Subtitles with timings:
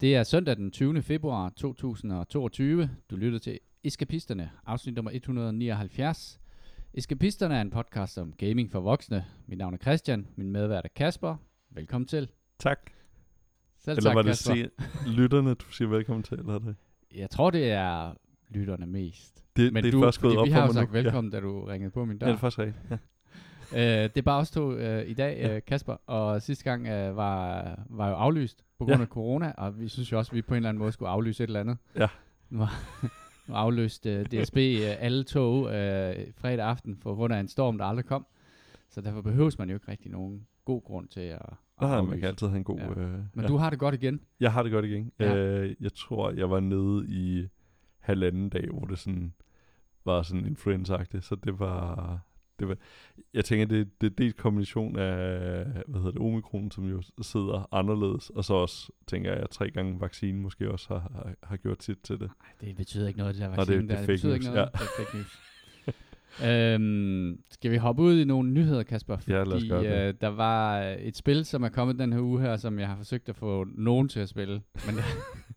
[0.00, 1.02] Det er søndag den 20.
[1.02, 2.90] februar 2022.
[3.10, 6.40] Du lytter til Eskapisterne, afsnit nummer 179.
[6.94, 9.24] Eskapisterne er en podcast om gaming for voksne.
[9.46, 11.36] Mit navn er Christian, min medvært er Kasper.
[11.70, 12.28] Velkommen til.
[12.58, 12.78] Tak.
[13.78, 14.54] Selv Eller tak, var det Kasper.
[14.54, 16.76] se, lytterne, du siger velkommen til, eller er det?
[17.14, 18.14] Jeg tror, det er
[18.48, 19.44] lytterne mest.
[19.56, 21.02] Det, Men det er du, først gået op vi har jo sagt nu.
[21.02, 22.26] velkommen, da du ringede på min Ja, dør.
[22.26, 22.76] ja det er faktisk rigtigt.
[22.90, 24.04] Ja.
[24.04, 27.16] Øh, det er bare os to øh, i dag, øh, Kasper, og sidste gang øh,
[27.16, 29.02] var, var jo aflyst på grund Ja.
[29.02, 31.08] af corona, og vi synes jo også, at vi på en eller anden måde skulle
[31.08, 31.76] aflyse et eller andet.
[31.96, 32.08] Ja.
[32.50, 32.70] Nu har
[33.48, 37.84] aflyst øh, DSB øh, alle tog øh, fredag aften på grund af en storm, der
[37.84, 38.26] aldrig kom.
[38.90, 42.20] Så derfor behøves man jo ikke rigtig nogen god grund til at, at Ah, man
[42.20, 42.78] kan altid have en god...
[42.78, 42.90] Ja.
[42.90, 43.46] Øh, Men ja.
[43.46, 44.20] du har det godt igen.
[44.40, 45.12] Jeg har det godt igen.
[45.18, 45.36] Ja.
[45.36, 47.48] Øh, jeg tror, jeg var nede i
[47.98, 49.32] halvanden dag, hvor det sådan
[50.04, 52.18] var sådan influenza så det var...
[52.60, 52.76] Det var,
[53.34, 57.68] jeg tænker, det, det er dels kombination af, hvad hedder det, omikron, som jo sidder
[57.74, 61.82] anderledes, og så også, tænker jeg, tre gange vaccine måske også har, har, har gjort
[61.82, 62.30] sit til det.
[62.40, 64.02] Ej, det betyder ikke noget, det der det- vaccine det er der.
[64.02, 64.68] fake betyder ikke news, noget.
[64.74, 64.78] ja.
[64.78, 65.38] Det er fake news.
[66.44, 69.16] øhm, skal vi hoppe ud i nogle nyheder, Kasper?
[69.16, 70.08] Fordi Ja, lad os gøre det.
[70.08, 72.96] øh, der var et spil, som er kommet den her uge her, som jeg har
[72.96, 74.62] forsøgt at få nogen til at spille.
[74.86, 74.94] Men,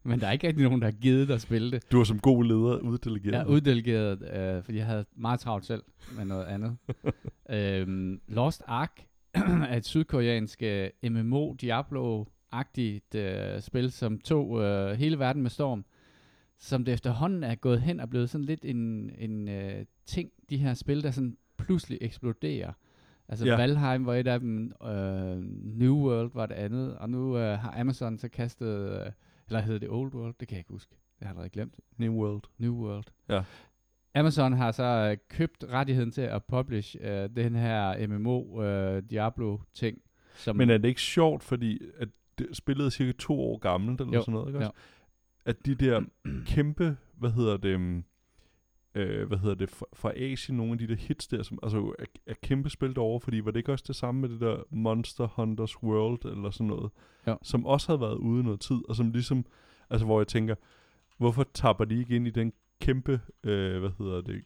[0.04, 1.92] men der er ikke rigtig nogen, der har givet dig at spille det.
[1.92, 3.36] Du var som god leder uddelegeret.
[3.36, 5.84] Er uddelegeret, øh, fordi jeg havde meget travlt selv
[6.18, 6.78] med noget andet.
[7.50, 9.06] øhm, Lost Ark
[9.70, 15.86] er et sydkoreansk øh, MMO Diablo-agtigt øh, spil, som tog øh, hele verden med storm.
[16.60, 20.58] Som det efterhånden er gået hen og blevet sådan lidt en, en øh, ting, de
[20.58, 22.74] her spil, der sådan pludselig eksploderer.
[23.30, 23.52] Altså Ja.
[23.52, 23.58] ja.
[23.58, 25.38] Valheim var et af dem, øh,
[25.78, 29.12] New World var det andet, og nu øh, har Amazon så kastet, øh,
[29.48, 31.76] eller hedder det Old World, det kan jeg ikke huske, det har jeg allerede glemt.
[31.98, 32.44] New World.
[32.58, 33.06] New World.
[33.30, 33.44] Ja.
[34.16, 39.98] Amazon har så øh, købt rettigheden til at publish øh, den her MMO øh, Diablo-ting.
[40.36, 44.02] Som Men er det ikke sjovt, fordi at det, spillet er cirka to år gammelt,
[44.02, 44.66] eller Jo, sådan noget, ikke jo.
[44.66, 44.80] også?
[45.46, 46.02] At de der
[46.46, 48.04] kæmpe, hvad hedder det, um,
[48.96, 51.96] øh, hvad hedder det, fra, fra Asien, nogle af de der hits der, som altså
[52.00, 54.64] er, er kæmpe spil derovre, fordi var det ikke også det samme med det der
[54.70, 56.92] Monster Hunters World, eller sådan noget,
[57.28, 57.38] Jo.
[57.42, 59.46] som også havde været ude noget tid, og som ligesom,
[59.90, 60.56] altså hvor jeg tænker,
[61.18, 64.44] hvorfor tapper de ikke ind i den kæmpe, øh, hvad hedder det,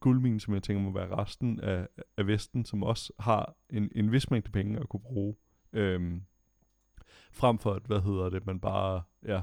[0.00, 4.12] guldmine, som jeg tænker må være resten af, af Vesten, som også har en, en
[4.12, 5.34] vis mængde penge at kunne bruge.
[5.72, 6.22] Øhm,
[7.32, 9.42] frem for at, hvad hedder det, man bare, ja,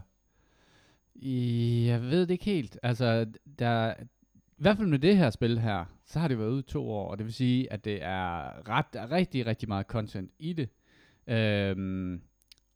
[1.85, 2.79] jeg ved det ikke helt.
[2.83, 3.93] Altså, der,
[4.59, 6.89] i hvert fald med det her spil her, så har det været ude i to
[6.91, 10.31] år, og det vil sige, at det er ret, der er rigtig, rigtig meget content
[10.39, 10.69] i det.
[11.27, 12.21] Øhm,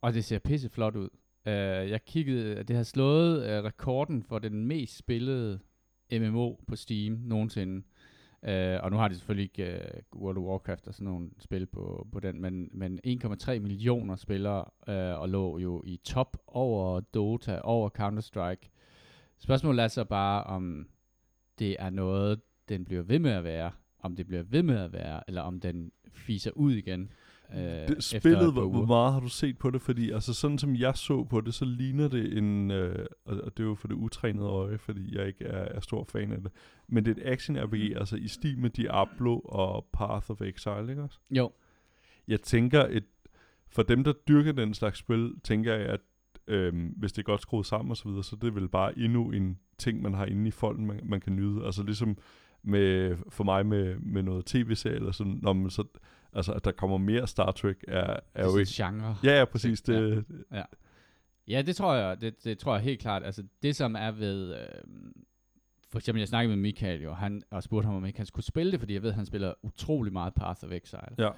[0.02, 1.10] og det ser pisse flot ud.
[1.46, 5.60] Øh, jeg kiggede, det har slået øh, rekorden for den mest spillede
[6.12, 7.84] MMO på Steam nogensinde.
[8.44, 11.66] Øh, og nu har de selvfølgelig ikke øh, World of Warcraft og sådan nogle spil
[11.66, 17.00] på, på den, men, men 1,3 millioner spillere øh, og lå jo i top over
[17.00, 18.70] Dota, over Counter-Strike.
[19.40, 20.88] Spørgsmålet er så bare, om
[21.60, 24.94] det er noget, den bliver ved med at være, om det bliver ved med at
[24.94, 27.12] være, eller om den fiser ud igen.
[27.54, 29.82] Øh, det, spillet, hvor, hvor meget har du set på det?
[29.82, 33.60] Fordi altså sådan som jeg så på det, så ligner det en, øh, og, det
[33.60, 36.52] er jo for det utrænede øje, fordi jeg ikke er, er stor fan af det,
[36.88, 40.90] men det er et action RPG, altså i stil med Diablo og Path of Exile,
[40.90, 41.20] ikke også?
[41.32, 41.52] Jo,
[42.28, 43.06] Jeg tænker, et,
[43.70, 46.02] for dem, der dyrker den slags spil, tænker jeg, at
[46.48, 49.00] øhm, hvis det er godt skruet sammen og så videre, så det er vel bare
[49.00, 51.66] endnu en ting, man har inde i folden, man, man kan nyde.
[51.66, 52.18] Altså ligesom
[52.64, 55.84] med, for mig med, med noget tv-serie eller sådan, når man så,
[56.34, 58.72] altså at der kommer mere Star Trek, er, er det jo ikke...
[58.74, 59.18] genre.
[59.24, 59.84] Ja, ja, præcis.
[59.88, 59.94] Ja.
[59.94, 60.26] Det,
[61.48, 63.24] Ja, det tror jeg, det, det tror jeg helt klart.
[63.24, 64.68] Altså det som er ved, øh,
[65.92, 68.46] for eksempel jeg snakkede med Michael jo, han, og spurgte ham om ikke han skulle
[68.46, 71.16] spille det, fordi jeg ved, at han spiller utrolig meget Path of Exile.
[71.18, 71.30] Ja.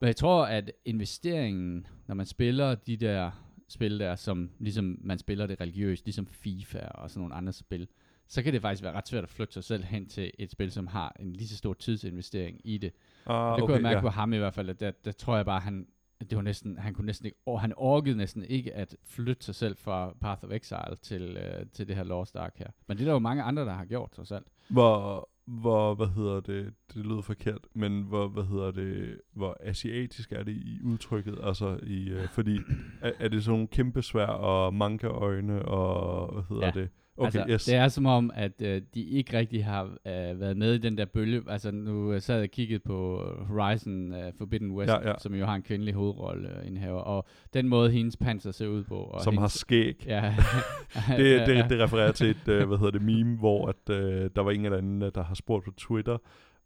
[0.00, 3.30] Men jeg tror, at investeringen, når man spiller de der
[3.68, 7.88] spil der, som ligesom man spiller det religiøst, ligesom FIFA og sådan nogle andre spil,
[8.28, 10.72] så kan det faktisk være ret svært at flytte sig selv hen til et spil,
[10.72, 12.92] som har en lige så stor tidsinvestering i det.
[13.26, 14.00] ah, det kunne jeg mærke ja.
[14.00, 15.86] på ham i hvert fald, at der, der tror jeg bare, han,
[16.20, 19.54] det var næsten, han kunne næsten ikke, og han orkede næsten ikke at flytte sig
[19.54, 22.68] selv fra Path of Exile til, øh, til det her Lost Ark her.
[22.86, 24.46] Men det er der jo mange andre, der har gjort, trods alt.
[24.68, 30.32] Hvor, hvor, hvad hedder det, det lyder forkert, men hvor, hvad hedder det, hvor asiatisk
[30.32, 32.58] er det i udtrykket, altså i, øh, fordi,
[33.00, 36.80] er, er det sådan nogle kæmpe svær og manga-øjne, og hvad hedder Ja.
[36.80, 36.88] det?
[37.26, 37.64] Okay, altså, yes.
[37.64, 40.98] Det er som om, at øh, de ikke rigtig har øh, været med i den
[40.98, 41.42] der bølge.
[41.48, 45.14] Altså nu øh, sad jeg og kiggede på Horizon uh, Forbidden West, Ja, ja.
[45.18, 48.84] som jo har en kvindelig hovedrolle uh, indhaver, og den måde, hendes panser ser ud
[48.84, 48.96] på.
[48.96, 50.04] Og som har hendes, skæg.
[50.06, 50.34] Ja,
[51.16, 54.42] Det, det, det refererer til et, øh, hvad hedder det, meme, hvor at, øh, der
[54.42, 56.18] var en eller anden, øh, der har spurgt på Twitter,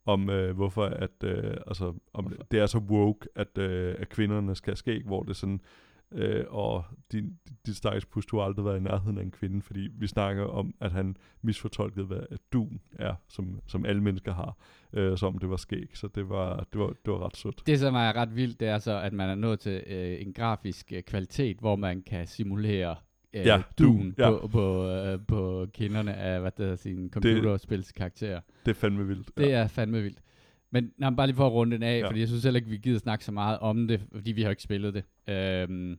[0.07, 4.55] om øh, hvorfor at, øh, altså, om det er så woke, at, øh, at kvinderne
[4.55, 5.61] skal have skæg, hvor det sådan,
[6.13, 9.63] Øh, og din, din stakkels pus, du har aldrig været i nærheden af en kvinde,
[9.63, 12.21] fordi vi snakker om, at han misfortolkede, hvad
[12.53, 12.69] du
[12.99, 14.57] er, som, som alle mennesker har,
[14.93, 15.91] øh, som det var skæg.
[15.95, 17.63] Så det var, det var, det var ret sødt.
[17.67, 20.33] Det, som er ret vildt, det er så, at man er nået til øh, en
[20.33, 22.97] grafisk øh, kvalitet, hvor man kan simulere
[23.35, 24.31] øh, Ja, duen ja.
[24.31, 28.41] på, på, øh, på kinderne af, hvad det hedder, sine computerspilskarakterer.
[28.67, 29.31] Det er fandme vildt.
[29.37, 30.19] Det er fandme vildt.
[30.71, 32.09] Men nej, bare lige for at runde den af, Ja.
[32.09, 34.51] fordi jeg synes heller ikke, vi gider snakke så meget om det, fordi vi har
[34.51, 35.05] ikke spillet det.
[35.35, 35.99] Øhm,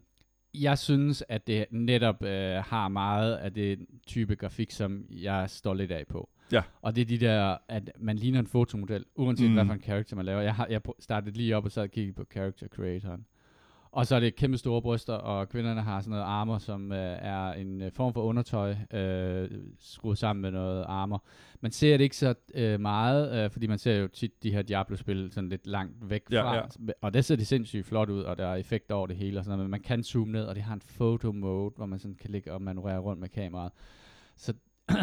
[0.53, 5.73] jeg synes, at det netop øh, har meget af det type grafik, som jeg står
[5.73, 6.29] lidt af på.
[6.51, 6.61] Ja.
[6.81, 9.53] Og det er de der, at man ligner en fotomodel, uanset Mm.
[9.53, 10.41] hvad for en character man laver.
[10.41, 13.25] Jeg, har, jeg startede lige op og sad og kiggede på character creatoren.
[13.97, 17.17] Og så er det kæmpe store bryster, og kvinderne har sådan noget armor, som øh,
[17.21, 19.49] er en øh, form for undertøj, øh,
[19.79, 21.23] skruet sammen med noget armor.
[21.61, 24.61] Man ser det ikke så øh, meget, øh, fordi man ser jo tit de her
[24.61, 26.55] Diablo-spil sådan lidt langt væk Ja, fra.
[26.55, 26.61] ja.
[27.01, 29.45] Og det ser det sindssygt flot ud, og der er effekter over det hele og
[29.45, 31.99] sådan noget, men man kan zoome ned, og det har en photo mode, hvor man
[31.99, 33.71] sådan kan ligge og manøvrere rundt med kameraet.
[34.35, 34.53] Så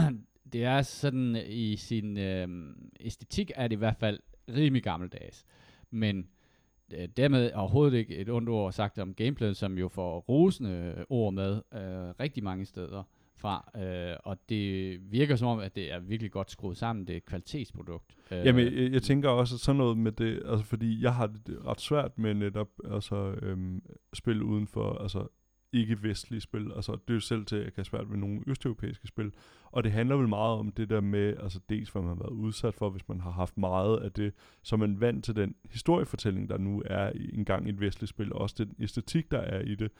[0.52, 2.48] det er sådan i sin øh,
[3.00, 4.18] æstetik er det i hvert fald
[4.48, 5.44] rimelig gammeldags.
[5.90, 6.26] Men
[6.92, 11.32] øh, dermed overhovedet ikke et ondt ord sagt om gameplayet, som jo får rosende ord
[11.34, 13.02] med øh, rigtig mange steder
[13.36, 13.70] fra.
[13.76, 17.06] Øh, og det virker som om, at det er virkelig godt skruet sammen.
[17.06, 18.16] Det er et kvalitetsprodukt.
[18.30, 21.26] Øh, Jamen, jeg, jeg tænker også at sådan noget med det, altså fordi jeg har
[21.26, 23.82] det ret svært med netop altså, øhm,
[24.12, 25.26] spil uden for, altså
[25.74, 26.72] ikke-vestlige spil.
[26.76, 29.32] Altså, det er jo selv til, at jeg kan svært ved nogle østeuropæiske spil.
[29.64, 32.32] Og det handler vel meget om det der med, altså dels hvad man har været
[32.32, 34.32] udsat for, hvis man har haft meget af det,
[34.62, 38.32] så man vant til den historiefortælling, der nu er i, engang i et vestligt spil,
[38.32, 39.90] og også den æstetik, der er i det.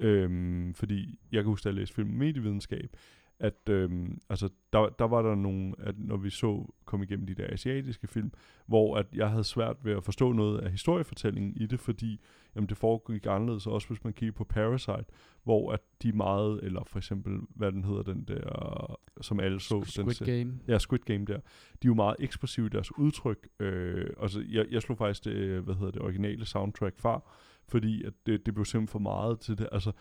[0.00, 2.96] Øhm, fordi jeg kan huske, at jeg læste film og medievidenskab,
[3.44, 7.34] at øhm, altså, der, der var der nogle, at når vi så kom igennem de
[7.34, 8.32] der asiatiske film,
[8.66, 12.20] hvor at jeg havde svært ved at forstå noget af historiefortællingen i det, fordi
[12.56, 15.04] jamen, det foregik anderledes, også hvis man kigger på Parasite,
[15.42, 19.74] hvor at de meget, eller for eksempel, hvad den hedder, den der, som alle så.
[19.74, 20.58] den Squid se- Game.
[20.68, 21.36] Ja, Squid Game der.
[21.36, 23.48] De er jo meget ekspressive i deres udtryk.
[23.60, 27.22] Øh, altså, jeg, jeg slog faktisk det, hvad hedder det, originale soundtrack fra,
[27.68, 29.68] fordi at det, det blev simpelthen for meget til det.
[29.72, 29.92] Altså,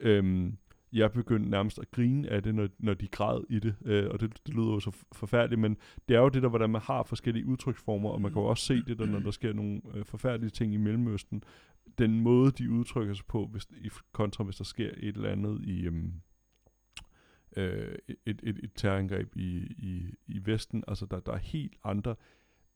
[0.00, 0.56] øhm,
[0.94, 4.20] jeg begyndte nærmest at grine af det, når, når de græd i det, øh, og
[4.20, 5.76] det, det lyder jo så forfærdeligt, men
[6.08, 8.64] det er jo det der, hvordan man har forskellige udtryksformer, og man kan jo også
[8.64, 11.42] se det der, når der sker nogle øh, forfærdelige ting i Mellemøsten.
[11.98, 15.60] Den måde, de udtrykker sig på, hvis, i kontra hvis der sker et eller andet
[15.64, 15.86] i...
[15.86, 16.12] Øhm,
[17.56, 20.84] øh, et, et, et terrorangreb i, i, i Vesten.
[20.88, 22.16] Altså, der, der er helt andre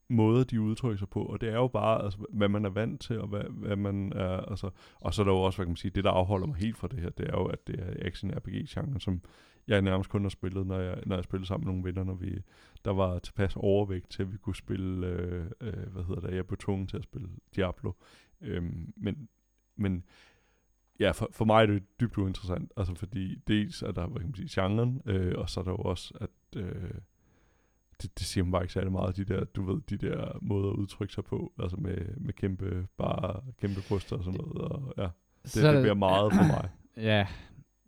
[0.09, 3.01] måder, de udtrykker sig på, og det er jo bare, altså, hvad man er vant
[3.01, 4.69] til, og hvad, hvad man er, altså,
[5.01, 6.77] og så er der jo også, hvad kan man sige, det der afholder mig helt
[6.77, 9.21] fra det her, det er jo, at det er action RPG genre, som
[9.67, 12.13] jeg nærmest kun har spillet, når jeg, når jeg spillede sammen med nogle venner, når
[12.13, 12.41] vi,
[12.85, 16.47] der var tilpas overvægt til, at vi kunne spille, øh, øh, hvad hedder det, jeg
[16.47, 17.91] blev tvunget til at spille Diablo,
[18.41, 19.29] øhm, men,
[19.75, 20.03] men
[20.99, 24.27] ja, for, for mig er det dybt uinteressant, altså fordi dels er der, hvad kan
[24.27, 26.91] man sige, genren, øh, og så er der jo også, at øh,
[28.01, 30.69] det, det siger mig bare ikke særlig meget, de der, du ved, de der måder
[30.69, 34.93] at udtrykke sig på, altså med, med kæmpe, bare kæmpe bryster og sådan noget, og
[34.97, 35.07] ja,
[35.43, 36.69] det, Så er det der- bliver meget for mig.
[36.97, 37.27] Ja,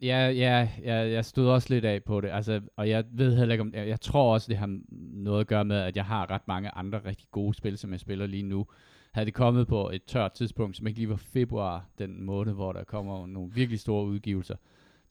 [0.02, 3.54] ja, ja, ja, jeg stod også lidt af på det, altså, og jeg ved heller
[3.54, 4.80] ikke om, jeg, jeg tror også, det har
[5.14, 8.00] noget at gøre med, at jeg har ret mange andre rigtig gode spil, som jeg
[8.00, 8.66] spiller lige nu.
[9.12, 12.72] Havde det kommet på et tørt tidspunkt, som ikke lige var februar, den måned, hvor
[12.74, 14.56] der kommer nogle virkelig store udgivelser,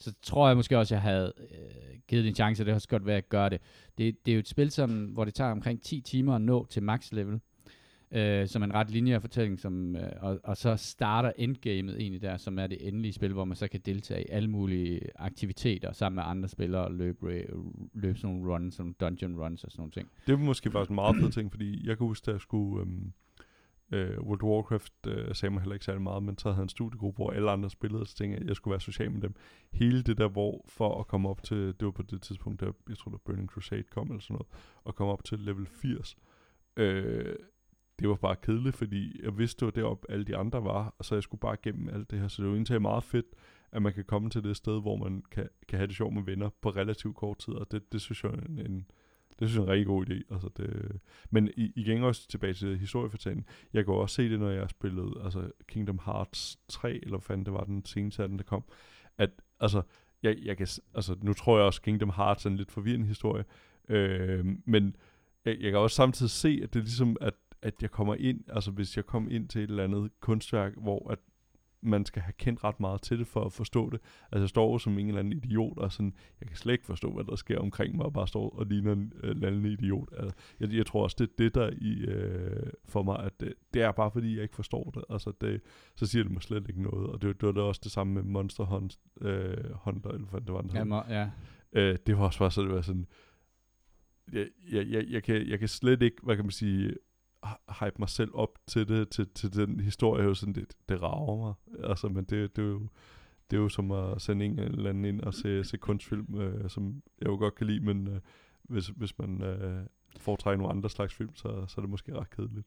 [0.01, 2.77] så tror jeg måske også, jeg havde øh, givet det en chance, og det har
[2.77, 3.61] også godt været, at gøre det.
[3.99, 4.17] det.
[4.27, 6.83] Det er jo et spil, som, hvor det tager omkring 10 timer at nå til
[6.83, 7.41] max level,
[8.11, 12.37] øh, som en ret lineær fortælling, som, øh, og, og så starter endgamet egentlig der,
[12.37, 16.15] som er det endelige spil, hvor man så kan deltage i alle mulige aktiviteter sammen
[16.15, 17.45] med andre spillere og løbe,
[17.95, 20.09] løbe sådan nogle runs, sådan nogle dungeon runs og sådan nogle ting.
[20.27, 22.87] Det er måske faktisk en meget fed ting, fordi jeg kan huske, at jeg skulle...
[22.87, 22.93] Øh
[23.91, 26.63] øh, World of Warcraft øh, sagde mig heller ikke særlig meget, men så havde jeg
[26.63, 29.11] en studiegruppe, hvor alle andre spillede, og så tænkte jeg, at jeg skulle være social
[29.11, 29.35] med dem.
[29.73, 32.73] Hele det der, hvor for at komme op til, det var på det tidspunkt, der,
[32.89, 34.47] jeg tror, der Burning Crusade kom, eller sådan noget,
[34.85, 36.17] og komme op til level 80,
[36.77, 37.37] øh,
[37.99, 41.05] det var bare kedeligt, fordi jeg vidste, det var deroppe alle de andre var, og
[41.05, 43.27] så jeg skulle bare gennem alt det her, så det var egentlig meget fedt,
[43.73, 46.23] at man kan komme til det sted, hvor man kan, kan have det sjovt med
[46.23, 48.87] venner på relativt kort tid, og det, det synes jeg er en, en
[49.41, 50.35] det synes jeg er en rigtig god idé.
[50.35, 53.47] Altså det, men i, igen også tilbage til historiefortællingen.
[53.73, 57.47] Jeg kan også se det, når jeg spillede altså Kingdom Hearts 3, eller hvad fanden
[57.47, 58.65] det var den seneste af den, der kom.
[59.19, 59.31] At
[59.61, 59.83] altså,
[60.23, 63.45] jeg, jeg kan, altså, nu tror jeg også, Kingdom Hearts er en lidt forvirrende historie.
[63.89, 64.97] Øh, men
[65.45, 68.41] jeg, jeg kan også samtidig se, at det er ligesom, at, at jeg kommer ind,
[68.49, 71.19] altså hvis jeg kommer ind til et eller andet kunstværk, hvor at
[71.83, 74.01] man skal have kendt ret meget til det for at forstå det.
[74.33, 76.87] Altså jeg står jo som en eller anden idiot, og sådan, jeg kan slet ikke
[76.87, 79.67] forstå, hvad der sker omkring mig, og bare står og ligner en øh, eller anden
[79.67, 80.09] idiot.
[80.19, 83.55] Altså, jeg, jeg tror også, det er det, der i, øh, for mig, at det,
[83.75, 85.05] det er bare fordi, jeg ikke forstår det.
[85.11, 85.61] Altså det,
[85.95, 88.15] så siger det mig slet ikke noget, og det, det var da også det samme
[88.15, 91.31] med Monster Hunt, øh, Hunter, eller hvad det var, den Ja, må, ja.
[91.73, 93.07] Øh, det var også bare så, det var sådan,
[94.33, 96.95] jeg, jeg, jeg, jeg, kan, jeg kan slet ikke, hvad kan man sige,
[97.81, 101.37] hype mig selv op til det, til, til den historie, jo sådan, det, det rager
[101.37, 101.55] mig.
[101.91, 102.89] Altså, men det, det er jo,
[103.51, 106.71] det er jo som at sende en eller anden ind og se, se kunstfilm, øh,
[106.71, 108.21] som jeg jo godt kan lide, men øh,
[108.63, 109.87] hvis, hvis man øh,
[110.19, 112.67] foretrækker nogle andre slags film, så, så er det måske ret kedeligt.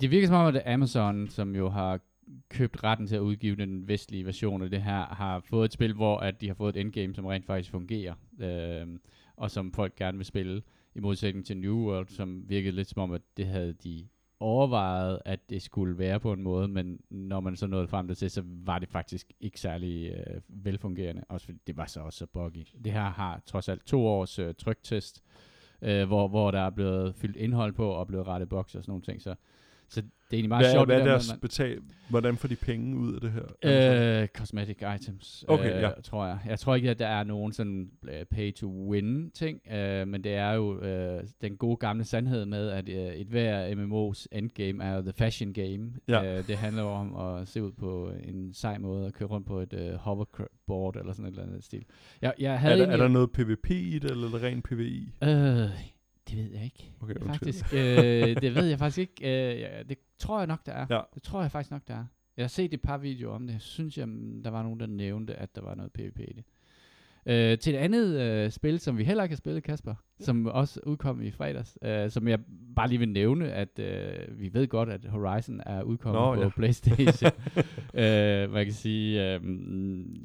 [0.00, 2.00] Det virker som om, at Amazon, som jo har
[2.48, 5.94] købt retten til at udgive den vestlige version af det her, har fået et spil,
[5.94, 8.98] hvor at de har fået et endgame, som rent faktisk fungerer, øh,
[9.36, 10.62] og som folk gerne vil spille,
[10.96, 14.08] i modsætning til New World, som virkede lidt som om, at det havde de
[14.40, 18.30] overvejet, at det skulle være på en måde, men når man så nåede frem til,
[18.30, 22.26] så var det faktisk ikke særlig øh, velfungerende, også fordi det var så også så
[22.26, 22.66] buggy.
[22.84, 25.22] Det her har trods alt to års øh, tryktest,
[25.82, 28.90] øh, hvor, hvor der er blevet fyldt indhold på, og blevet rettet boks og sådan
[28.90, 29.34] nogle ting, så,
[29.88, 30.88] så det er egentlig meget Hvad, sjovt.
[30.88, 31.78] hvad er der deres man- betal?
[32.10, 34.22] Hvordan får de penge ud af det her?
[34.22, 35.90] Øh, cosmetic items, Okay, øh, ja.
[36.04, 36.38] tror jeg.
[36.46, 40.52] Jeg tror ikke, at der er nogen sådan øh, pay-to-win ting, øh, men det er
[40.52, 45.12] jo øh, den gode gamle sandhed med, at øh, et hver MMO's endgame er the
[45.12, 45.92] fashion game.
[46.08, 46.38] Ja.
[46.38, 49.46] Øh, det handler jo om at se ud på en sej måde og køre rundt
[49.46, 51.84] på et øh, hoverboard eller sådan et eller andet stil.
[52.22, 54.42] Jeg, jeg havde er, der, er egentlig- der noget PvP i det, eller er det
[54.42, 55.08] ren PvI?
[55.22, 55.70] Øh,
[56.28, 56.92] det ved jeg ikke.
[57.00, 57.14] Okay.
[57.26, 59.52] Faktisk, øh, det ved jeg faktisk ikke.
[59.54, 60.86] Øh, ja, det tror jeg nok, der er.
[60.90, 61.00] Ja.
[61.14, 62.04] Det tror jeg faktisk nok, der er.
[62.36, 63.52] Jeg har set et par videoer om det.
[63.52, 64.08] Jeg synes, jeg,
[64.44, 66.44] der var nogen, der nævnte, at der var noget PvP i det.
[67.28, 70.80] Øh, til et andet øh, spil, som vi heller ikke har spillet, Kasper, som også
[70.86, 72.38] udkom i fredags, øh, som jeg
[72.76, 76.40] bare lige vil nævne, at øh, vi ved godt, at Horizon er udkommet Nå, på
[76.40, 76.48] ja.
[76.48, 77.30] PlayStation.
[77.94, 78.04] øh,
[78.56, 79.40] jeg kan sige, øh,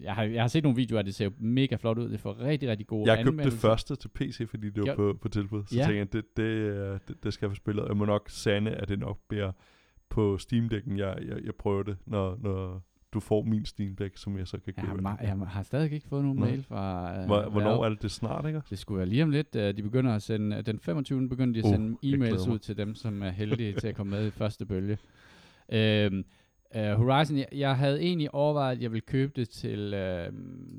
[0.04, 2.10] jeg, har, jeg har set nogle videoer, det ser jo mega flot ud.
[2.10, 4.96] Det får rigtig, rigtig gode Jeg købte det første til PC, fordi det var Jo.
[4.96, 5.64] på, på tilbud.
[5.66, 5.82] Så Ja.
[5.82, 5.88] ja.
[5.88, 7.86] tænkte jeg, det, det, øh, det, det skal jeg få spillet.
[7.88, 9.52] Jeg må nok sande, at det nok bliver
[10.10, 14.18] på Steam Deck'en, jeg, jeg, jeg prøver det, når, når du får min Steam Deck,
[14.18, 15.08] som jeg så kan Jeg købe.
[15.08, 16.46] har, ma- jeg har stadig ikke fået nogen Nå.
[16.46, 17.12] mail fra...
[17.20, 17.86] Øh, Hvor, hvornår Valve.
[17.86, 18.62] er det, det snart, ikke?
[18.70, 19.56] Det skulle være lige om lidt.
[19.56, 21.30] øh, De begynder at sende, den 25.
[21.30, 23.96] begynder de at Uh, sende jeg e-mails ud til dem, som er heldige til at
[23.96, 24.98] komme med i første bølge.
[25.70, 26.24] Øhm,
[26.76, 30.36] uh, Horizon, jeg, jeg havde egentlig overvejet, at jeg ville købe det til, uh,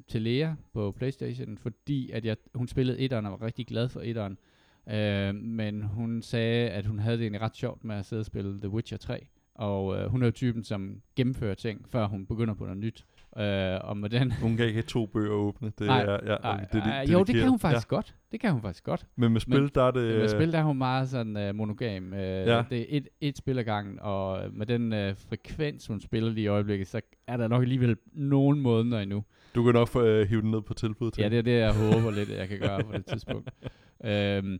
[0.08, 4.00] til Lea på Playstation, fordi at jeg, hun spillede etteren og var rigtig glad for
[4.04, 4.38] etteren.
[4.86, 8.26] Uh, men hun sagde, at hun havde det egentlig ret sjovt med at sidde og
[8.26, 9.26] spille The Witcher 3.
[9.54, 13.04] Og uh, hun er jo typen, som gennemfører ting, før hun begynder på noget nyt.
[13.36, 13.42] Uh,
[13.88, 15.72] og med den Hun kan ikke have to bøger åbne.
[15.78, 17.96] Det Nej, er, ja, ej, det, ej, jo, det kan hun faktisk ja.
[17.96, 18.14] godt.
[18.32, 19.06] Det kan hun faktisk godt.
[19.16, 20.00] Men med spil, der er det...
[20.00, 22.12] Øh, med øh, spil der er hun meget sådan uh, monogam.
[22.12, 22.64] Uh, Ja.
[22.70, 26.44] Det er et, et spil ad gangen, og med den uh, frekvens, hun spiller lige
[26.44, 29.24] i øjeblikket, så er der nok alligevel nogen måneder endnu.
[29.54, 31.22] Du kan nok få øh, hive den ned på tilbud til.
[31.22, 33.50] Ja, det er det, jeg håber lidt, jeg kan gøre på det tidspunkt.
[34.04, 34.58] Øhm,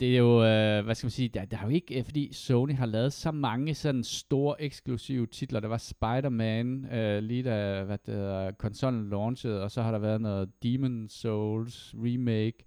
[0.00, 2.32] det er jo, øh, hvad skal man sige, der, der er jo ikke, øh, fordi
[2.32, 5.60] Sony har lavet så mange sådan store eksklusive titler.
[5.60, 9.98] Der var Spider-Man, øh, lige da hvad det hedder, konsollen launchede, og så har der
[9.98, 12.64] været noget Demon Souls remake,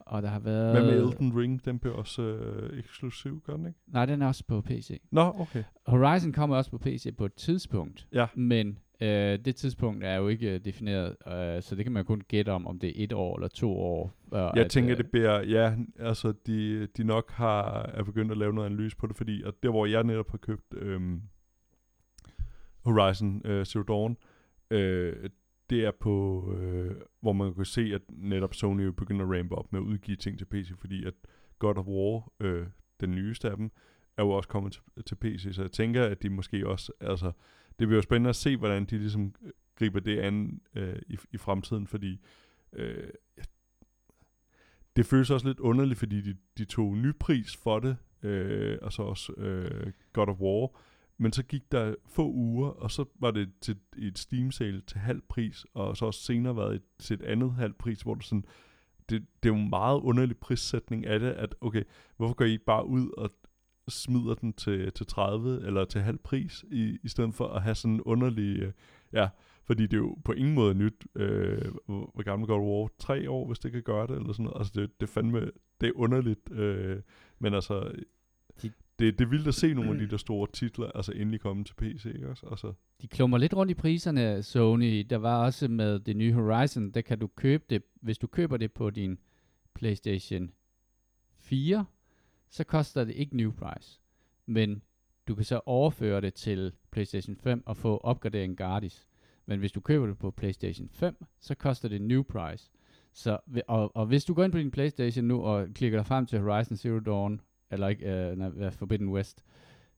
[0.00, 0.72] og der har været...
[0.72, 1.64] Hvad med Elden Ring?
[1.64, 3.78] Den blev også øh, eksklusiv, gør den ikke?
[3.86, 5.00] Nej, den er også på PC.
[5.10, 5.64] Nå, okay.
[5.86, 8.26] Horizon kommer også på PC på et tidspunkt, Ja.
[8.34, 12.22] men øh, det tidspunkt er jo ikke øh, defineret, øh, så det kan man kun
[12.28, 14.12] gætte om, om det er et år eller to år.
[14.34, 18.32] Øh, Jeg at, tænker, øh, det bliver, ja, altså de, de nok har, er begyndt
[18.32, 21.22] at lave noget analyse på det, fordi at der, hvor jeg netop har købt øhm,
[22.84, 24.16] Horizon øh, Zero Dawn,
[24.70, 25.30] øh,
[25.70, 26.90] det er på, øh,
[27.20, 30.16] hvor man kan se, at netop Sony er begyndt at rampe op med at udgive
[30.16, 31.14] ting til PC, fordi at
[31.58, 32.66] God of War, øh,
[33.00, 33.70] den nyeste af dem,
[34.16, 37.32] er jo også kommet til, til PC, så jeg tænker, at de måske også, altså,
[37.78, 41.18] det bliver jo spændende at se, hvordan de ligesom øh, griber det an øh, i,
[41.32, 42.20] i fremtiden, fordi
[42.72, 43.08] øh,
[44.96, 48.92] det føles også lidt underligt, fordi de, de tog ny pris for det, øh, og
[48.92, 50.68] så også øh, God of War,
[51.18, 54.98] men så gik der få uger, og så var det til et Steam sale til
[54.98, 58.24] halv pris, og så også senere været et, til et andet halv pris, hvor det
[58.24, 58.44] sådan,
[59.08, 61.82] det, det er jo en meget underlig prissætning af det, at okay,
[62.16, 63.30] hvorfor går I ikke bare ud og
[63.90, 67.74] smider den til, til 30 eller til halv pris, i, i stedet for at have
[67.74, 68.72] sådan en underlig, øh,
[69.12, 69.28] ja,
[69.64, 73.46] fordi det er jo på ingen måde nyt, øh, hvor, gammel God War, tre år,
[73.46, 75.40] hvis det kan gøre det, eller sådan noget, altså det, det er fandme,
[75.80, 77.00] det er underligt, øh,
[77.38, 77.92] men altså,
[78.62, 81.40] De- det, det er vildt at se nogle af de der store titler, altså endelig
[81.40, 82.46] komme til PC, ikke også?
[82.50, 85.06] Altså, De klummer lidt rundt i priserne, Sony.
[85.10, 88.56] Der var også med det nye Horizon, der kan du købe det, hvis du køber
[88.56, 89.18] det på din
[89.74, 90.50] PlayStation
[91.38, 91.84] 4,
[92.50, 94.00] så koster det ikke new price.
[94.46, 94.82] Men
[95.28, 99.06] du kan så overføre det til PlayStation 5 og få opgradering gratis.
[99.46, 102.70] Men hvis du køber det på PlayStation 5, så koster det new price.
[103.12, 103.38] Så,
[103.68, 106.40] og, og hvis du går ind på din PlayStation nu og klikker dig frem til
[106.40, 107.40] Horizon Zero Dawn,
[107.70, 109.44] eller ikke, uh, Forbidden West,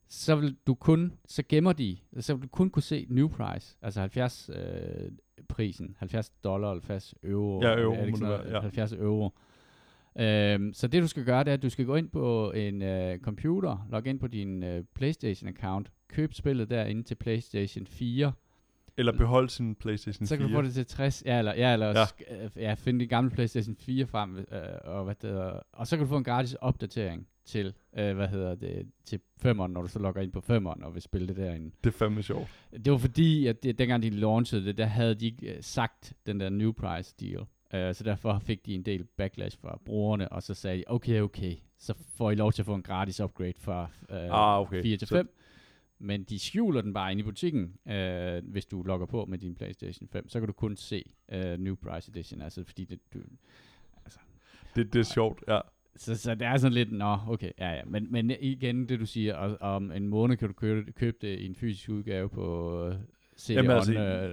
[0.09, 3.76] så vil du kun, så gemmer de, så vil du kun kunne se new price,
[3.82, 5.11] altså 70 øh,
[5.49, 8.52] prisen, 70 dollar, 70 euro, Ja, euro er det sådan noget?
[8.52, 8.61] ja.
[8.61, 9.30] 70 euro.
[10.19, 12.83] Øhm, så det du skal gøre, det er, at du skal gå ind på en
[12.83, 18.33] øh, computer, logge ind på din øh, PlayStation-account, køb spillet derinde til PlayStation 4,
[18.97, 20.38] Eller beholde sin PlayStation så 4.
[20.38, 22.04] kan du få det til 60, ja, eller, ja, eller Ja.
[22.31, 22.49] ja.
[22.69, 24.45] ja, finde din gamle PlayStation 4 frem, øh,
[24.85, 28.28] og, hvad det hedder, og så kan du få en gratis opdatering til, øh, hvad
[28.28, 31.37] hedder det, til 5'eren, når du så logger ind på 5'eren og vil spille det
[31.37, 31.71] derinde.
[31.85, 32.49] Det er fandme sjovt.
[32.85, 36.12] Det var fordi, at det, dengang de launchede det, der havde de ikke øh, sagt
[36.26, 37.45] den der new price deal.
[37.75, 41.21] Uh, så derfor fik de en del backlash fra brugerne, og så sagde de, okay,
[41.21, 44.83] okay, så får I lov til at få en gratis upgrade fra uh, Ah, okay.
[44.83, 45.35] 4 til Så- 5.
[45.99, 49.55] Men de skjuler den bare inde i butikken, uh, hvis du logger på med din
[49.55, 50.29] PlayStation 5.
[50.29, 51.02] Så kan du kun se
[51.35, 53.19] uh, New Price Edition, altså fordi det, du,
[54.76, 55.61] Det, det er sjovt, ja.
[55.97, 57.83] så, så det er sådan lidt, nå, okay, ja, ja.
[57.87, 61.38] Men, men igen, det du siger, og, om en måned kan du købe, købe det
[61.38, 62.93] i en fysisk udgave på
[63.51, 63.93] Jamen, altså,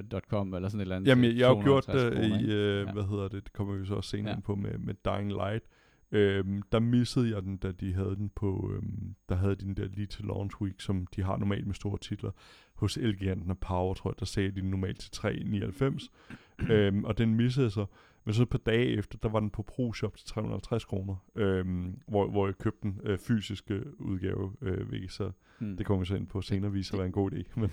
[0.10, 1.08] cdon.com eller sådan et eller andet.
[1.08, 2.92] Jamen, jeg, har jo gjort 250 det kroner, i, øh, Ja.
[2.94, 4.39] hvad hedder det, det kommer vi så også senere Ja.
[4.39, 5.63] på med, med Dying Light.
[6.12, 9.74] Øhm, der missede jeg den, da de havde den på, øhm, der havde de den
[9.78, 12.32] der lige til launch week, som de har normalt med store titler.
[12.75, 16.10] Hos Elgiganten og Power, tror jeg, der sagde de den normalt til 3,99.
[16.74, 17.86] øhm, og den missede så.
[18.25, 22.00] Men så et par dage efter, der var den på ProShop til 350 kroner, øhm,
[22.08, 25.78] hvor, hvor jeg købte den øh, fysiske udgave, øh, hvilket så, Hmm.
[25.78, 27.44] det kommer vi så ind på senere, viser at være en god idé.
[27.62, 27.70] Men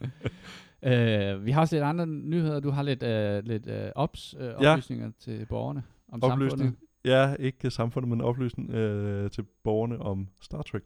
[0.82, 2.60] Øh, vi har også lidt andre nyheder.
[2.60, 4.72] Du har lidt, øh, lidt øh, ops, øh, Ja.
[4.72, 6.50] oplysninger til borgerne om Oplysning.
[6.50, 6.78] samfundet.
[7.04, 10.82] Ja, ikke samfundet, men oplysning øh, til borgerne om Star Trek.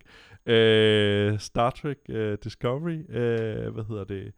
[0.47, 4.33] Øh, Star Trek øh, Discovery, øh, hvad hedder det?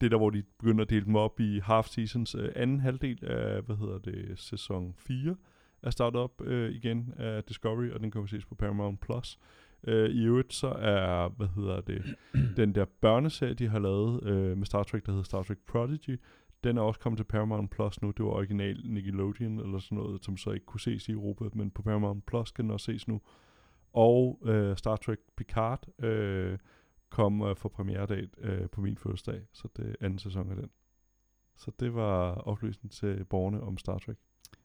[0.00, 2.34] Det er der, hvor de begynder at dele dem op i half seasons.
[2.34, 5.36] Øh, anden halvdel af, hvad hedder det, sæson 4
[5.82, 9.00] er startet op øh, igen af Discovery, og den kan vi ses på Paramount+.
[9.00, 9.38] Plus.
[9.38, 12.16] Øh, Øh, I øvrigt så er, hvad hedder det,
[12.56, 16.20] den der børneserie, de har lavet øh, med Star Trek, der hedder Star Trek Prodigy,
[16.64, 18.10] den er også kommet til Paramount Plus nu.
[18.10, 21.70] Det var original Nickelodeon eller sådan noget, som så ikke kunne ses i Europa, men
[21.70, 23.20] på Paramount Plus kan den også ses nu.
[23.92, 26.58] Og øh, Star Trek Picard øh,
[27.10, 30.70] kom øh, for premieredag øh, på min fødselsdag, så det er anden sæson af den.
[31.56, 34.16] Så det var oplysningen til borgerne om Star Trek.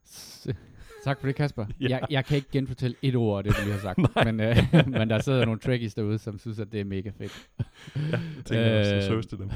[1.04, 1.65] Tak for det, Kasper.
[1.82, 1.88] Ja.
[1.89, 4.00] jeg, jeg kan ikke genfortælle et ord af det, du lige har sagt.
[4.26, 7.50] Men, øh, men der sidder nogle trekkies derude, som synes, at det er mega fedt.
[7.95, 9.50] Ja, jeg tænker øh, også, Øh, service til dem.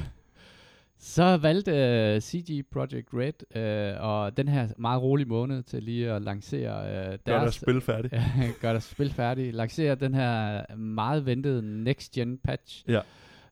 [0.98, 1.70] Så valgte
[2.16, 6.80] uh, CG Project Red uh, og den her meget rolige måned til lige at lancere
[6.80, 7.20] uh, deres...
[7.24, 8.14] Gør deres spil færdigt.
[8.60, 9.54] gør deres spil færdigt.
[9.54, 12.84] Lancere den her meget ventede Next Gen patch.
[12.88, 13.00] Ja.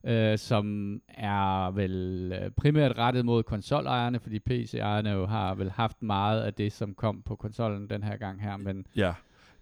[0.03, 6.03] Øh, som er vel øh, primært rettet mod konsolejerne, fordi PC-ejerne jo har vel haft
[6.03, 9.13] meget af det, som kom på konsollen den her gang her, men Ja,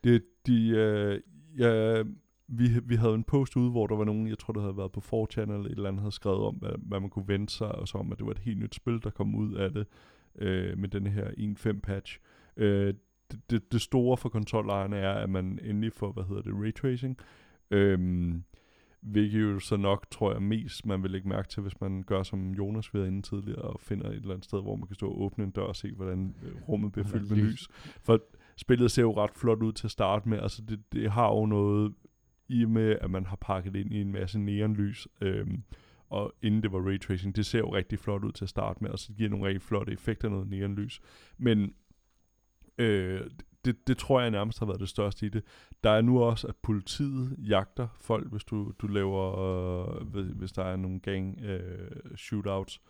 [0.03, 1.21] det, de, øh,
[1.57, 2.03] ja,
[2.47, 4.91] vi, vi havde en post ude, hvor der var nogen, jeg tror, der havde været
[4.91, 7.71] på 4 eller et eller andet, havde skrevet om, hvad, hvad man kunne vente sig,
[7.71, 9.87] og så om, at det var et helt nyt spil, der kom ud af det,
[10.35, 12.19] øh, med den her 1.5 patch.
[12.57, 12.93] Øh,
[13.31, 17.19] det, det, det store for konsolejerne er, at man endelig får, hvad hedder det, raytracing,
[17.71, 18.43] Øhm,
[19.01, 22.23] hvilket jo så nok, tror jeg, mest man vil lægge mærke til, hvis man gør
[22.23, 25.09] som Jonas ved inde tidligere, og finder et eller andet sted, hvor man kan stå
[25.09, 27.67] og åbne en dør og se, hvordan øh, rummet bliver fyldt med lys.
[28.01, 28.19] For
[28.57, 30.39] spillet ser jo ret flot ud til at starte med.
[30.39, 31.93] Altså det, det har jo noget
[32.47, 35.63] i og med, at man har pakket ind i en masse neonlys, øhm,
[36.09, 38.89] og inden det var raytracing, det ser jo rigtig flot ud til at starte med,
[38.89, 41.01] altså det giver nogle rigtig flotte effekter, noget neonlys.
[41.37, 41.73] Men
[42.77, 43.21] øh,
[43.65, 45.43] det, det tror jeg nærmest har været det største i det.
[45.83, 49.39] Der er nu også, at politiet jagter folk, hvis du, du laver,
[50.15, 52.81] øh, hvis, der er nogle gang øh, shootouts.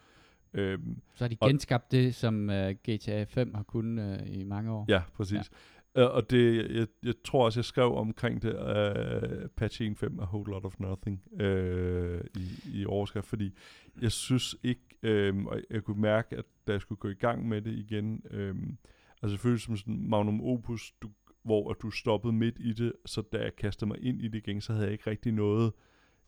[0.53, 4.43] Øhm, så har de Og- genskabt det, som uh, GTA 5 har kunnet uh, i
[4.43, 4.85] mange år.
[4.87, 5.51] Ja, præcis.
[5.95, 6.07] Ja.
[6.07, 10.25] Uh, og det, jeg, jeg tror også, jeg skrev omkring det, uh, patch 1.5 A
[10.25, 13.53] Whole Lot of Nothing uh, i, i overskrift, fordi
[14.01, 17.47] jeg synes ikke, um, og jeg kunne mærke, at da jeg skulle gå i gang
[17.47, 18.77] med det igen, um,
[19.21, 21.09] altså selvfølgelig som sådan magnum opus, du,
[21.43, 24.47] hvor at du stoppede midt i det, så da jeg kastede mig ind i det
[24.47, 25.73] igen, så havde jeg ikke rigtig noget,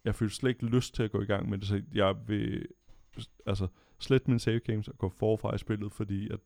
[0.05, 2.67] jeg følte slet ikke lyst til at gå i gang med det, så jeg vil
[3.45, 3.67] altså
[3.99, 6.39] slet min save games og gå forfra i spillet, fordi at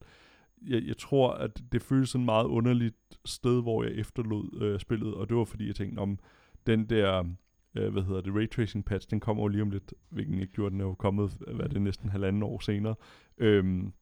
[0.61, 5.13] jeg, jeg tror, at det føles sådan meget underligt sted, hvor jeg efterlod øh, spillet,
[5.13, 6.19] og det var fordi, jeg tænkte om
[6.67, 7.23] den der,
[7.75, 10.71] øh, hvad hedder det, raytracing patch, den kommer jo lige om lidt, hvilken ikke gjorde,
[10.71, 12.95] den er jo kommet, hvad er det, næsten halvanden år senere.
[13.37, 13.93] Øhm,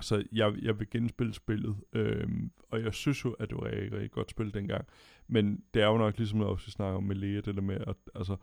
[0.00, 3.72] så jeg, jeg vil genspille spillet, øhm, og jeg synes jo, at det var et
[3.72, 4.86] rigtig, rigtig godt spil dengang.
[5.26, 7.78] Men det er jo nok ligesom, også vi snakker om med Lea, det der med,
[7.86, 8.36] at altså,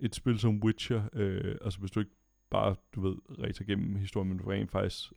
[0.00, 2.12] et spil som Witcher, øh, altså hvis du ikke
[2.50, 5.12] bare, du ved, ræser gennem historien, men du rent faktisk,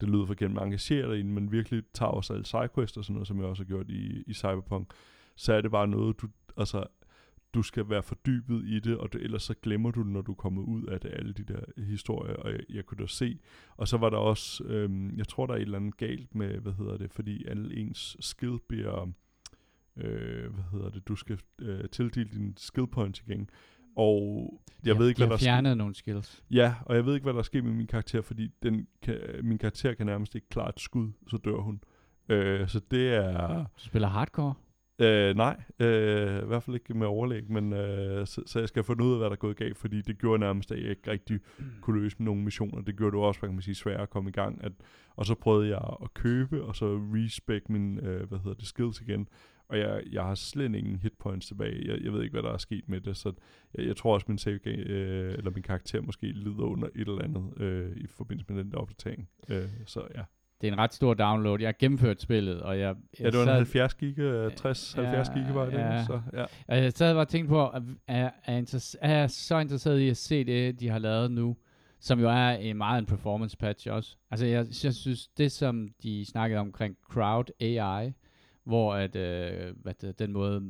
[0.00, 3.14] det lyder for gennem engagerer dig i men virkelig tager også alle sidequests og sådan
[3.14, 4.90] noget, som jeg også har gjort i, i Cyberpunk,
[5.36, 6.84] så er det bare noget, du, altså,
[7.54, 10.62] du skal være fordybet i det, og det, ellers så glemmer du når du kommer
[10.62, 13.38] ud af det, alle de der historier, og jeg, jeg kunne da se.
[13.76, 16.58] Og så var der også, øhm, jeg tror, der er et eller andet galt med,
[16.58, 19.12] hvad hedder det, fordi alle ens skill bliver,
[19.96, 23.50] øh, hvad hedder det, du skal øh, tildele dine skill points igen.
[23.96, 24.52] Og
[24.84, 26.44] jeg de, ved ikke, de hvad der har fjernet nogle skills.
[26.50, 29.58] Ja, og jeg ved ikke, hvad der sker med min karakter, fordi den kan, min
[29.58, 31.80] karakter kan nærmest ikke klare et skud, så dør hun.
[32.28, 33.58] Øh, så det er...
[33.58, 34.54] Du spiller hardcore?
[35.00, 38.84] Øh, nej, øh, i hvert fald ikke med overlæg, men øh, så, så jeg skal
[38.84, 41.10] finde ud af, hvad der er gået galt, fordi det gjorde nærmest, at jeg ikke
[41.10, 41.40] rigtig
[41.80, 42.82] kunne løse nogle missioner.
[42.82, 44.64] Det gjorde det også, hvad kan man sige, svært at komme i gang.
[44.64, 44.72] At,
[45.16, 49.00] og så prøvede jeg at købe, og så respec min, øh, hvad hedder det, skills
[49.00, 49.28] igen.
[49.68, 51.88] Og jeg, jeg har slet ingen hitpoints tilbage.
[51.88, 53.32] Jeg, jeg ved ikke, hvad der er sket med det, så
[53.74, 57.08] jeg, jeg tror også, min save game, øh, eller min karakter måske lider under et
[57.08, 59.28] eller andet øh, i forbindelse med den der opdatering.
[59.48, 60.22] Øh, så ja.
[60.60, 61.60] Det er en ret stor download.
[61.60, 62.86] Jeg har gennemført spillet, og jeg...
[62.88, 65.94] jeg Ja, det var en sad- 70 giga, 60, Ja, 70 gigabyte, ja.
[65.94, 66.04] ja.
[66.04, 66.42] så ja.
[66.68, 69.98] Og jeg sad bare og tænkte på, at er, er, interess- er jeg så interesseret
[70.00, 71.56] i at se det, de har lavet nu,
[72.00, 74.16] som jo er en meget en performance patch også.
[74.30, 78.12] Altså jeg, jeg synes, det som de snakkede omkring Crowd AI,
[78.64, 80.62] hvor at, øh, det, den måde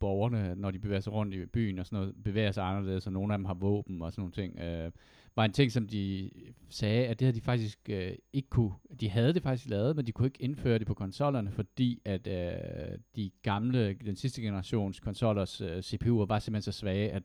[0.00, 3.12] borgerne, når de bevæger sig rundt i byen og sådan noget, bevæger sig anderledes, og
[3.12, 4.90] nogle af dem har våben og sådan nogle ting, øh,
[5.38, 6.30] var en ting, som de
[6.68, 10.06] sagde, at det havde de faktisk øh, ikke kunne, de havde det faktisk lavet, men
[10.06, 15.00] de kunne ikke indføre det på konsollerne, fordi at øh, de gamle, den sidste generations
[15.00, 17.22] konsollers øh, CPU'er var simpelthen så svage, at,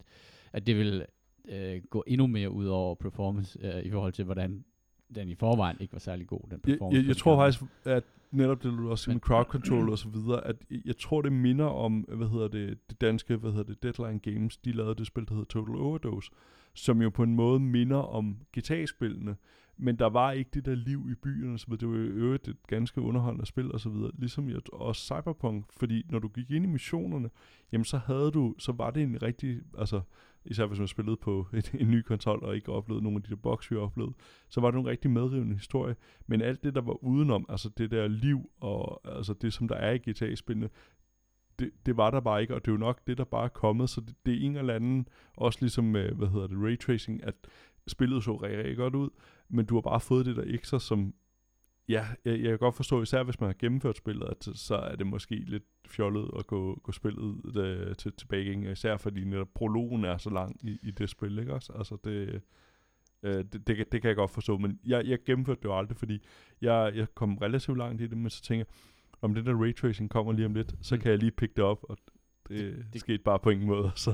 [0.53, 1.05] at det ville
[1.49, 4.65] øh, gå endnu mere ud over performance øh, i forhold til, hvordan
[5.15, 6.97] den i forvejen ikke var særlig god, den Jeg, performance.
[6.97, 10.09] jeg, jeg de tror faktisk, at netop det, du også med crowd control og så
[10.09, 13.73] videre, at jeg- jeg tror, det minder om, hvad hedder det, det danske, hvad hedder
[13.73, 16.31] det, Deadline Games, de lavede det spil, der hedder Total Overdose,
[16.73, 19.35] som jo på en måde minder om GTA-spillene,
[19.77, 22.67] men der var ikke det der liv i byen, så det var jo øvrigt et
[22.67, 26.65] ganske underholdende spil og så videre, ligesom jeg også Cyberpunk, fordi når du gik ind
[26.65, 27.29] i missionerne,
[27.71, 30.01] jamen så havde du, så var det en rigtig, altså
[30.45, 33.29] især hvis man spillede på en, en ny konsol og ikke oplevede nogle af de
[33.29, 34.13] der boks, vi oplevede,
[34.49, 35.95] så var det en rigtig medrivende historie.
[36.27, 39.75] Men alt det, der var udenom, altså det der liv og altså det, som der
[39.75, 40.69] er i GTA-spillene,
[41.59, 43.47] det, det var der bare ikke, og det er jo nok det, der bare er
[43.49, 47.23] kommet, så det, det er en eller anden, også ligesom øh, hvad hedder det, raytracing,
[47.23, 47.35] at
[47.87, 49.09] spillet så rigtig, godt ud,
[49.49, 51.13] men du har bare fået det der ekstra, som,
[51.89, 54.95] ja, jeg, jeg kan godt forstå, især hvis man har gennemført spillet, at så er
[54.95, 59.47] det måske lidt fjollet at gå, gå spillet øh, til, tilbage igen, især fordi netop
[59.55, 61.73] prologen er så lang i, i det spil, ikke også?
[61.73, 62.41] Altså det,
[63.23, 65.77] øh, det, det, kan- det kan jeg godt forstå, men jeg, jeg gennemførte det jo
[65.77, 66.23] aldrig, fordi
[66.61, 68.75] jeg, jeg kom relativt langt i det, men så tænker jeg,
[69.23, 71.01] om det der raytracing kommer lige om lidt, så Mm.
[71.01, 71.97] kan jeg lige pick det op, og
[72.49, 74.13] det, Det- skete bare på ingen måde, så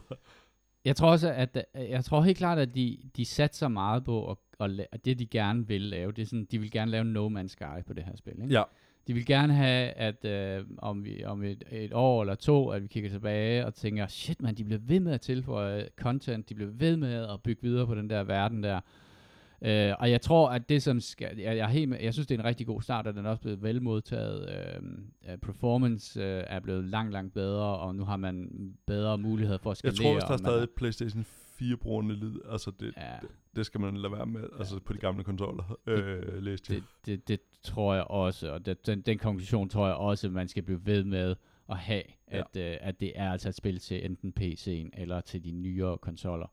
[0.85, 4.69] Jeg tror også, at jeg tror helt klart, at de, de satser meget på, at,
[4.91, 7.47] at det de gerne vil lave, det er sådan, de vil gerne lave No Man's
[7.47, 8.33] Sky på det her spil.
[8.41, 8.53] Ikke?
[8.53, 8.63] ja.
[9.07, 12.81] De vil gerne have, at øh, om, vi, om et, et år eller to, at
[12.83, 16.55] vi kigger tilbage og tænker, shit man, de bliver ved med at tilføje content, de
[16.55, 18.79] bliver ved med at bygge videre på den der verden der.
[19.61, 22.35] Øh, og jeg tror, at det som skal, jeg, jeg, er helt jeg synes, det
[22.35, 24.49] er en rigtig god start, og den er også blevet vel modtaget.
[24.49, 24.81] Øh,
[25.31, 28.49] øh, performance øh, er blevet langt, langt bedre, og nu har man
[28.87, 30.11] bedre muligheder for at Jeg skalere.
[30.13, 31.25] tror også, der er stadig PlayStation
[31.61, 33.01] 4-brugerne lid, altså det, Ja.
[33.21, 36.81] det, det skal man lade være med, altså på de gamle konsoller, øh, læste jeg.
[37.05, 40.33] det, det, det tror jeg også, og det, den, den konklusion tror jeg også, at
[40.33, 41.35] man skal blive ved med
[41.69, 42.37] at have, Ja.
[42.37, 45.97] at, øh, at det er altså et spil til enten PC'en eller til de nyere
[45.97, 46.47] konsoller.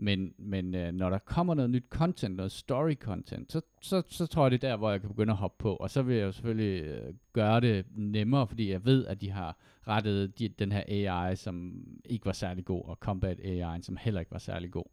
[0.00, 4.26] Men, men øh, når der kommer noget nyt content, noget story content, så, så, så
[4.26, 5.76] tror jeg, det er der, hvor jeg kan begynde at hoppe på.
[5.76, 9.30] Og så vil jeg jo selvfølgelig øh, gøre det nemmere, fordi jeg ved, at de
[9.30, 9.56] har
[9.88, 14.20] rettet de, den her AI, som ikke var særlig god, og Combat AI, som heller
[14.20, 14.84] ikke var særlig god.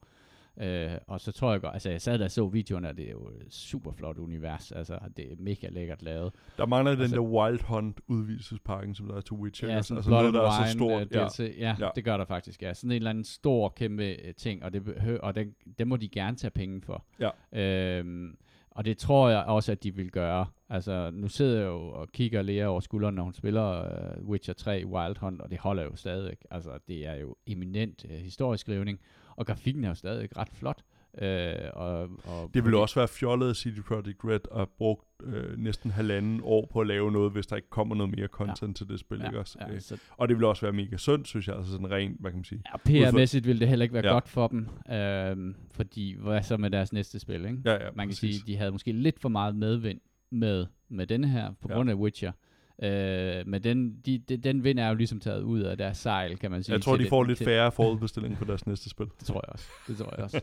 [0.62, 3.08] Øh, og så tror jeg godt, altså jeg sad der og så videoerne, og det
[3.08, 6.34] er jo et super flot univers, altså det er mega lækkert lavet.
[6.58, 9.70] Der mangler den Altså- der Wild Hunt udvidelsespakken, som der er til Witcher.
[9.70, 11.08] Ja, altså, sådan altså noget, der er så stort.
[11.12, 11.26] Ja.
[11.26, 11.56] DLC.
[11.60, 11.90] Ja, Ja.
[11.96, 12.74] det gør der faktisk, ja.
[12.74, 14.84] Sådan en eller anden stor, kæmpe øh, ting, og det,
[15.24, 17.06] og den, det må de gerne tage penge for.
[17.20, 17.30] Ja.
[18.00, 18.38] Øhm,
[18.72, 20.46] og det tror jeg også, at de vil gøre.
[20.70, 23.82] Altså, nu sidder jeg jo og kigger Lea over skulderen, når hun spiller
[24.20, 26.38] uh, Witcher 3 Wild Hunt, og det holder jo stadig.
[26.52, 29.00] Altså, det er jo eminent uh, historieskrivning,
[29.38, 30.82] og grafikken er jo stadig ret flot.
[31.22, 35.06] Øh, og, og Det ville også være fjollet af CD Projekt Red at have brugt
[35.24, 38.78] øh, næsten halvanden år på at lave noget, hvis der ikke kommer noget mere content
[38.78, 39.22] til det spil.
[39.26, 39.58] Ikke også?
[39.62, 41.56] Ja, Øh, så, Og det ville også være mega sundt, synes jeg.
[41.56, 42.62] Altså sådan rent, hvad kan man sige.
[42.74, 42.78] ja,
[43.12, 44.10] PR-mæssigt ville det heller ikke være Ja.
[44.10, 44.16] ja.
[44.16, 47.58] godt for dem, øhm, fordi hvad så med deres næste spil, ikke?
[47.66, 48.36] Ja, ja, Man kan præcis.
[48.36, 50.00] sige, de havde måske lidt for meget medvind
[50.32, 51.76] med, med denne her, på Ja.
[51.76, 52.32] grund af Witcher.
[52.84, 56.38] Øh, men den, de, de, den vind er jo ligesom taget ud af deres sejl,
[56.38, 56.74] kan man sige.
[56.74, 59.06] Jeg tror, de får det- lidt til- færre forudbestilling på deres næste spil.
[59.20, 59.68] Det tror jeg også.
[59.88, 60.42] Det tror jeg også.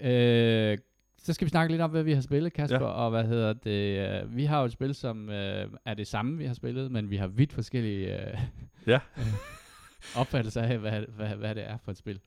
[0.00, 0.78] øh,
[1.18, 2.84] så skal vi snakke lidt om, hvad vi har spillet, Kasper, Ja.
[2.84, 4.20] og hvad hedder det?
[4.22, 7.10] øh, Vi har jo et spil, som øh, er det samme, vi har spillet, men
[7.10, 8.38] vi har vidt forskellige øh,
[8.86, 9.00] Ja.
[10.16, 12.20] opfattelser af, hvad, hvad, hvad det er for et spil.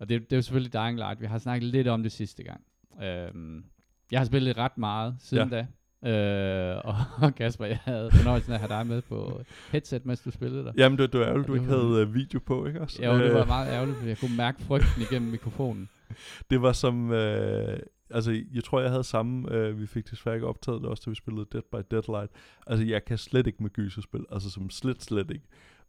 [0.00, 1.20] Og det, det er jo selvfølgelig Dying Light.
[1.20, 2.60] Vi har snakket lidt om det sidste gang.
[3.02, 3.64] Øhm,
[4.10, 5.56] jeg har spillet ret meget siden ja.
[5.56, 5.66] da.
[6.06, 6.76] Øh,
[7.22, 9.40] og, Kasper, jeg havde fornøjelsen af at have dig med på
[9.72, 10.72] headset, mens du spillede der.
[10.76, 13.02] Jamen, det, det var ærgerligt, du ikke havde øh, video på, ikke også?
[13.02, 15.88] Ja, og det var Øh, meget ærgerligt, for jeg kunne mærke frygten igennem mikrofonen.
[16.50, 17.12] Det var som...
[17.12, 17.78] Øh,
[18.10, 19.52] altså, jeg tror, jeg havde samme...
[19.52, 22.32] Øh, vi fik desværre ikke optaget det også, da vi spillede Dead by Deadlight.
[22.66, 24.24] Altså, jeg kan slet ikke med gyserspil.
[24.32, 25.46] Altså, som slet, slet ikke.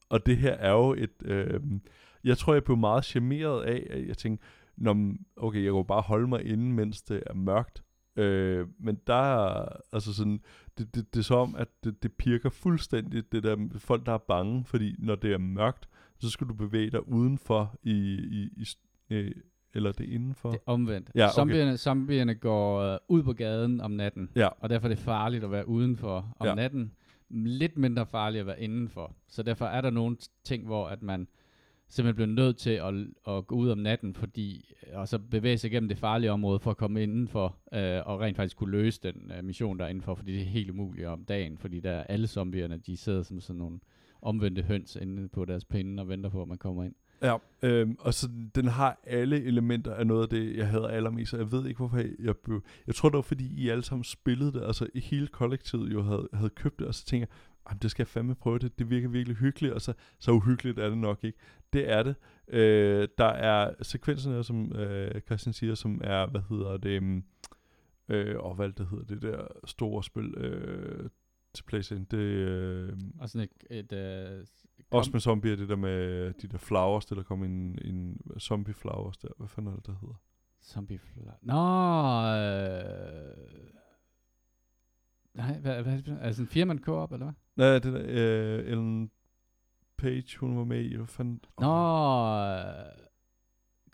[0.09, 1.11] Og det her er jo et...
[1.25, 1.59] Øh,
[2.23, 4.45] jeg tror, jeg blev meget charmeret af, at jeg tænkte,
[4.77, 4.95] Nå,
[5.37, 7.83] okay, jeg kunne bare holde mig inde, mens det er mørkt.
[8.15, 10.41] Øh, men der er, altså sådan,
[10.77, 14.17] det, det, det er som, at det, det pirker fuldstændig, det der folk, der er
[14.17, 15.87] bange, fordi når det er mørkt,
[16.19, 18.65] så skal du bevæge dig udenfor i, i, i
[19.09, 19.31] øh,
[19.73, 20.49] eller det er indenfor.
[20.49, 21.11] Det er omvendt.
[21.15, 21.33] Ja, okay.
[21.33, 24.47] zombierne, zombierne går øh, ud på gaden om natten, Ja.
[24.59, 26.55] og derfor er det farligt at være udenfor om ja.
[26.55, 26.91] natten.
[27.29, 29.15] Lidt mindre farligt at være indenfor.
[29.27, 31.27] Så derfor er der nogle ting, hvor at man
[31.91, 32.93] simpelthen blev nødt til at,
[33.27, 36.59] at gå ud om natten, fordi, øh, og så bevæge sig gennem det farlige område
[36.59, 40.15] for at komme indenfor, øh, og rent faktisk kunne løse den øh, mission der indenfor,
[40.15, 43.39] fordi det er helt umuligt om dagen, fordi der er alle zombierne, de sidder som
[43.39, 43.79] sådan nogle
[44.21, 46.95] omvendte høns inde på deres pinde og venter på, at man kommer ind.
[47.21, 51.33] Ja, øh, og så den har alle elementer af noget af det, jeg havde allermest,
[51.33, 52.63] og jeg ved ikke, hvorfor jeg, jeg blev...
[52.87, 56.29] Jeg tror, det var, fordi I alle sammen spillede det, altså hele kollektivet jo havde,
[56.33, 58.79] havde købt det, og så tænker jeg, "Ej, men det skal jeg fandme prøve det,
[58.79, 61.37] det virker virkelig hyggeligt, og så, så uhyggeligt er det nok ikke.
[61.73, 62.15] Det er det.
[62.47, 67.23] Øh, der er sekvenserne, som øh, Christian siger, som er, hvad hedder det, øhm,
[68.09, 71.09] øh, og hvad det hedder, det der store spil øh,
[71.53, 74.45] til PlayStation, det øh, Og sådan et, et øh,
[74.91, 78.73] også med zombier, det der med de der flowers, det der kom en, en zombie
[78.73, 79.27] flowers der.
[79.37, 80.15] Hvad fanden er det, der hedder?
[80.63, 81.21] Zombie fly.
[81.41, 81.53] Nå,
[82.35, 83.61] øh...
[85.33, 87.33] Nej, hvad, hvad, altså en firman co-op, eller hvad?
[87.55, 89.11] Nej, det der, øh, Ellen
[89.97, 91.39] Page, hun var med i, hvad fanden?
[91.59, 92.63] Nå, øh,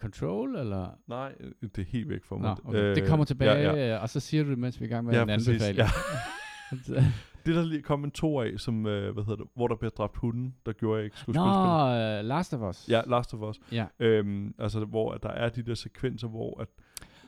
[0.02, 0.90] Control, eller?
[1.08, 2.56] Nej, øh, det er helt væk for Nå, mig.
[2.66, 2.96] okay.
[2.96, 3.98] det kommer tilbage, Ja, ja.
[3.98, 5.78] og så siger du det, mens vi er i gang med Ja, en præcis, anbefaling.
[5.78, 7.04] ja.
[7.46, 9.92] Det der lige kom en to af, som, øh, hvad hedder det, hvor der bliver
[9.92, 12.90] dræbt hunden, der gjorde, jeg ikke skulle Nå, uh, Last of Us.
[12.90, 13.60] Ja, Last of Us.
[13.72, 13.86] ja.
[14.00, 16.68] Øhm, altså, hvor at der er de der sekvenser, hvor at,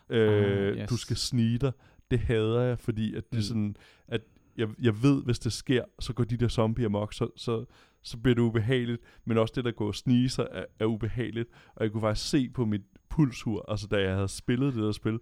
[0.10, 0.90] øh, Ah, yes.
[0.90, 1.72] du skal snige dig.
[2.12, 3.42] Det hader jeg, fordi at det er Mm.
[3.42, 3.76] sådan,
[4.08, 4.22] at
[4.60, 7.66] jeg, jeg ved, hvis det sker, så går de der zombier amok, så, så,
[8.02, 11.50] så bliver det ubehageligt, men også det, der går og snige sig, er, er ubehageligt.
[11.76, 14.92] Og jeg kunne faktisk se på mit pulsur, altså da jeg havde spillet det der
[14.92, 15.20] spil,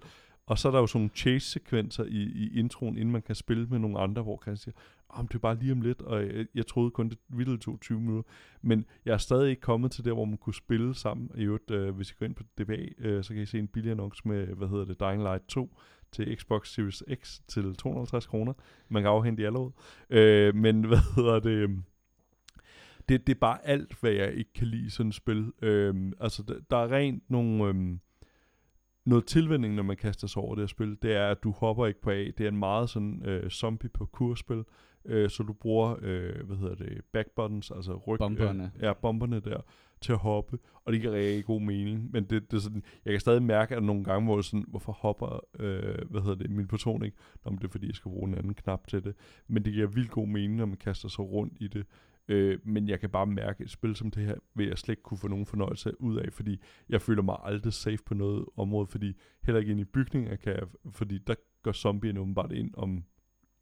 [0.48, 3.68] og så er der jo sådan nogle chase-sekvenser i, i introen, inden man kan spille
[3.68, 4.74] med nogle andre, hvor kan sige,
[5.10, 7.80] oh, det er bare lige om lidt, og jeg, jeg troede kun, det ville tog
[7.82, 8.24] 20 minutter.
[8.62, 11.32] Men jeg er stadig ikke kommet til der, hvor man kunne spille sammen.
[11.36, 13.68] I øvrigt, øh, hvis I går ind på DBA, øh, så kan I se en
[13.68, 15.78] billig annonce med, hvad hedder det, Dying Light 2
[16.12, 18.54] til Xbox Series X til 250 kroner.
[18.90, 19.72] Man kan afhente i allerede.
[20.10, 21.50] Øh, men hvad hedder det...
[21.50, 21.84] øhm,
[23.10, 25.52] det, det er bare alt, hvad jeg ikke kan lide i sådan et spil.
[25.62, 27.64] Øhm, altså, der, der er rent nogle...
[27.66, 28.00] Øhm,
[29.08, 31.86] noget tilvænding, når man kaster sig over det her spil, det er, at du hopper
[31.86, 32.18] ikke på A.
[32.18, 34.64] Det er en meget sådan øh, zombie parkour-spil,
[35.06, 38.18] øh, så du bruger, øh, hvad hedder det, back buttons, altså ryg...
[38.20, 38.72] Bomberne.
[38.76, 39.62] Øh, ja, bomberne der,
[40.02, 43.14] til at hoppe, og det giver rigtig god mening, men det, det er sådan, jeg
[43.14, 46.50] kan stadig mærke, at nogle gange, hvor det sådan, hvorfor hopper, øh, hvad hedder det,
[46.50, 49.04] min person ikke, Nå, men det er fordi, jeg skal bruge en anden knap til
[49.04, 49.16] det,
[49.48, 51.86] men det giver vildt god mening, når man kaster sig rundt i det,
[52.28, 55.04] øh, men jeg kan bare mærke, et spil som det her, vil jeg slet ikke
[55.04, 58.88] kunne få nogen fornøjelse ud af, fordi jeg føler mig aldrig safe på noget område,
[58.88, 63.04] fordi heller ikke ind i bygninger kan jeg, fordi der går zombien åbenbart ind om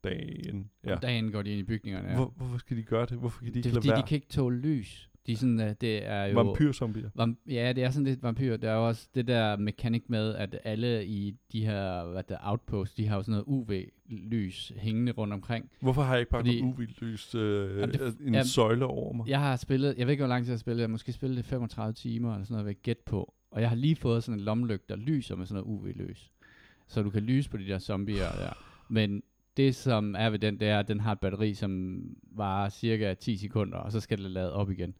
[0.03, 0.69] dagen.
[0.85, 0.93] Ja.
[0.93, 2.09] Om dagen går de ind i bygningerne.
[2.09, 2.15] Ja.
[2.15, 3.17] Hvor, hvorfor skal de gøre det?
[3.17, 4.01] Hvorfor kan de det ikke er lade fordi, være?
[4.01, 5.09] de kan ikke tåle lys.
[5.27, 6.41] De er sådan, uh, det er jo...
[6.43, 7.09] Vampyrzombier.
[7.19, 8.57] Vam- ja, det er sådan lidt vampyr.
[8.57, 12.37] Der er jo også det der mekanik med, at alle i de her hvad der,
[12.41, 15.69] outposts, de har jo sådan noget UV-lys hængende rundt omkring.
[15.79, 19.13] Hvorfor har jeg ikke bare Fordi- noget uvildt øh, Jamen, det- en jamen, søjle over
[19.13, 19.27] mig?
[19.27, 21.11] Jeg har spillet, jeg ved ikke, hvor lang tid jeg har spillet, jeg har måske
[21.11, 23.33] spillet det 35 timer, eller sådan noget, jeg gætte på.
[23.51, 26.31] Og jeg har lige fået sådan en lommelygte, der lyser med sådan noget UV-lys.
[26.87, 28.53] Så du kan lyse på de der zombier der.
[28.89, 29.23] Men
[29.57, 33.13] det, som er ved den, det er, at den har et batteri, som varer cirka
[33.13, 34.95] 10 sekunder, og så skal det lade op igen.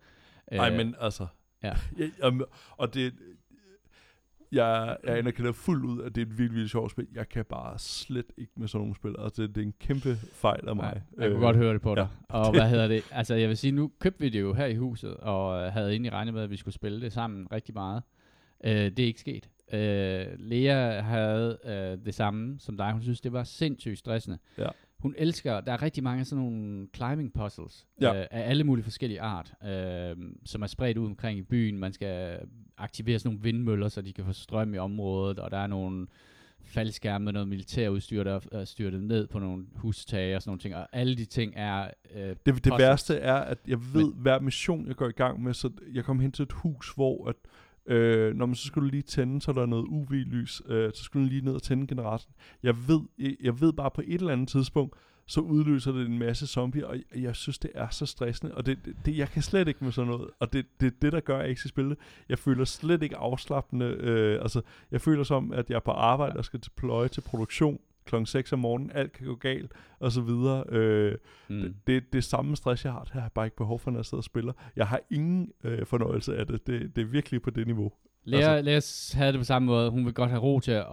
[0.51, 1.27] Nej, Øh, men altså...
[1.63, 1.73] ja.
[1.97, 2.41] Jeg, jeg,
[2.77, 3.13] og det...
[4.51, 7.08] Jeg, jeg anerkender fuldt ud, at det er et virkelig, virkelig sjovt spil.
[7.13, 9.15] Jeg kan bare slet ikke med sådan nogle spil.
[9.19, 10.93] Altså, det, det er en kæmpe fejl af mig.
[10.93, 11.95] Nej, jeg kunne godt høre det på ja.
[11.95, 12.08] dig.
[12.29, 13.03] Og hvad hedder det?
[13.12, 15.91] Altså, jeg vil sige, nu købte vi det jo her i huset, og øh, havde
[15.91, 18.03] egentlig regnet med, at vi skulle spille det sammen rigtig meget.
[18.63, 19.49] Øh, det er ikke sket.
[19.73, 22.91] Øh, Lea havde øh, det samme som dig.
[22.91, 24.38] Hun synes, det var sindssygt stressende.
[24.58, 24.67] Ja.
[24.99, 28.19] Hun elsker, der er rigtig mange sådan nogle climbing puzzles, Ja.
[28.19, 31.77] øh, af alle mulige forskellige art, øh, som er spredt ud omkring i byen.
[31.77, 32.39] Man skal
[32.77, 36.08] aktivere sådan nogle vindmøller, så de kan få strøm i området, og der er nogle
[36.63, 40.75] faldskærme med noget militærudstyr, der er styrtet ned på nogle hustage og sådan nogle ting,
[40.75, 44.39] og alle de ting er øh, Det, det værste er, at jeg ved, Men, hver
[44.39, 47.36] mission, jeg går i gang med, så jeg kom hen til et hus, hvor at,
[47.88, 51.24] øh, når man så skulle lige tænde, så er der noget UV-lys, øh, så skulle
[51.24, 52.36] man lige ned og tænde generatoren.
[52.63, 54.95] Jeg ved, jeg, jeg ved bare på et eller andet tidspunkt,
[55.28, 58.65] så udløser det en masse zombier, og jeg, jeg synes, det er så stressende, og
[58.65, 61.12] det, det, det, jeg kan slet ikke med sådan noget, og det er det, det,
[61.12, 61.98] der gør, at jeg ikke skal spille det.
[62.30, 66.38] Jeg føler slet ikke afslappende, øh, altså, jeg føler som, at jeg er på arbejde
[66.38, 70.21] og skal deploye til produktion klokken 6 om morgenen, alt kan gå galt, og så
[70.21, 70.63] videre.
[70.69, 71.15] Øh,
[71.49, 71.61] mm.
[71.61, 73.03] det, det, det samme stress, jeg har.
[73.03, 74.53] Det har jeg bare ikke behov for, når jeg sidder og spiller.
[74.75, 76.67] Jeg har ingen øh, fornøjelse af det.
[76.67, 76.95] det.
[76.95, 77.91] Det er virkelig på det niveau.
[78.23, 79.17] Lea, Altså- altså.
[79.17, 79.89] Lea havde det på samme måde.
[79.89, 80.85] Hun vil godt have ro til at,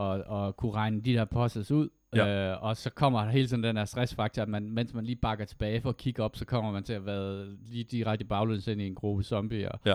[0.47, 1.89] at kunne regne de der puzzles ud.
[2.17, 2.51] Ja.
[2.53, 5.17] Øh, og så kommer der hele tiden den der stressfaktor, at man, mens man lige
[5.17, 8.67] bakker tilbage for at kigge op, så kommer man til at være lige direkte baglæns
[8.69, 9.71] ind i en gruppe zombier.
[9.85, 9.95] Ja.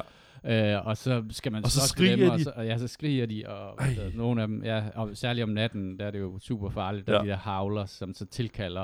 [0.77, 2.43] Øh, og så skal man Og så slås med dem, skriger og de.
[2.43, 3.95] så, og ja, så skriger de, og Ej.
[4.05, 7.07] øh, nogle af dem, ja, og særligt om natten, der er det jo super farligt,
[7.07, 7.21] der Ja.
[7.23, 8.83] de der havler, som så tilkalder.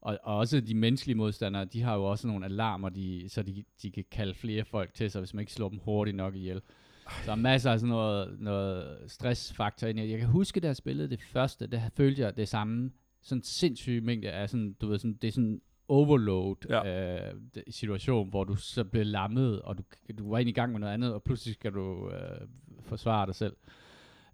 [0.00, 3.64] Og, og også de menneskelige modstandere, de har jo også nogle alarmer, de, så de,
[3.82, 6.60] de kan kalde flere folk til sig, hvis man ikke slår dem hurtigt nok ihjel.
[7.08, 10.10] Så der er masser af sådan noget, noget stressfaktor ind i.
[10.10, 12.90] Jeg kan huske, da jeg spillede det første, der følte jeg det samme,
[13.22, 17.28] sådan sindssyg mængde af sådan, du ved, sådan, det er sådan overload Ja.
[17.28, 17.34] øh,
[17.70, 19.82] situation, hvor du så bliver lammet, og du,
[20.18, 22.46] du var egentlig i gang med noget andet, og pludselig skal du øh,
[22.82, 23.56] forsvare dig selv.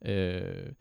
[0.05, 0.73] Øh,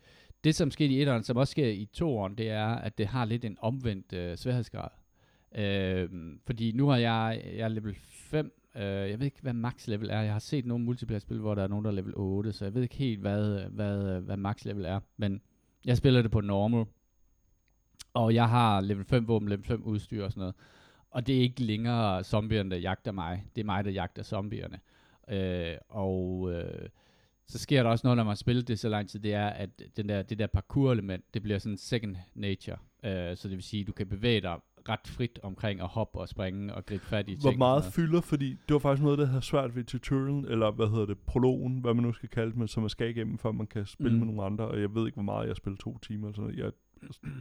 [0.44, 3.24] det, som skete i etteren, som også sker i toeren, det er, at det har
[3.24, 4.88] lidt en omvendt øh, sværhedsgrad.
[5.54, 6.08] Øh,
[6.46, 10.10] fordi nu har jeg, jeg er level 5, øh, jeg ved ikke, hvad max level
[10.10, 10.20] er.
[10.20, 12.74] Jeg har set nogle multiplayer-spil, hvor der er nogen, der er level 8, så jeg
[12.74, 15.00] ved ikke helt, hvad, hvad, øh, hvad max level er.
[15.16, 15.40] Men
[15.84, 16.84] jeg spiller det på normal,
[18.14, 20.54] og jeg har level 5 våben, level 5 udstyr og sådan noget.
[21.10, 23.44] Og det er ikke længere zombierne, der jagter mig.
[23.54, 24.80] Det er mig, der jagter zombierne.
[25.28, 26.88] Øh, og øh,
[27.46, 29.70] så sker der også noget, når man spiller det så lang tid, det er, at
[29.96, 32.76] den der, det der parkour-element, det bliver sådan second nature.
[33.04, 34.56] Øh, så det vil sige, at du kan bevæge dig
[34.88, 37.40] ret frit omkring at hoppe og springe og gribe fat i ting.
[37.42, 40.88] Hvor meget fylder, fordi det var faktisk noget, der havde svært ved tutorialen, eller hvad
[40.88, 43.52] hedder det, prologen, hvad man nu skal kalde det, men som man skal igennem, før
[43.52, 44.18] man kan spille Mm.
[44.18, 46.34] med nogle andre, og jeg ved ikke, hvor meget jeg har spillet to timer, eller
[46.36, 46.64] sådan noget.
[46.64, 46.72] Jeg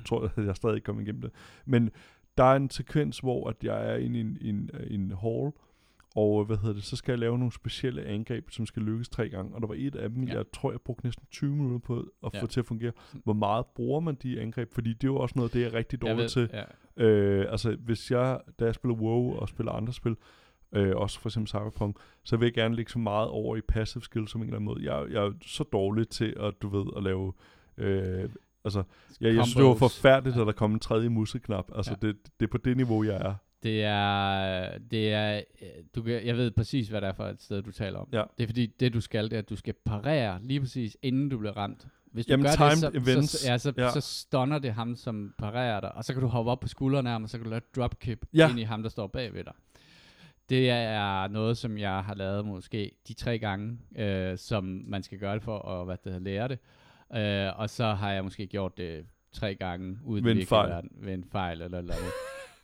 [0.06, 1.32] tror, at jeg stadig ikke kommet igennem det.
[1.66, 1.90] Men
[2.38, 5.52] der er en sekvens, hvor at jeg er inde i en, en, i en hall,
[6.18, 9.30] og hvad hedder det, så skal jeg lave nogle specielle angreb, som skal lykkes tre
[9.30, 10.34] gange, og der var et af dem, Ja.
[10.36, 12.42] jeg tror, jeg brugte næsten 20 minutter på at Ja.
[12.42, 12.92] få til at fungere.
[13.24, 14.74] Hvor meget bruger man de angreb?
[14.74, 16.50] Fordi det er jo også noget, det er rigtig Jeg dårlig ved, til.
[16.98, 17.04] Ja.
[17.06, 20.16] Øh, altså, hvis jeg, da jeg spiller WoW og spiller andre spil,
[20.72, 24.02] øh, også for eksempel Cyberpunk, så vil jeg gerne lægge så meget over i passive
[24.04, 24.94] skill som en eller anden måde.
[24.94, 27.34] Jeg, jeg er så dårlig til at, du ved, at lave...
[27.78, 28.30] Øh,
[28.66, 28.84] altså,
[29.22, 30.42] jeg, jeg synes, det var forfærdeligt, Ja.
[30.42, 31.72] at der kom en tredje museknap.
[31.76, 32.08] Altså, Ja.
[32.08, 33.34] det, det er på det niveau, jeg er.
[33.64, 37.42] Det er, det er, øh, du kan, jeg ved præcis, hvad det er for et
[37.42, 38.10] sted, du taler om.
[38.14, 38.24] Ja.
[38.38, 41.30] Det er fordi, det du skal, det er, at du skal parere lige præcis, inden
[41.30, 41.88] du bliver ramt.
[42.12, 43.92] Hvis du Jamen, gør timed det, så, events, så, ja, så, ja.
[43.92, 47.10] så stunner det ham, som parerer dig, og så kan du hoppe op på skuldrene
[47.10, 48.50] af ham, og så kan du lave et dropkick Ja.
[48.50, 49.54] ind i ham, der står bagved dig.
[50.50, 55.20] Det er noget, som jeg har lavet måske de tre gange, øh, som man skal
[55.20, 56.60] gøre det for at hvad det hedder, lære det.
[57.50, 60.84] Øh, og så har jeg måske gjort det tre gange uden Ved en fejl.
[60.92, 62.04] ved en fejl eller noget.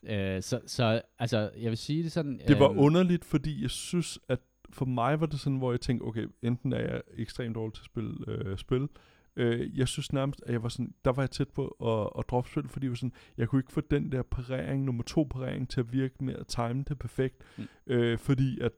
[0.09, 2.41] Øh, så, så altså, jeg vil sige det sådan...
[2.47, 4.39] Det var øhm, underligt, fordi jeg synes, at
[4.69, 7.81] for mig var det sådan, hvor jeg tænkte, okay, enten er jeg ekstremt dårlig til
[7.81, 8.87] at spille øh, spil,
[9.35, 12.29] øh, jeg synes nærmest, at jeg var sådan, der var jeg tæt på at, at
[12.29, 15.23] droppe spil, fordi jeg var sådan, jeg kunne ikke få den der parering, nummer to
[15.23, 17.67] parering, til at virke med at time det perfekt, Mm.
[17.87, 18.71] øh, fordi at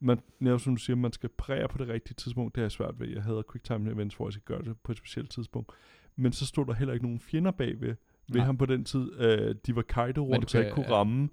[0.00, 3.00] man, netop som du siger, man skal parere på det rigtige tidspunkt, det er svært
[3.00, 3.08] ved.
[3.08, 5.72] Jeg havde quick time events, hvor jeg skal gøre det på et specielt tidspunkt.
[6.16, 7.94] Men så stod der heller ikke nogen fjender bagved
[8.32, 8.46] ved Nej.
[8.46, 9.20] ham på den tid.
[9.20, 10.94] Øh, de var kajte rundt, så jeg ikke kunne ja.
[10.94, 11.28] ramme.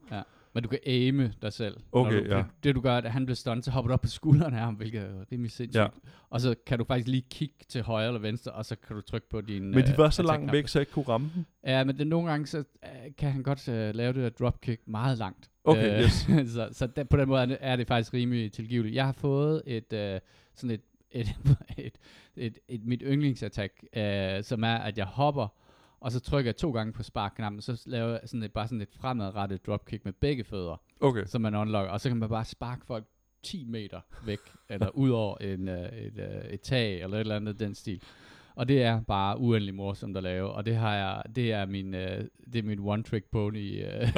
[0.55, 1.77] Men du kan aime dig selv.
[1.91, 2.37] Okay, du, ja.
[2.37, 4.63] det, det du gør, at han bliver stunt, så hopper du op på skuldrene af
[4.63, 5.81] ham, hvilket er rimelig sindssygt.
[5.81, 5.87] Ja.
[6.29, 9.01] Og så kan du faktisk lige kigge til højre eller venstre, og så kan du
[9.01, 11.29] trykke på din Men de øh, var så langt væk, så jeg ikke kunne ramme
[11.35, 11.45] dem.
[11.65, 14.81] Ja, men det, nogle gange så øh, kan han godt øh, lave det der dropkick
[14.87, 15.49] meget langt.
[15.63, 16.13] Okay, yes.
[16.53, 18.95] så så der, på den måde er det, faktisk rimelig tilgiveligt.
[18.95, 20.19] Jeg har fået et øh,
[20.55, 20.81] sådan et,
[21.11, 21.27] et,
[21.77, 21.97] et,
[22.35, 25.47] et, et mit yndlingsattack, øh, som er, at jeg hopper,
[25.99, 28.81] og så trykker jeg to gange på sparkknappen, så laver jeg sådan et, bare sådan
[28.81, 31.23] et fremadrettet dropkick med begge fødder, Okay.
[31.25, 33.05] som man unlocker, og så kan man bare sparke folk
[33.43, 37.35] 10 meter væk, eller ud over en, øh, et, øh, et tag, eller et eller
[37.35, 38.01] andet den stil.
[38.55, 41.93] Og det er bare uendelig morsomt at lave, og det har jeg, det er min,
[41.93, 44.07] øh, det er min one trick pony, øh,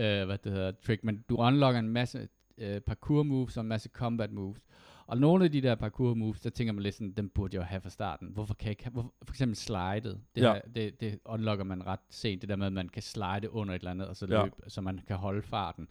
[0.00, 2.28] øh, hvad det hedder, trick, men du unlocker en masse
[2.58, 4.60] øh, parkour moves og en masse combat moves,
[5.06, 7.60] Og nogle af de der parkour moves, der tænker man lidt sådan, dem burde jeg
[7.60, 8.28] jo have fra starten.
[8.32, 10.52] Hvorfor kan jeg ikke have, hvor, for eksempel slidet, det, Ja.
[10.54, 10.60] ja.
[10.74, 13.78] det, det unlocker man ret sent, det der med, at man kan slide under et
[13.78, 14.42] eller andet, og så Ja.
[14.44, 15.88] løbe, så man kan holde farten.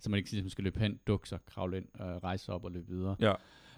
[0.00, 2.70] Så man ikke ligesom skal løbe hen, dukke sig, kravle ind, øh, rejse op og
[2.70, 3.16] løbe videre.
[3.20, 3.32] Ja.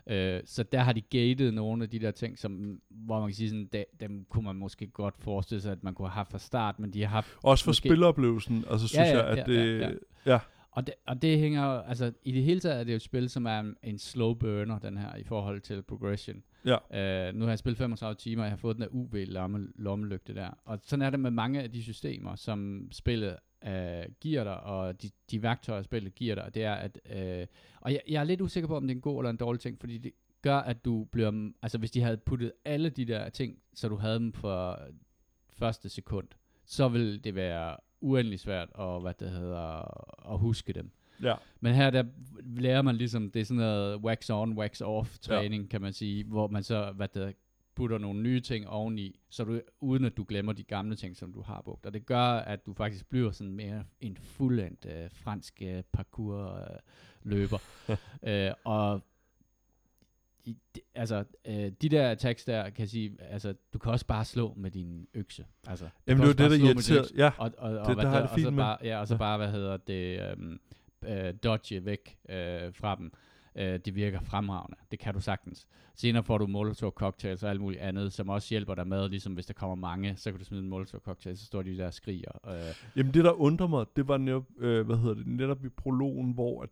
[0.07, 3.35] Øh, så der har de gated nogle af de der ting, som, hvor man kan
[3.35, 6.31] sige sådan, da, dem kunne man måske godt forestille sig, at man kunne have haft
[6.31, 9.39] fra start, men de har haft Også for Måske- spilleroplevelsen, altså synes Ja, ja, jeg,
[9.39, 9.81] at ja, det...
[9.81, 9.93] ja, Ja,
[10.33, 10.39] ja.
[10.71, 13.31] Og det, og det hænger altså i det hele taget er det jo et spil,
[13.31, 16.43] som er en, en slow burner, den her, i forhold til progression.
[16.65, 17.29] Ja.
[17.29, 20.35] Uh, nu har jeg spillet 35 timer, og jeg har fået den der UV-lomme, lommelygte
[20.35, 20.51] der.
[20.65, 25.03] Og sådan er det med mange af de systemer, som spillet uh, giver dig, og
[25.03, 27.47] de, de værktøjer, spillet giver dig, det er at, uh,
[27.81, 29.61] og jeg, jeg er lidt usikker på, om det er en god eller en dårlig
[29.61, 30.13] ting, fordi det
[30.43, 33.97] gør, at du bliver, altså hvis de havde puttet alle de der ting, så du
[33.97, 34.81] havde dem for
[35.49, 36.29] første sekund,
[36.65, 40.91] så vil det være uendelig svært at, hvad det hedder, at huske dem.
[41.23, 41.35] ja.
[41.61, 42.05] Men her der
[42.45, 45.69] lærer man ligesom, det er sådan noget wax on, wax off træning, ja.
[45.69, 47.35] kan man sige, hvor man så, hvad det
[47.79, 51.33] putter nogle nye ting oveni, så du, uden at du glemmer de gamle ting, som
[51.33, 51.87] du har brugt.
[51.87, 56.55] Og det gør, at du faktisk bliver sådan mere en fuldendt øh, fransk øh, parkour
[56.55, 56.79] øh,
[57.23, 57.59] løber.
[58.29, 59.01] øh, og
[60.49, 60.57] i,
[60.95, 64.71] altså, øh, de der attacks der, kan sige, altså, du kan også bare slå med
[64.71, 65.45] din økse.
[65.67, 67.05] Altså, Jamen det er det, der irriterer.
[67.17, 68.63] Ja, og, og, og, Det- hvad der har det og så fint med.
[68.65, 69.19] bare, ja, og så Ja.
[69.19, 70.59] bare, hvad hedder det, øhm,
[71.09, 73.13] øh, dodge væk øh, fra dem.
[73.57, 74.77] Øh, det virker fremragende.
[74.91, 75.67] Det kan du sagtens.
[75.95, 79.33] Senere får du molotov cocktails og alt muligt andet, som også hjælper dig med, ligesom
[79.35, 81.87] hvis der kommer mange, så kan du smide en molotov cocktail, så står de der
[81.87, 82.31] og skriger.
[82.55, 85.69] Øh, Jamen det, der undrer mig, det var netop, øh, hvad hedder det, netop i
[85.69, 86.69] prologen, hvor at,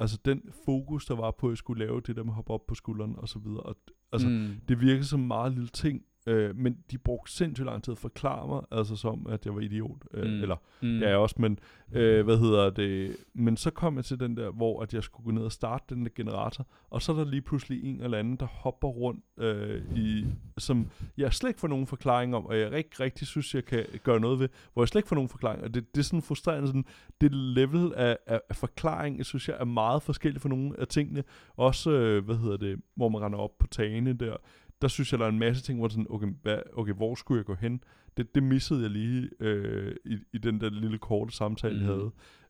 [0.00, 2.52] altså den fokus, der var på, at jeg skulle lave det der med at hoppe
[2.52, 3.60] op på skulderen og så videre.
[3.60, 3.76] Og,
[4.12, 4.48] altså, mm.
[4.68, 7.98] det virkede som en meget lille ting, øh, men de brugte sindssygt lang tid at
[7.98, 9.96] forklare mig, altså som, at jeg var idiot.
[10.14, 10.42] Øh, Mm.
[10.42, 11.58] Eller, mm, det er jeg også, men
[11.92, 13.16] øh, hvad hedder det?
[13.34, 15.94] Men så kom jeg til den der, hvor at jeg skulle gå ned og starte
[15.94, 19.24] den der generator, og så er der lige pludselig en eller anden, der hopper rundt
[19.38, 20.26] øh, i,
[20.58, 20.86] som
[21.18, 24.20] jeg slet ikke får nogen forklaring om, og jeg ikke rigtig synes, jeg kan gøre
[24.20, 26.66] noget ved, hvor jeg slet ikke får nogen forklaring, og det, det er sådan frustrerende,
[26.68, 26.84] sådan,
[27.20, 30.88] det level af, af, af forklaring, jeg synes jeg er meget forskelligt for nogle af
[30.88, 31.24] tingene,
[31.56, 34.36] også, øh, hvad hedder det, hvor man render op på tagene der,
[34.82, 37.38] der synes jeg, der er en masse ting, hvor sådan, okay, hvad, okay hvor skulle
[37.38, 37.84] jeg gå hen?
[38.16, 41.80] Det, det missede jeg lige øh, i, i den der lille korte samtale, mm.
[41.80, 41.98] jeg Mhm.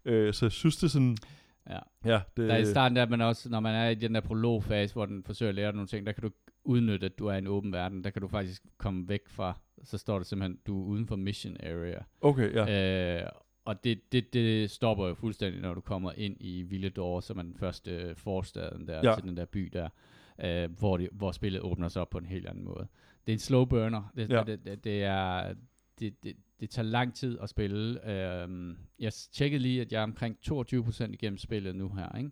[0.04, 0.26] havde.
[0.26, 1.16] Øh, så jeg synes, det er sådan,
[1.70, 1.78] ja.
[2.04, 4.20] ja, det, Der er i starten der, men også når man er i den der
[4.20, 6.30] prologfase, hvor den forsøger at lære dig nogle ting, der kan du
[6.64, 8.04] udnytte, at du er i en åben verden.
[8.04, 11.16] Der kan du faktisk komme væk fra, så står det simpelthen, du er uden for
[11.16, 11.98] mission area.
[12.20, 13.22] okay, ja.
[13.22, 13.28] Øh,
[13.64, 17.42] og det, det, det stopper jo fuldstændig, når du kommer ind i Villedor, som er
[17.42, 19.14] den første forstaden der, ja.
[19.14, 19.88] til den der by der,
[20.44, 22.86] øh, hvor, det, hvor spillet åbner sig op på en helt anden måde.
[23.26, 24.12] Det er en slow burner.
[24.16, 24.42] Det, Ja.
[24.46, 25.54] det, det, det er...
[26.00, 28.10] Det, det, det tager lang tid at spille.
[28.10, 32.30] Øhm, jeg tjekkede lige, at jeg er omkring 22% igennem spillet nu her, ikke?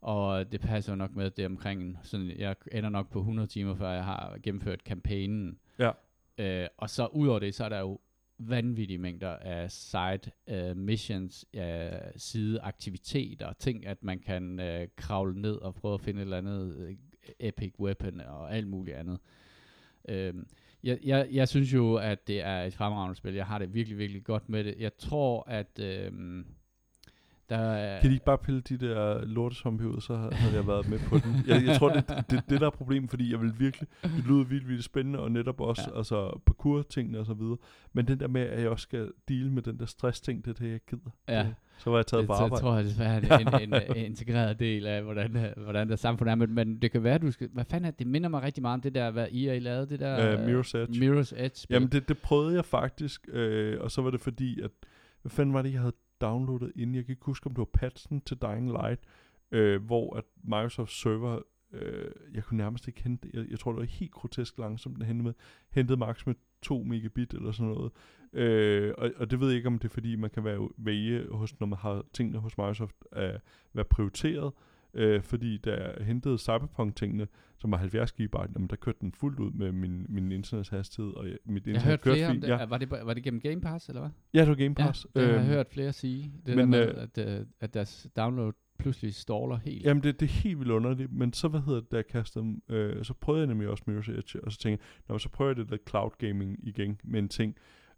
[0.00, 3.18] Og det passer jo nok med, at det er omkring, sådan, jeg ender nok på
[3.18, 5.58] 100 timer, før jeg har gennemført kampagnen.
[5.78, 5.90] Ja.
[6.38, 8.00] Øh, og så ud over det, så er der jo
[8.38, 10.20] vanvittige mængder af side
[10.52, 11.62] uh, missions, uh,
[12.16, 16.96] sideaktiviteter, ting, at man kan uh, kravle ned og prøve at finde et eller andet
[17.40, 19.18] epic weapon og alt muligt andet.
[20.08, 20.46] Øhm,
[20.84, 23.34] jeg, jeg, jeg synes jo, at det er et fremragende spil.
[23.34, 24.74] Jeg har det virkelig, virkelig godt med det.
[24.78, 26.46] Jeg tror, at øhm,
[27.48, 28.00] der er...
[28.00, 31.18] Kan de ikke bare pille de der lortezombie ud, så havde jeg været med på
[31.18, 31.36] den.
[31.46, 34.24] Jeg, jeg tror, det er det, det, der er problemet, fordi jeg vil virkelig, det
[34.28, 35.98] lyder vildt, vildt spændende, og netop også ja.
[35.98, 37.56] Altså, parkour-tingene og så videre.
[37.92, 40.64] Men den der med, at jeg også skal deal med den der stress-ting, det er
[40.64, 41.10] det, jeg gider.
[41.28, 41.38] Ja.
[41.38, 42.62] Det, så var jeg taget det, på så arbejde.
[42.62, 46.30] tror jeg desværre, det er en, en, en integreret del af, hvordan, hvordan der samfund
[46.30, 46.34] er.
[46.34, 47.48] Men, men det kan være, du skal...
[47.52, 48.06] Hvad fanden er det?
[48.06, 50.32] Minder mig rigtig meget om det der, hvad EA lavede, det der...
[50.32, 50.92] Øh, Mirror's Edge.
[50.92, 51.66] Mirror's Edge.
[51.70, 54.70] Jamen, det, det prøvede jeg faktisk, øh, og så var det fordi, at,
[55.22, 55.94] hvad fanden var det, jeg havde
[56.26, 56.96] downloadet inden?
[56.96, 59.00] Jeg kan ikke huske, om det var patchen til Dying Light,
[59.50, 61.40] øh, hvor at Microsoft server,
[61.72, 65.06] øh, jeg kunne nærmest ikke hente, jeg, jeg tror, det var helt grotesk langsomt, den
[65.06, 65.34] hentede med,
[65.70, 67.92] hentede max med 2 megabit eller sådan noget.
[68.32, 71.26] Øh, og, og det ved jeg ikke, om det er fordi, man kan være vælge,
[71.30, 73.40] hos, når man har tingene hos Microsoft, at
[73.72, 74.73] være prioriteret, øh,
[75.22, 77.26] fordi da jeg hentede Cyberpunk-tingene,
[77.58, 81.28] som var 70 GB, jamen der kørte den fuldt ud med min, min internethastighed, og
[81.28, 82.42] jeg, mit jeg internet har hørt kørte flere om fint.
[82.42, 82.48] det.
[82.48, 82.64] Ja.
[82.64, 82.90] Var, det.
[82.90, 84.10] var det gennem Game Pass, eller hvad?
[84.34, 85.06] Ja, det var Game Pass.
[85.14, 86.32] Ja, det har jeg Øhm, hørt flere sige.
[86.46, 89.84] Det men, der med, øh, at, øh, at deres download pludselig ståler helt.
[89.84, 92.56] Jamen, det, det er helt vildt underligt, men så, hvad hedder det, da jeg kastede
[92.68, 95.50] øh, så prøvede jeg nemlig også Mirror's Edge, og så tænkte jeg, Nå, så prøver
[95.50, 97.56] jeg det der cloud gaming igen med en ting,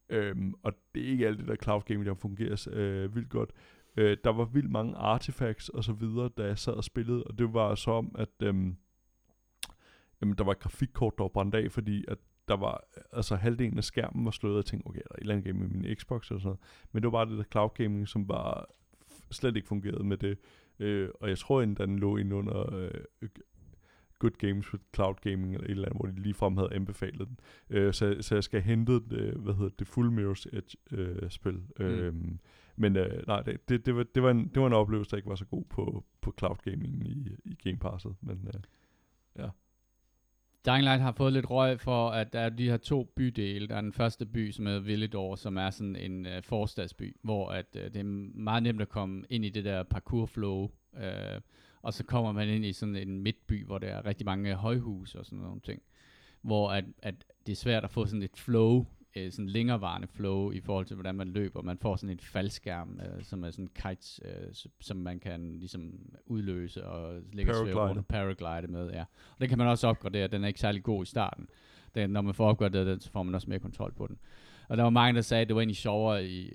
[0.08, 3.50] øhm, og det er ikke alt det der cloud gaming, der fungerer øh, vildt godt.
[3.96, 7.38] Øh, der var vildt mange artifacts og så videre, da jeg sad og spillede, og
[7.38, 8.76] det var så om, at øhm,
[10.20, 12.18] jamen, der var et grafikkort, der var brændt af, fordi at
[12.48, 15.20] der var, altså halvdelen af skærmen var slået, og jeg tænkte, okay, er der et
[15.20, 16.60] eller andet game med min Xbox eller sådan noget.
[16.92, 18.64] Men det var bare det der cloud gaming, som bare
[19.10, 20.38] f- slet ikke fungerede med det.
[20.78, 23.28] Øh, og jeg tror endda, den lå inde under øh,
[24.18, 27.38] Good Games with Cloud Gaming, eller et eller andet, hvor de ligefrem havde anbefalet den.
[27.70, 31.62] Øh, så, så jeg skal hente det, hvad hedder det, Full Mirror's Edge øh, spil.
[31.78, 31.84] Mm.
[31.84, 32.38] Øhm,
[32.76, 35.16] men øh, nej, det, det, det, var, det, var en, det var en oplevelse, der
[35.16, 38.60] ikke var så god på, på cloud gaming i, i Game Passet, men øh,
[39.38, 39.48] ja.
[40.66, 43.68] Dying Light har fået lidt røg for, at der er de her to bydele.
[43.68, 47.48] Der er den første by, som hedder Villedor, som er sådan en øh, forstadsby, hvor
[47.48, 48.04] at, øh, det er
[48.34, 50.70] meget nemt at komme ind i det der parkour flow.
[50.92, 51.40] Uh, øh,
[51.82, 55.14] og så kommer man ind i sådan en midtby, hvor der er rigtig mange højhus
[55.14, 55.82] og sådan nogle ting.
[56.42, 57.14] Hvor at, at
[57.46, 58.86] det er svært at få sådan et flow
[59.16, 61.62] øh, sådan længerevarende flow i forhold til, hvordan man løber.
[61.62, 65.92] Man får sådan en faldskærm, øh, som er sådan kites, øh, som man kan ligesom
[66.26, 68.02] udløse og lægge paraglide.
[68.02, 68.90] paraglide med.
[68.90, 69.00] Ja.
[69.00, 70.26] Og den kan man også opgradere.
[70.26, 71.48] Den er ikke særlig god i starten.
[71.94, 74.18] Den, når man får opgraderet den, så får man også mere kontrol på den.
[74.68, 76.52] Og der var mange, der sagde, at det var egentlig sjovere i,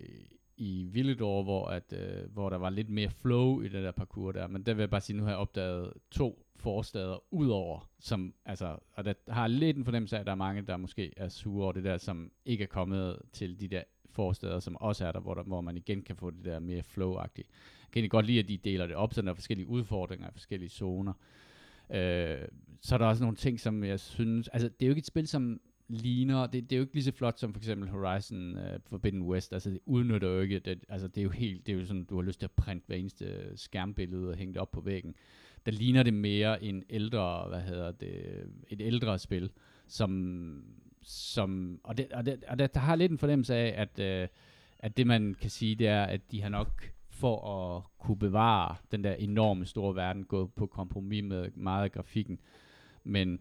[0.57, 4.31] i Villedor, hvor, at, øh, hvor der var lidt mere flow i det der parkour
[4.31, 4.47] der.
[4.47, 8.77] Men der vil jeg bare sige, nu har jeg opdaget to forstader udover, som, altså,
[8.93, 11.63] og der har lidt en fornemmelse af, at der er mange, der måske er sure
[11.63, 15.19] over det der, som ikke er kommet til de der forsteder, som også er der,
[15.19, 17.47] hvor, der, hvor man igen kan få det der mere flow-agtigt.
[17.81, 20.27] Jeg kan egentlig godt lide, at de deler det op, så der er forskellige udfordringer
[20.27, 21.13] i forskellige zoner.
[21.89, 22.47] Øh,
[22.81, 25.05] så er der også nogle ting, som jeg synes, altså det er jo ikke et
[25.05, 28.57] spil, som ligner, det, det er jo ikke lige så flot som for eksempel Horizon
[28.57, 31.75] øh, Forbidden West, altså det udnytter jo ikke, det, altså det er jo helt, det
[31.75, 34.61] er jo sådan, du har lyst til at printe hver eneste skærmbillede og hænge det
[34.61, 35.15] op på væggen
[35.65, 39.51] der ligner det mere en ældre, hvad hedder det, et ældre spil,
[39.87, 40.63] som,
[41.01, 44.27] som og, det, og, det, og det, der har lidt en fornemmelse af, at, øh,
[44.79, 48.75] at det man kan sige, det er, at de har nok for at kunne bevare
[48.91, 52.39] den der enorme store verden, gået på kompromis med meget af grafikken.
[53.03, 53.39] Men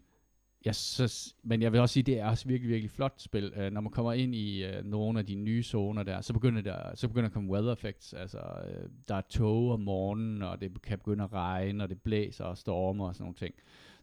[0.65, 3.53] jeg, så, men jeg vil også sige, det er også virkelig, virkelig flot spil.
[3.59, 6.63] Uh, når man kommer ind i uh, nogle af de nye zoner der, så begynder
[6.63, 8.13] der, så begynder der at komme weather effects.
[8.13, 12.03] Altså, uh, der er tog om morgenen, og det kan begynde at regne, og det
[12.03, 13.55] blæser og stormer og sådan nogle ting.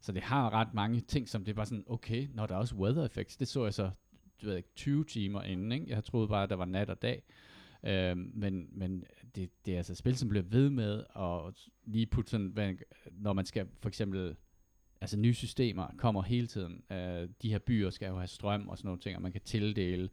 [0.01, 2.59] Så det har ret mange ting, som det er bare sådan, okay, når der er
[2.59, 3.89] også weather effects, det så jeg så,
[4.41, 5.85] du ved 20 timer inden, ikke?
[5.89, 7.23] Jeg troede bare, at der var nat og dag.
[7.83, 9.03] Uh, men men
[9.35, 12.79] det, det er altså et spil, som bliver ved med at lige putte sådan,
[13.11, 14.35] når man skal for eksempel
[15.01, 16.83] altså nye systemer kommer hele tiden.
[16.89, 16.97] Uh,
[17.41, 20.09] de her byer skal jo have strøm og sådan nogle ting, og man kan tildele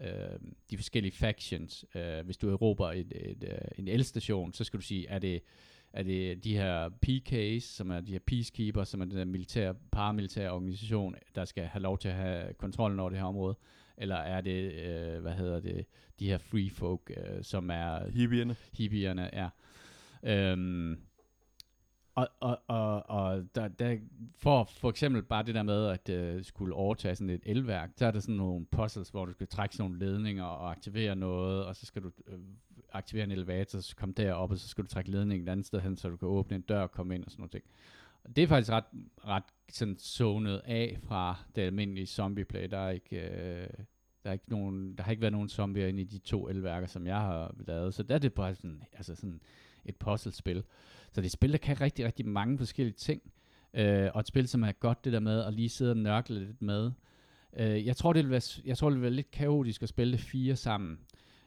[0.00, 0.06] uh,
[0.70, 1.84] de forskellige factions.
[1.94, 5.42] Uh, hvis du erobrer et, et, uh, en elstation, så skal du sige, er det,
[5.92, 9.74] er det de her PK's, som er de her peacekeepers, som er den der militære,
[9.92, 13.54] paramilitære organisation, der skal have lov til at have kontrollen over det her område,
[13.96, 15.86] eller er det, uh, hvad hedder det,
[16.20, 18.10] de her free folk, uh, som er...
[18.10, 18.56] Hippierne.
[18.72, 19.48] Hippierne, ja.
[20.52, 20.98] Um,
[22.14, 22.60] og, og,
[23.32, 23.96] og, der, der,
[24.38, 28.06] for for eksempel bare det der med at øh, skulle overtage sådan et elværk, så
[28.06, 31.64] er der sådan nogle puzzles, hvor du skal trække sådan nogle ledninger og aktivere noget,
[31.64, 32.38] og så skal du øh,
[32.92, 35.80] aktivere en elevator, så komme derop, og så skal du trække ledningen et andet sted
[35.80, 37.64] hen, så du kan åbne en dør og komme ind og sådan noget ting.
[38.24, 38.84] Og det er faktisk ret,
[39.26, 42.68] ret sådan zonet af fra det almindelige zombieplay.
[42.70, 43.68] Der er ikke, øh,
[44.24, 46.86] der, er ikke nogen, der har ikke været nogen zombier inde i de to elværker,
[46.86, 47.94] som jeg har lavet.
[47.94, 49.40] Så der er det bare sådan, altså sådan
[49.84, 50.64] et puzzlespil.
[51.12, 53.22] Så det er et spil, der kan rigtig, rigtig mange forskellige ting.
[53.74, 56.38] Øh, og et spil, som er godt det der med at lige sidde og nørkle
[56.38, 56.90] lidt med.
[57.56, 60.12] Øh, jeg, tror, det vil være, jeg tror, det vil være lidt kaotisk at spille
[60.12, 60.98] det fire sammen.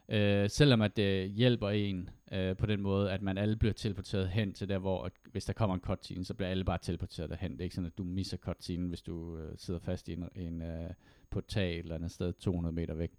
[0.08, 4.28] Øh, selvom at det hjælper en øh, på den måde, at man alle bliver teleporteret
[4.28, 7.30] hen til der, hvor at, hvis der kommer en cutscene, så bliver alle bare teleporteret
[7.30, 7.52] derhen.
[7.52, 10.28] Det er ikke sådan, at du misser cutscene, hvis du øh, sidder fast i en,
[10.36, 10.90] en, øh,
[11.30, 13.10] på et tag et eller andet sted 200 meter væk.
[13.10, 13.16] Øh,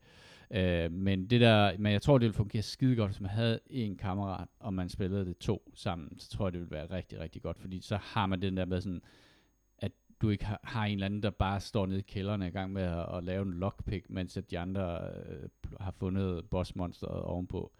[0.52, 3.60] Øh, men, det der, men jeg tror, det ville fungere skide godt, hvis man havde
[3.70, 6.20] en kammerat, og man spillede det to sammen.
[6.20, 8.66] Så tror jeg, det ville være rigtig, rigtig godt, fordi så har man den der
[8.66, 9.02] med sådan,
[9.78, 9.92] at
[10.22, 12.74] du ikke har, har en eller anden, der bare står nede i kælderen i gang
[12.74, 17.72] med at, at lave en lockpick, mens at de andre øh, har fundet bossmonsteret ovenpå.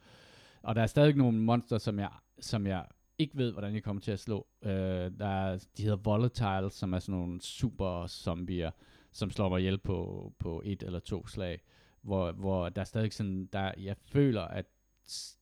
[0.62, 2.86] Og der er stadig nogle monster, som jeg, som jeg
[3.18, 4.48] ikke ved, hvordan jeg kommer til at slå.
[4.64, 4.72] Øh,
[5.20, 8.72] der er, de hedder Volatiles, som er sådan nogle super zombier,
[9.12, 11.62] som slår mig ihjel på, på et eller to slag
[12.08, 14.66] hvor, hvor der er stadig sådan, der, jeg føler, at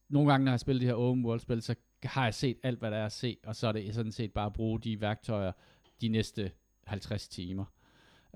[0.09, 2.79] nogle gange, når jeg spiller de her open world spil, så har jeg set alt,
[2.79, 5.01] hvad der er at se, og så er det sådan set bare at bruge de
[5.01, 5.51] værktøjer
[6.01, 6.51] de næste
[6.87, 7.65] 50 timer.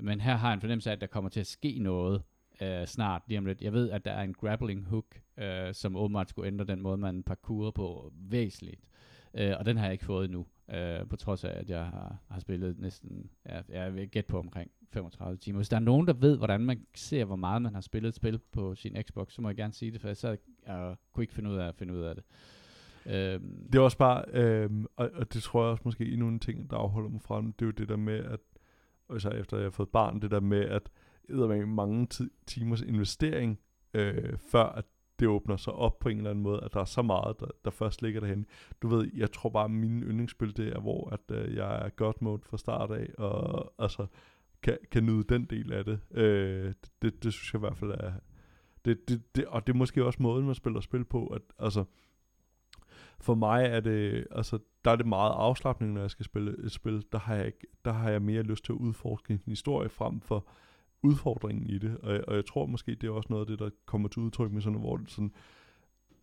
[0.01, 2.21] Men her har jeg en fornemmelse af, at der kommer til at ske noget
[2.61, 3.61] øh, snart, lige om lidt.
[3.61, 6.97] Jeg ved, at der er en grappling hook, øh, som åbenbart skulle ændre den måde,
[6.97, 8.81] man parkourer på væsentligt.
[9.33, 12.17] Øh, og den har jeg ikke fået endnu, øh, på trods af, at jeg har,
[12.31, 15.59] har spillet næsten, ja, jeg vil gætte på omkring 35 timer.
[15.59, 18.15] Hvis der er nogen, der ved, hvordan man ser, hvor meget man har spillet et
[18.15, 21.23] spil på sin Xbox, så må jeg gerne sige det, for jeg sad og kunne
[21.23, 22.23] ikke finde ud af at finde ud af det.
[23.05, 23.67] Øhm.
[23.71, 26.69] Det er også bare, øhm, og, og det tror jeg også måske endnu en ting,
[26.69, 28.39] der afholder mig fra, det er jo det der med, at,
[29.07, 30.89] og så efter jeg har fået barn, det der med, at
[31.29, 32.07] med mange
[32.47, 33.59] timers investering,
[33.93, 34.85] øh, før at
[35.19, 37.47] det åbner sig op på en eller anden måde, at der er så meget, der,
[37.65, 38.45] der først ligger derhen.
[38.81, 41.89] Du ved, jeg tror bare, at mine yndlingsspil, det er, hvor at, øh, jeg er
[41.89, 44.05] godt mode fra start af, og altså,
[44.61, 45.99] kan, kan nyde den del af det.
[46.11, 48.13] Øh, det, det synes jeg i hvert fald er...
[48.85, 51.83] Det, det, det, og det er måske også måden, man spiller spil på, at altså,
[53.19, 56.71] for mig er det, altså, der er det meget afslappning, når jeg skal spille et
[56.71, 57.05] spil.
[57.11, 60.21] Der har jeg, ikke, der har jeg mere lyst til at udforske en historie frem
[60.21, 60.47] for
[61.03, 61.97] udfordringen i det.
[61.97, 64.51] Og, og jeg tror måske, det er også noget af det, der kommer til udtryk
[64.51, 65.33] med sådan, hvor det sådan,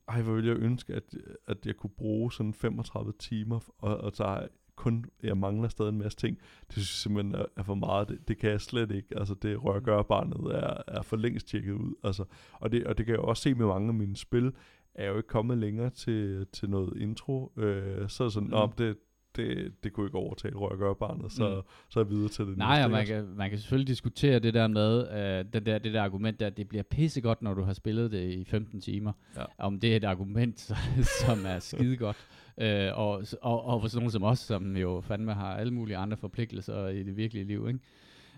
[0.08, 1.14] ej, hvor ville jeg ønske, at,
[1.46, 4.46] at jeg kunne bruge sådan 35 timer, og, og er
[4.76, 6.38] kun, jeg mangler stadig en masse ting.
[6.66, 8.08] Det synes jeg simpelthen er, er for meget.
[8.08, 9.18] Det, det kan jeg slet ikke.
[9.18, 11.94] Altså, det rørgørbarnet er, er for længst tjekket ud.
[12.04, 14.52] Altså, og, det, og det kan jeg også se med mange af mine spil,
[14.94, 17.52] er jo ikke kommet længere til, til noget intro.
[17.56, 18.72] Øh, så er sådan, mm.
[18.78, 18.96] det,
[19.36, 21.62] det, det kunne ikke overtale rørgørbarnet, så, mm.
[21.88, 24.54] så er jeg videre til det Nej, og man kan, man kan selvfølgelig diskutere det
[24.54, 27.72] der med, øh, det, der, det der argument der, det bliver pissegodt, når du har
[27.72, 29.12] spillet det i 15 timer.
[29.36, 29.44] Ja.
[29.58, 30.60] Om det er et argument,
[31.24, 32.16] som er skide godt.
[32.58, 35.96] Øh, og, og, og for sådan nogen som os, som jo fandme har alle mulige
[35.96, 37.80] andre forpligtelser i det virkelige liv, ikke?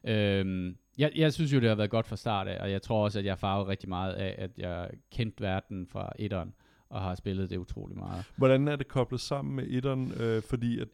[0.04, 3.04] Øhm, jeg, jeg synes jo, det har været godt fra start af, og jeg tror
[3.04, 6.52] også, at jeg farvet rigtig meget af, at jeg kendte verden fra etteren,
[6.90, 8.24] og har spillet det utrolig meget.
[8.36, 10.12] Hvordan er det koblet sammen med etteren?
[10.20, 10.88] Øh, fordi at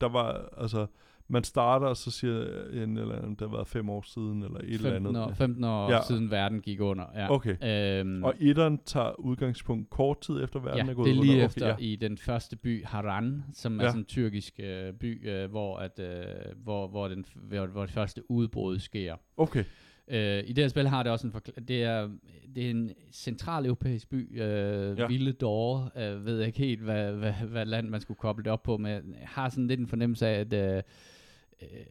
[0.00, 0.86] der var, altså,
[1.30, 4.58] man starter, og så siger en eller anden, det har været fem år siden, eller
[4.58, 5.16] et eller andet.
[5.16, 6.02] År, 15 år ja.
[6.06, 7.04] siden verden gik under.
[7.14, 7.30] Ja.
[7.30, 8.00] Okay.
[8.00, 11.12] Øhm, og etteren tager udgangspunkt kort tid efter verden ja, er gået under?
[11.12, 11.46] det er lige under.
[11.46, 11.88] efter okay, ja.
[11.88, 13.86] i den første by, Haran, som ja.
[13.86, 16.24] er sådan en tyrkisk øh, by, øh, hvor, at, øh,
[16.56, 19.16] hvor, hvor, den, hvor, hvor det første udbrud sker.
[19.36, 19.64] Okay.
[20.10, 22.08] Øh, I det her spil har det også en forkl- det er,
[22.54, 25.06] det er en central europæisk by, øh, ja.
[25.06, 28.52] Ville Dore, øh, ved jeg ikke helt, hvad, hvad, hvad land man skulle koble det
[28.52, 30.82] op på, men jeg har sådan lidt en fornemmelse af, at, øh,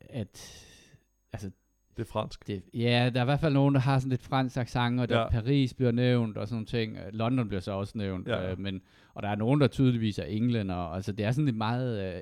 [0.10, 0.66] at
[1.34, 1.52] altså,
[1.98, 2.48] det er fransk.
[2.48, 5.10] Det, ja, der er i hvert fald nogen, der har sådan lidt fransk accent, og
[5.10, 5.30] der ja.
[5.30, 6.98] Paris bliver nævnt, og sådan nogle ting.
[7.14, 8.52] London bliver så også nævnt, ja.
[8.52, 8.82] øh, men,
[9.14, 12.22] og der er nogen, der tydeligvis er englænder, altså det er sådan lidt meget øh,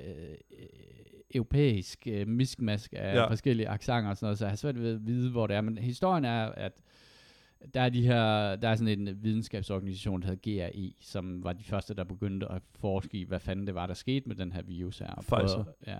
[1.34, 3.30] europæisk øh, miskmask af ja.
[3.30, 5.60] forskellige accenter og sådan noget, så jeg har svært ved at vide, hvor det er.
[5.60, 6.72] Men historien er, at
[7.74, 11.64] der er, de her, der er sådan en videnskabsorganisation, der hedder GRI, som var de
[11.64, 14.62] første, der begyndte at forske i, hvad fanden det var, der skete med den her
[14.62, 15.14] virus her.
[15.14, 15.64] Pfizer.
[15.86, 15.98] Ja.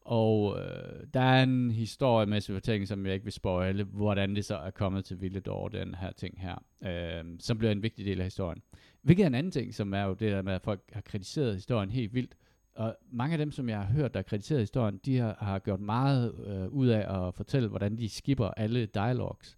[0.00, 4.44] Og øh, der er en historie med fortælling, som jeg ikke vil spoile, hvordan det
[4.44, 8.18] så er kommet til Villedor, den her ting her, øh, som bliver en vigtig del
[8.18, 8.62] af historien.
[9.02, 11.54] Hvilket er en anden ting, som er jo det der med, at folk har kritiseret
[11.54, 12.34] historien helt vildt.
[12.78, 15.58] Og mange af dem, som jeg har hørt, der har kritiseret historien, de har, har
[15.58, 19.56] gjort meget øh, ud af at fortælle, hvordan de skipper alle dialogs.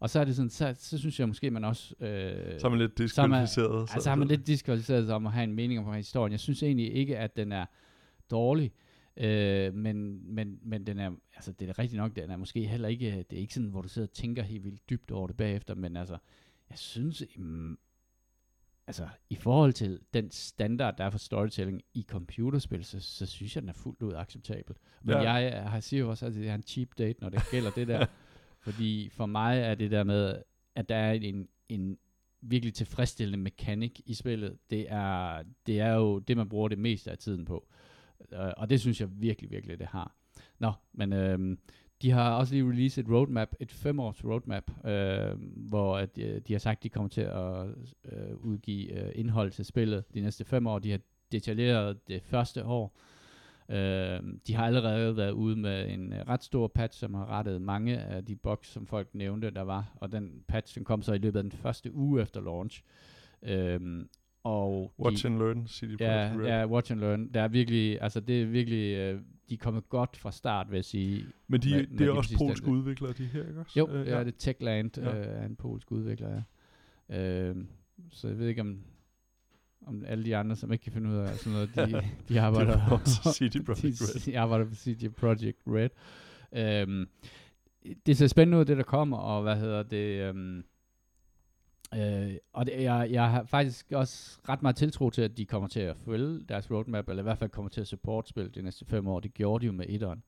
[0.00, 1.94] Og så er det sådan, så, så synes jeg måske, man også...
[2.00, 3.88] Øh, så er man lidt diskvalificeret.
[3.88, 6.32] Så, så, altså, er man lidt diskvalificeret om at have en mening om historien.
[6.32, 7.66] Jeg synes egentlig ikke, at den er
[8.30, 8.72] dårlig.
[9.16, 12.88] Øh, men, men, men den er, altså det er rigtigt nok, den er måske heller
[12.88, 15.36] ikke, det er ikke sådan, hvor du sidder og tænker helt vildt dybt over det
[15.36, 16.16] bagefter, men altså,
[16.70, 17.78] jeg synes, mm,
[18.86, 23.56] altså i forhold til den standard, der er for storytelling i computerspil, så, så synes
[23.56, 24.76] jeg, den er fuldt ud acceptabel.
[25.02, 25.32] Men ja.
[25.32, 27.88] jeg har siger jo også, at det er en cheap date, når det gælder det
[27.88, 28.06] der.
[28.64, 30.42] Fordi for mig er det der med,
[30.74, 31.98] at der er en, en
[32.40, 37.10] virkelig tilfredsstillende mekanik i spillet, det er, det er jo det, man bruger det meste
[37.10, 37.68] af tiden på.
[38.32, 40.16] Øh, og det synes jeg virkelig, virkelig, det har.
[40.58, 41.56] Nå, men øh,
[42.02, 46.52] de har også lige released et roadmap, et femårs roadmap, øh, hvor at, øh, de
[46.52, 47.66] har sagt, at de kommer til at
[48.12, 50.78] øh, udgive øh, indhold til spillet de næste fem år.
[50.78, 51.00] De har
[51.32, 52.96] detaljeret det første år.
[53.68, 57.62] Øh, de har allerede været ude med en øh, ret stor patch, som har rettet
[57.62, 59.96] mange af de bugs, som folk nævnte, der var.
[59.96, 62.82] Og den patch den kom så i løbet af den første uge efter launch.
[63.42, 63.80] Øh,
[64.44, 66.46] og watch de, and learn, CD ja, Red.
[66.46, 67.28] ja, watch and learn.
[67.34, 70.76] Der er virkelig, altså det er virkelig, øh, de er kommet godt fra start, vil
[70.76, 71.26] jeg sige.
[71.48, 73.78] Men de, med, det er med også polske udviklere, de her, ikke også?
[73.78, 74.18] Jo, øh, ja.
[74.18, 75.18] ja, det er Techland, ja.
[75.18, 76.42] øh, er en polsk udvikler,
[77.08, 77.48] ja.
[77.48, 77.56] Øh,
[78.10, 78.78] så jeg ved ikke, om,
[79.86, 82.02] om alle de andre, som ikke kan finde ud af sådan noget, de,
[82.34, 82.98] de arbejder på
[83.32, 84.20] CD Projekt Red.
[84.20, 85.90] De, de arbejder på CD Projekt Red.
[86.52, 87.06] Øh,
[88.06, 90.34] det ser spændende ud, det der kommer, og hvad hedder det...
[90.34, 90.62] Øh,
[91.94, 95.68] Øh, og det, jeg, jeg har faktisk også ret meget tiltro til, at de kommer
[95.68, 98.62] til at følge deres roadmap, eller i hvert fald kommer til at support spil de
[98.62, 99.20] næste fem år.
[99.20, 100.22] Det gjorde de jo med etteren.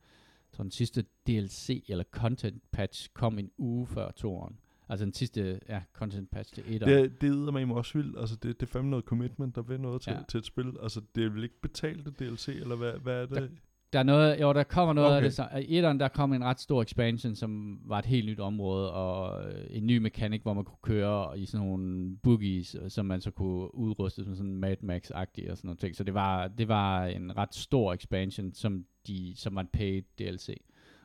[0.53, 4.59] Så den sidste DLC, eller content patch, kom en uge før toeren.
[4.89, 6.93] Altså den sidste ja, content patch til etteren.
[6.93, 8.19] Det, det er mig også vildt.
[8.19, 10.19] Altså det, det er fandme noget commitment, der vil noget til, ja.
[10.29, 10.77] til et spil.
[10.83, 13.37] Altså det er vel ikke betalt DLC, eller hvad, hvad er det?
[13.37, 13.49] Der,
[13.95, 15.17] der er noget, jo, der kommer noget okay.
[15.17, 15.35] af det.
[15.35, 18.93] Så, I etteren, der kom en ret stor expansion, som var et helt nyt område,
[18.93, 23.07] og øh, en ny mekanik, hvor man kunne køre i sådan nogle boogies, øh, som
[23.07, 25.97] man så kunne udruste som sådan Mad Max-agtigt og sådan noget ting.
[25.97, 30.03] Så det var, det var en ret stor expansion, som, de, som var en paid
[30.19, 30.57] DLC.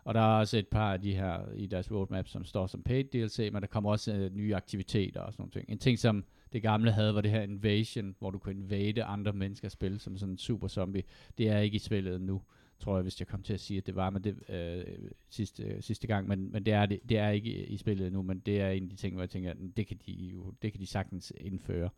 [0.04, 2.84] Og der er også et par af de her i deres roadmap, som står som
[2.84, 5.66] paid DLC, men der kommer også uh, nye aktiviteter og sådan noget ting.
[5.70, 6.24] En ting, som
[6.54, 10.18] det gamle havde, var det her Invasion, hvor du kunne invade andre menneskers spil som
[10.18, 11.04] sådan en super zombie.
[11.38, 12.42] Det er ikke i spillet nu,
[12.80, 15.64] tror jeg, hvis jeg kom til at sige, at det var med det øh, sidste,
[15.64, 18.40] øh, sidste gang, men, men det, er det, det er ikke i, spillet nu, men
[18.40, 20.72] det er en af de ting, hvor jeg tænker, at det kan de jo, det
[20.72, 21.90] kan de sagtens indføre.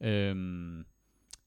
[0.00, 0.84] Øhm,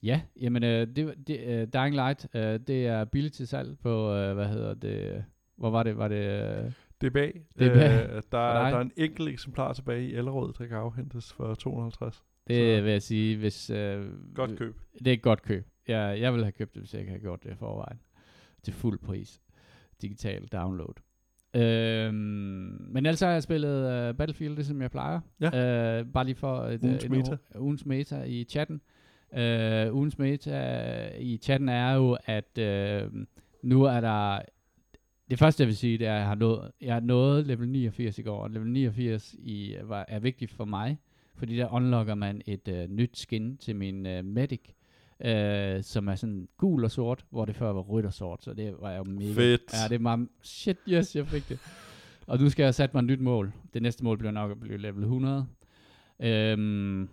[0.03, 4.13] ja, jamen, øh, det, det, øh, Dying Light, øh, det er billigt til salg på,
[4.13, 5.25] øh, hvad hedder det,
[5.55, 6.15] hvor var det, var det...
[6.65, 6.71] Øh,
[7.59, 8.15] Det er.
[8.15, 11.55] Øh, der, er, der er en enkelt eksemplar tilbage i Ellerød, der kan afhentes for
[11.55, 12.23] 250.
[12.47, 13.69] det Så- vil jeg sige, hvis...
[13.69, 14.75] Øh, Godt køb.
[14.99, 15.67] Det er et godt køb.
[15.87, 17.99] Jeg, jeg ville have købt det, hvis jeg ikke havde gjort det forvejen.
[18.63, 19.41] Til fuld pris.
[20.01, 20.93] Digital download.
[21.55, 22.15] Øhm,
[22.89, 25.19] men ellers har jeg spillet uh, Battlefield, det som jeg plejer.
[25.41, 25.99] Ja.
[25.99, 27.37] Øh, bare lige for et, Ugens et, meta.
[27.59, 28.81] ugens meta i chatten.
[29.37, 33.11] Øh, ugens meta i chatten er jo, at øh,
[33.63, 34.39] nu er der...
[35.29, 37.69] Det første, jeg vil sige, det er, at jeg har nået, jeg har nået level
[37.69, 38.47] 89 i går.
[38.47, 40.97] Level 89 i, var, er vigtigt for mig,
[41.35, 44.61] fordi der unlocker man et øh, nyt skin til min øh, medic,
[45.25, 48.53] øh, som er sådan gul og sort, hvor det før var rødt og sort, så
[48.53, 49.33] det var jo mega...
[49.33, 49.61] Fedt.
[49.73, 50.27] Ja, det er meget...
[50.41, 51.59] Shit, yes, jeg fik det.
[52.27, 53.53] Og nu skal jeg sætte mig et nyt mål.
[53.73, 55.45] Det næste mål bliver nok at blive level 100.
[56.19, 57.09] Øhm,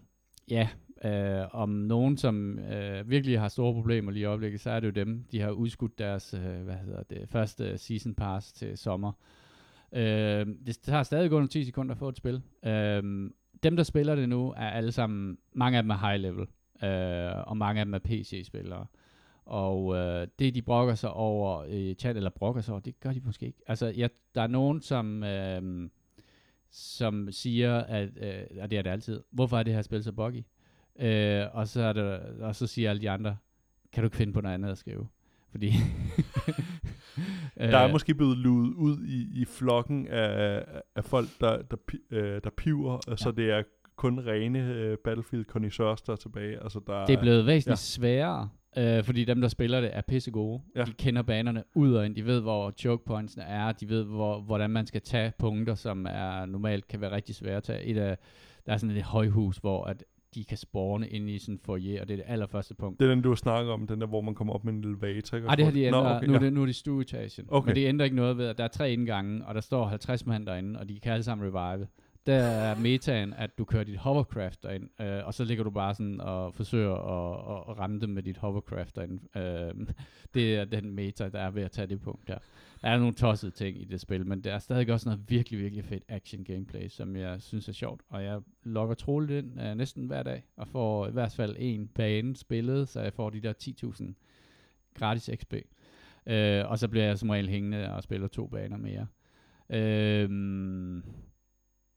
[0.50, 0.68] ja,
[1.04, 4.86] øh, om nogen, som øh, virkelig har store problemer lige i øjeblikket, så er det
[4.86, 5.24] jo dem.
[5.32, 9.12] De har udskudt deres, øh, hvad hedder det, første season pass til sommer.
[9.92, 12.42] Øh, det tager stadig under 10 sekunder at få et spil.
[12.64, 13.30] Øh,
[13.62, 16.46] dem, der spiller det nu, er alle sammen, mange af dem er high level,
[16.82, 18.86] øh, og mange af dem er PC-spillere.
[19.46, 23.12] Og øh, det, de brokker sig over i chat, eller brokker sig over, det gør
[23.12, 23.58] de måske ikke.
[23.66, 25.90] Altså, ja, der er nogen, som, øh,
[26.70, 30.12] som siger, at, øh, og det er det altid, hvorfor er det her spil så
[30.12, 30.42] buggy?
[30.98, 32.04] Øh, og, så er det,
[32.40, 33.36] og så siger alle de andre,
[33.92, 35.08] kan du ikke finde på noget andet at skrive?
[35.50, 35.72] Fordi...
[37.56, 40.64] Der er måske blevet luet ud i, i flokken af,
[40.94, 43.16] af folk, der, der, pi- øh, der piver, ja.
[43.16, 43.62] så det er
[43.98, 46.62] kun rene øh, battlefield connoisseurs der er tilbage.
[46.62, 48.00] Altså, der Det er blevet væsentligt ja.
[48.00, 50.60] sværere, øh, fordi dem, der spiller det, er pisse gode.
[50.76, 50.84] Ja.
[50.84, 52.14] De kender banerne ud og ind.
[52.14, 53.72] De ved, hvor choke pointsene er.
[53.72, 57.56] De ved, hvor, hvordan man skal tage punkter, som er normalt kan være rigtig svære
[57.56, 57.84] at tage.
[57.84, 58.18] Et af,
[58.66, 62.00] der er sådan et højhus, hvor at de kan spawne ind i sådan en foyer,
[62.00, 63.00] og det er det allerførste punkt.
[63.00, 64.84] Det er den, du har snakket om, den der, hvor man kommer op med en
[64.84, 65.36] elevator.
[65.36, 65.48] ikke?
[65.48, 66.04] Ej, det har de ændret.
[66.04, 66.44] Nå, okay, nu, er ja.
[66.44, 67.46] det, nu er det stueetagen.
[67.48, 67.66] Okay.
[67.66, 70.26] Men det ændrer ikke noget ved, at der er tre indgange, og der står 50
[70.26, 71.86] mand derinde, og de kan alle sammen revive.
[72.28, 75.94] Der er metaen, at du kører dit hovercraft derind, øh, og så ligger du bare
[75.94, 79.36] sådan og forsøger at, at, at ramme dem med dit hovercraft derind.
[79.36, 79.86] Øh,
[80.34, 82.38] det er den meta, der er ved at tage det punkt der.
[82.82, 85.60] Der er nogle tossede ting i det spil, men der er stadig også noget virkelig,
[85.60, 88.02] virkelig fedt action gameplay, som jeg synes er sjovt.
[88.08, 91.88] Og jeg logger troligt ind øh, næsten hver dag, og får i hvert fald en
[91.88, 94.04] bane spillet, så jeg får de der 10.000
[94.94, 95.54] gratis XP.
[96.26, 99.06] Øh, og så bliver jeg som regel hængende og spiller to baner mere.
[99.70, 100.28] Øh,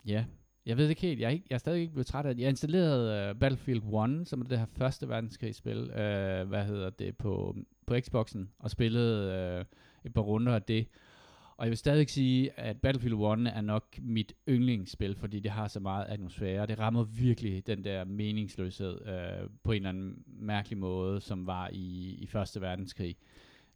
[0.06, 0.26] ja,
[0.66, 1.20] jeg ved ikke helt.
[1.20, 2.42] Jeg er, ikke, jeg er stadig ikke blevet træt af det.
[2.42, 3.84] Jeg installerede uh, Battlefield
[4.20, 7.56] 1, som er det her første verdenskrigsspil, uh, hvad hedder det, på,
[7.88, 9.66] på Xboxen, og spillede uh,
[10.06, 10.88] et par runder af det.
[11.58, 15.68] Og jeg vil stadig sige, at Battlefield 1 er nok mit yndlingsspil, fordi det har
[15.68, 16.68] så meget atmosfære.
[16.68, 21.70] Det rammer virkelig den der meningsløshed uh, på en eller anden mærkelig måde, som var
[21.74, 23.16] i, i Første Verdenskrig.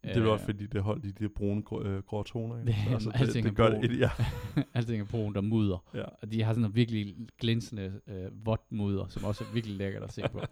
[0.07, 2.59] Det er Øh, også fordi, det holdt i de brune grå, øh, grå toner.
[2.59, 2.67] ikke?
[2.67, 3.81] Det- altså, det, alting det gør brun.
[3.81, 4.09] det, ja.
[4.73, 5.83] Alting er brun, der mudder.
[5.93, 6.03] ja.
[6.21, 10.03] Og de har sådan noget virkelig glinsende øh, vådt mudder, som også er virkelig lækkert
[10.03, 10.39] at se på.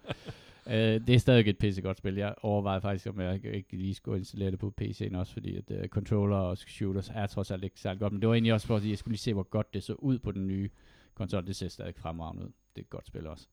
[0.67, 2.15] øh, det er stadig et pissegodt spil.
[2.15, 5.71] Jeg overvejede faktisk, om jeg ikke- lige skulle installere det på PC'en også, fordi at,
[5.71, 8.13] uh, controller og shooters er trods alt ikke særlig godt.
[8.13, 10.19] Men det var egentlig også fordi, jeg skulle lige se, hvor godt det så ud
[10.19, 10.69] på den nye
[11.15, 11.47] konsol.
[11.47, 12.47] Det ser stadig fremragende ud.
[12.75, 13.47] Det er et godt spil også.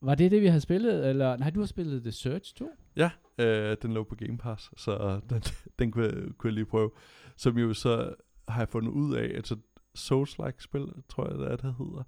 [0.00, 1.08] Var det det, vi havde spillet?
[1.08, 2.70] Eller, nej, du har spillet The Search 2?
[2.96, 5.42] Ja, øh, den lå på Game Pass, så den,
[5.78, 6.90] den kunne, jeg, kunne jeg lige prøve.
[7.36, 8.14] Som jo så
[8.48, 9.56] har jeg fundet ud af, altså
[9.98, 12.02] Souls-like spil, tror jeg, det er, det hedder.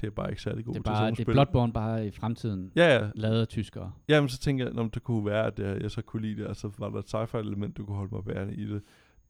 [0.00, 1.24] Det er bare ikke særlig god Det er, bare, det er.
[1.24, 2.72] Bloodborne bare i fremtiden.
[2.76, 3.10] Ja, ja.
[3.14, 3.92] Lavet af tyskere.
[4.08, 6.46] Jamen, så tænker jeg, om det kunne være, at jeg, jeg så kunne lide det,
[6.46, 8.82] og så var der et sci-fi element, du kunne holde mig værende i det.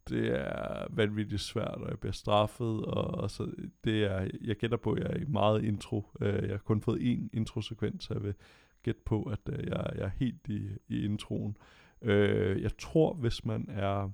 [0.08, 3.52] Det er vanvittigt svært, og jeg bliver straffet, og, og så
[3.84, 6.06] det er, jeg gætter på, at jeg er meget intro.
[6.20, 8.34] Øh, Jeg har kun fået én introsekvens, så jeg vil
[8.82, 11.56] gætte på, at øh, jeg, jeg er helt i, i introen.
[12.02, 14.10] Øh, Jeg tror, hvis man er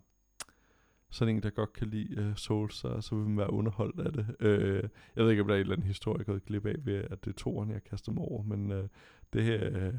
[1.11, 4.13] sådan en, der godt kan lide øh, Souls, så, så vil man være underholdt af
[4.13, 4.37] det.
[4.41, 6.75] Øh, jeg ved ikke, om der er en eller anden historie, jeg gået glip af,
[6.85, 8.89] ved at det er toren, jeg kaster mig over, men øh,
[9.33, 9.95] det her, øh,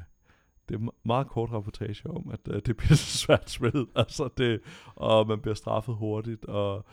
[0.69, 4.61] det er meget kort rapportage om, at øh, det bliver så svært spillet, altså det,
[4.95, 6.85] og man bliver straffet hurtigt, og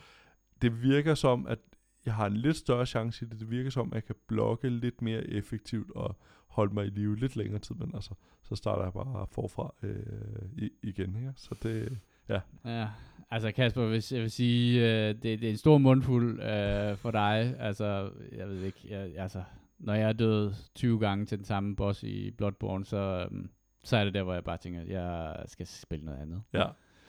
[0.61, 1.59] det virker som, at
[2.07, 3.39] jeg har en lidt større chance i det.
[3.39, 6.15] Det virker som, at jeg kan blokke lidt mere effektivt og
[6.47, 10.69] holde mig i live lidt længere tid, men altså, så starter jeg bare forfra øh,
[10.83, 11.33] igen, ikke?
[11.35, 11.99] Så det,
[12.29, 12.87] Ja,
[13.31, 17.11] altså Kasper, hvis jeg vil sige, øh, det, det er en stor mundfuld øh, for
[17.11, 17.55] dig.
[17.59, 19.43] Altså, jeg ved ikke, jeg, altså,
[19.79, 23.49] når jeg er død 20 gange til den samme boss i Bloodborne, så, øhm,
[23.83, 26.43] så er det der, hvor jeg bare tænker, at jeg skal spille noget andet.
[26.53, 26.65] Ja,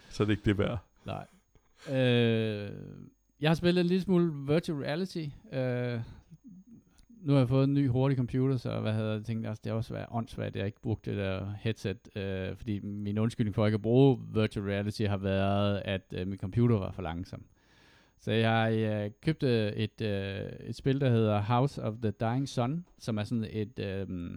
[0.08, 0.78] så er det ikke det værd.
[1.04, 1.26] Nej.
[1.96, 2.70] Øh,
[3.40, 5.24] jeg har spillet en lille smule virtual reality.
[5.52, 6.00] Øh,
[7.20, 9.70] nu har jeg fået en ny hurtig computer, så hvad havde jeg tænkt, altså, det
[9.70, 13.54] er også været åndssvagt, at jeg ikke brugte det der headset, øh, fordi min undskyldning
[13.54, 17.44] for ikke at bruge virtual reality har været, at øh, min computer var for langsom.
[18.20, 22.84] Så jeg øh, købte et, øh, et spil, der hedder House of the Dying Sun,
[22.98, 24.30] som er sådan et øh,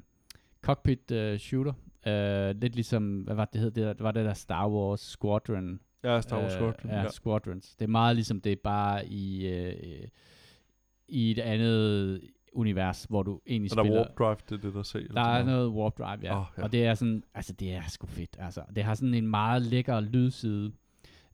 [0.62, 1.74] cockpit øh, shooter.
[2.08, 3.72] Øh, lidt ligesom, hvad var det, det hed?
[3.72, 5.80] Det, det var det der Star Wars Squadron.
[6.04, 6.92] Ja, Star Wars Squadron.
[6.92, 7.10] Øh, ja, ja.
[7.10, 7.76] Squadrons.
[7.76, 10.08] Det er meget ligesom det, bare i, øh,
[11.08, 12.22] i et andet
[12.54, 14.02] univers, hvor du egentlig Og der er spiller...
[14.02, 15.08] Warp Drive, det er det, der ser.
[15.14, 16.40] Der er noget warp drive, ja.
[16.40, 16.64] Oh, ja.
[16.64, 18.62] Og det er sådan, altså det er sgu fedt, altså.
[18.76, 20.72] Det har sådan en meget lækker lydside.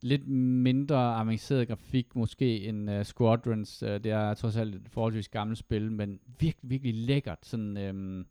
[0.01, 3.83] Lidt mindre avanceret grafik måske end uh, Squadrons.
[3.83, 7.39] Uh, det er trods alt et forholdsvis gammelt spil, men virkelig, virkelig lækkert.
[7.43, 8.25] Sådan øhm,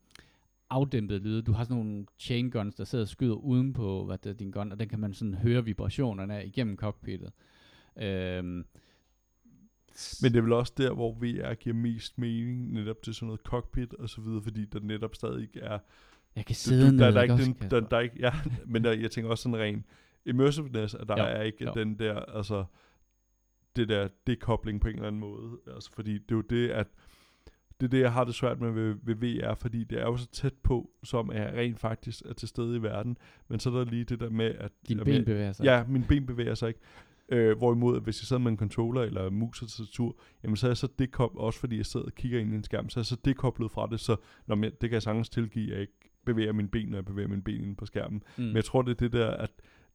[0.71, 1.43] afdæmpet lyde.
[1.43, 4.35] Du har sådan nogle chain guns, der sidder og skyder uden på hvad det er,
[4.35, 7.33] din gun, og den kan man sådan høre vibrationerne af igennem cockpittet.
[7.97, 8.65] Øhm,
[10.23, 13.41] Men det er vel også der, hvor VR giver mest mening, netop til sådan noget
[13.41, 15.79] cockpit og så videre, fordi der netop stadig er...
[16.37, 18.17] jeg kan Du, sidde du, ned, der, der, er ikke den, der, der er ikke,
[18.21, 18.33] ja,
[18.73, 19.85] men der, jeg tænker også sådan ren
[20.27, 21.73] immersiveness, at der Jo, er ikke jo.
[21.75, 22.65] den der, altså,
[23.77, 25.59] det der dekobling på en eller anden måde.
[25.75, 26.87] Altså, fordi det er jo det, at
[27.81, 30.17] det er det, jeg har det svært med ved, ved VR, fordi det er jo
[30.17, 33.17] så tæt på, som er rent faktisk er til stede i verden.
[33.49, 34.73] Men så er der lige det der med, at...
[34.89, 35.65] Dine med, ben bevæger sig.
[35.65, 36.81] Ja, mine ben bevæger sig ikke.
[37.29, 40.67] Øh, hvorimod, at hvis jeg sidder med en controller eller mus og tastatur, jamen så
[40.67, 43.01] er jeg så dekoblet, også fordi jeg sidder og kigger ind i en skærm, så
[43.01, 44.17] er jeg så dekoblet fra det, så
[44.47, 45.93] når man, det kan jeg sagtens tilgive, at jeg ikke
[46.27, 48.23] bevæger mine ben, når jeg bevæger mine ben inde på skærmen.
[48.37, 48.45] Mm.
[48.45, 49.51] Men jeg tror, det er det der, at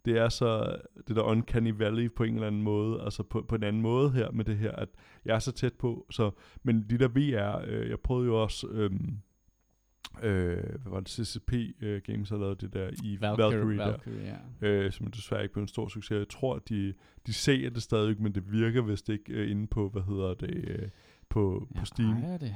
[0.05, 0.75] det er så,
[1.07, 4.11] det der uncanny valley på en eller anden måde, altså på, på en anden måde
[4.11, 4.89] her med det her, at
[5.25, 6.31] jeg er så tæt på, så,
[6.63, 9.17] men de der VR, øh, jeg prøvede jo også, øhm,
[10.23, 13.85] øh, hvad var det, CCP øh, Games har lavet det der i Valkyrie, Valkyrie, der,
[13.85, 14.67] Valkyrie ja.
[14.67, 16.17] øh, som desværre ikke blev en stor succes.
[16.17, 16.93] Jeg tror, de,
[17.27, 20.69] de ser det stadig, men det virker vist ikke øh, inde på, hvad hedder det,
[20.69, 20.89] øh,
[21.29, 22.23] på, på Steam.
[22.23, 22.55] Ejer det.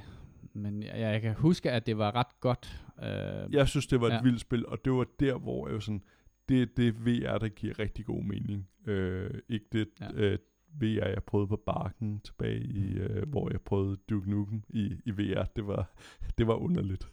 [0.54, 2.82] Men jeg, jeg kan huske, at det var ret godt.
[3.04, 4.22] Øh, Jeg synes, det var et Ja.
[4.22, 6.02] vildt spil, og det var der, hvor jeg jo sådan,
[6.50, 8.68] det er det VR, der giver rigtig god mening.
[8.86, 10.12] Øh, ikke det Ja.
[10.14, 10.40] øh,
[10.82, 15.12] VR, jeg prøvede på Barken tilbage i, øh, hvor jeg prøvede Duke Nukem i, i
[15.12, 15.44] VR.
[15.56, 15.96] Det var,
[16.38, 17.08] det var underligt.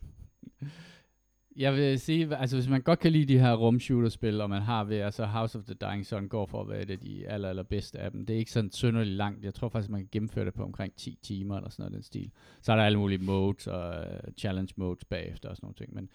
[1.56, 4.84] Jeg vil sige, altså hvis man godt kan lide de her rumshooter-spil, og man har
[4.84, 7.48] VR, så House of the Dying Sun går for at være et af de aller,
[7.48, 8.26] aller bedste af dem.
[8.26, 9.44] Det er ikke sådan synderligt langt.
[9.44, 12.02] Jeg tror faktisk, man kan gennemføre det på omkring 10 timer, eller sådan noget den
[12.02, 12.30] stil.
[12.62, 15.94] Så er der alle mulige modes og uh, challenge modes bagefter og sådan nogle ting.
[15.94, 16.08] Men,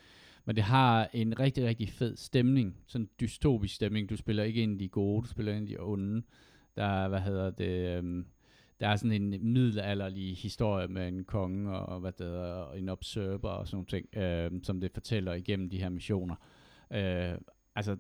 [0.48, 2.78] men det har en rigtig, rigtig fed stemning.
[2.86, 4.10] Sådan en dystopisk stemning.
[4.10, 6.24] Du spiller ikke ind i de gode, du spiller ind i de onde.
[6.76, 8.00] Der er, hvad hedder det...
[8.00, 8.26] Um,
[8.80, 12.90] der er sådan en middelalderlig historie med en konge og hvad det hedder, og en
[12.90, 16.36] observer og sådan nogle ting, øh, som det fortæller igennem de her missioner.
[16.94, 17.38] Øh,
[17.76, 17.98] altså,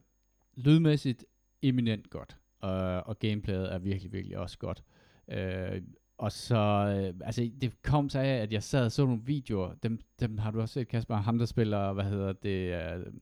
[0.56, 1.26] lydmæssigt
[1.62, 4.84] eminent godt, øh, og gameplayet er virkelig, virkelig også godt.
[5.32, 5.82] Øh,
[6.18, 9.74] og så, øh, altså det kom så af, at jeg sad og så nogle videoer,
[9.84, 13.14] dem, dem har du også set, Kasper, ham der spiller, hvad hedder det, øh,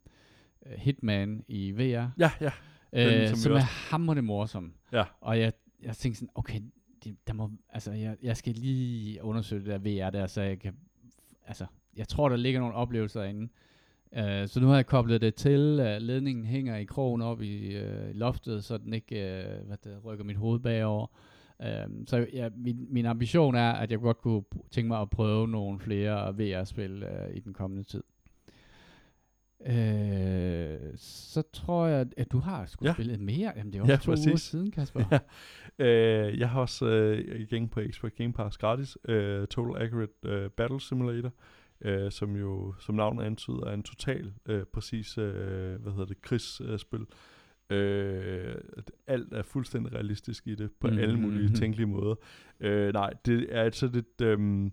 [0.78, 2.52] Hitman i VR, Ja, ja.
[2.94, 4.74] Den, øh, som som er også- hammerende morsom.
[4.92, 5.04] Ja.
[5.22, 6.62] Og jeg, jeg tænkte sådan, okay,
[7.04, 10.60] det, der må, altså, jeg, jeg skal lige undersøge det der VR der, så jeg
[10.60, 10.76] kan,
[11.48, 11.66] altså,
[11.98, 13.50] jeg tror, der ligger nogle oplevelser inde.
[14.12, 17.78] Uh, så nu har jeg koblet det til, uh, ledningen hænger i krogen op i
[17.78, 19.16] uh, loftet, så den ikke
[19.62, 21.08] uh, hvad det, rykker mit hoved bagover.
[21.60, 25.48] Uh, så ja, min, min ambition er, at jeg godt kunne tænke mig at prøve
[25.48, 28.04] nogle flere VR-spil uh, i den kommende tid.
[29.68, 32.94] Øh, så tror jeg, at du har sgu Ja.
[32.94, 33.54] spillet mere.
[33.56, 34.42] Jamen, det er Ja, to uger præcis.
[34.42, 35.04] siden, Kasper.
[35.12, 35.20] Ja.
[35.86, 40.50] Øh, jeg har også øh, igen på Xbox Game Pass gratis øh, Total Accurate øh,
[40.50, 41.32] Battle Simulator,
[41.82, 46.22] øh, som jo som navnet antyder er en total øh, præcis øh, hvad hedder det
[46.22, 47.00] krigsspil.
[47.00, 47.06] Øh,
[49.08, 51.56] alt er fuldstændig realistisk i det på mm, alle mulige Mhm.
[51.56, 52.16] tænkelige måder.
[52.60, 54.70] Øh, nej, det er altså lidt øh,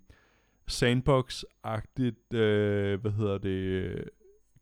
[0.71, 4.05] sandbox-agtigt, øh, hvad hedder det,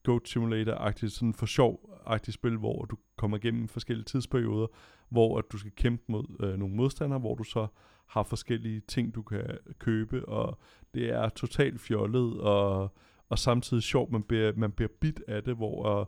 [0.05, 4.67] Goat Simulator-agtigt, sådan for sjov-agtigt spil, hvor du kommer igennem forskellige tidsperioder,
[5.09, 7.67] hvor at du skal kæmpe mod øh, nogle modstandere, hvor du så
[8.07, 10.59] har forskellige ting, du kan købe, og
[10.95, 12.95] det er totalt fjollet, og,
[13.29, 16.07] og samtidig sjovt, man bliver, man bliver bit af det, hvor øh,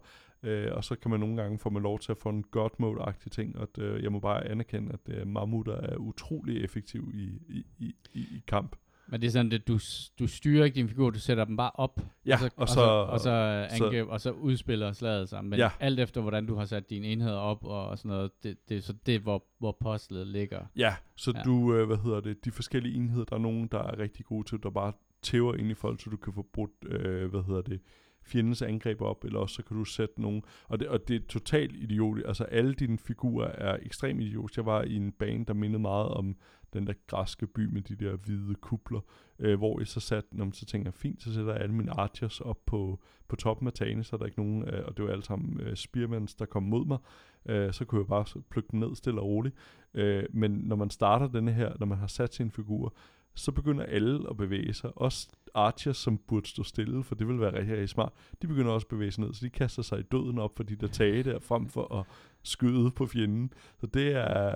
[0.73, 3.31] og så kan man nogle gange få man lov til at få en god mode-agtig
[3.31, 7.25] ting, og at, øh, jeg må bare anerkende, at øh, mammutter er utrolig effektiv i,
[7.49, 8.77] i, i, i, kamp.
[9.07, 9.79] Men det er sådan, at du,
[10.19, 12.81] du styrer ikke din figur, du sætter dem bare op, Ja, og så, og så,
[12.81, 15.45] og så, så- angreb, og så udspiller slaget sig.
[15.45, 15.71] Men Ja.
[15.81, 18.77] alt efter, hvordan du har sat dine enheder op og, og sådan noget, det, det
[18.77, 20.61] er så det, hvor, hvor puzzlet ligger.
[20.77, 21.43] Ja, så ja.
[21.43, 24.49] Du, øh, hvad hedder det, de forskellige enheder, der er nogen, der er rigtig gode
[24.49, 27.63] til, der bare tæver ind i folk, så du kan få brudt, øh, hvad hedder
[27.63, 27.81] det,
[28.25, 31.27] fjendens angreb op, eller også så kan du sætte nogen, og det, og det er
[31.29, 34.61] totalt idiotisk, altså alle dine figurer er ekstremt idiotiske.
[34.61, 36.37] Jeg var i en bane, der mindede meget om
[36.73, 39.01] den der græske by med de der hvide kupler,
[39.39, 41.91] øh, hvor jeg så satte, når man så tænker, fint, så sætter jeg alle mine
[41.91, 45.05] archers op på, på toppen af tagene, så er der ikke nogen, øh, og det
[45.05, 46.99] var alle sammen øh, spearmans, der kom mod mig,
[47.47, 49.55] øh, så kunne jeg bare plukke dem ned stille og roligt.
[49.95, 52.95] Øh, men når man starter denne her, når man har sat sin figur,
[53.35, 54.99] så begynder alle at bevæge sig.
[54.99, 58.13] Også Archer, som burde stå stille, for det vil være rigtig, rigtig smart,
[58.43, 60.63] de begynder også at bevæge sig ned, så de kaster sig i døden op for
[60.63, 62.07] de der tage der, frem for at
[62.43, 63.53] skyde på fjenden.
[63.81, 64.55] Så det er,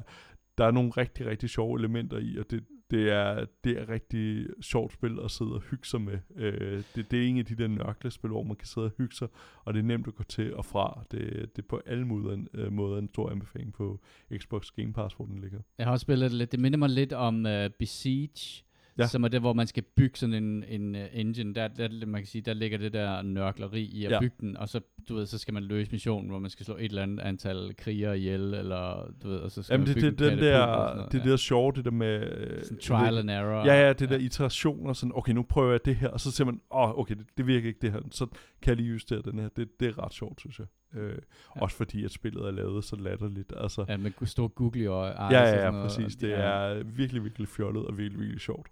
[0.59, 4.47] der er nogle rigtig, rigtig sjove elementer i, og det, det er, det er rigtig
[4.61, 6.19] sjovt spil at sidde og hygge sig med.
[6.37, 9.15] Øh, det, det er en af de der nørklespil, hvor man kan sidde og hygge
[9.15, 9.29] sig,
[9.65, 11.05] og det er nemt at gå til og fra.
[11.11, 11.21] Det,
[11.57, 14.01] det er på alle måder, øh, måder en stor anbefaling på
[14.39, 15.59] Xbox Game Pass, hvor den ligger.
[15.79, 16.53] Jeg har også spillet det lidt.
[16.53, 18.65] Det minder mig lidt om uh, Besiege,
[18.99, 19.07] ja.
[19.07, 21.55] som er det, hvor man skal bygge sådan en, en uh, engine.
[21.55, 24.21] Der, der, man kan sige, der ligger det der nørkleri i at ja.
[24.21, 26.77] bygge den, og så, du ved, så skal man løse missionen, hvor man skal slå
[26.77, 30.03] et eller andet antal krigere ihjel, eller du ved, og så skal Jamen, man det,
[30.03, 31.31] bygge det, en den der, det ja.
[31.31, 32.23] der sjove, det der med...
[32.23, 33.65] øh, Sådan trial and error.
[33.67, 36.45] Ja, ja, det der iterationer, sådan, okay, nu prøver jeg det her, og så ser
[36.45, 38.27] man, åh, oh, okay, det, det virker ikke det her, så
[38.63, 39.49] kan jeg lige justere den her.
[39.49, 40.67] Det, det er ret sjovt, synes jeg.
[41.01, 41.19] Øh,
[41.57, 41.63] Ja.
[41.63, 43.53] Også fordi, at spillet er lavet så latterligt.
[43.57, 46.17] Altså, Ja, med store googly og eyes ja, ja, ja, præcis.
[46.17, 48.69] Det de er virkelig, virkelig fjollet og virkelig, virkelig sjovt.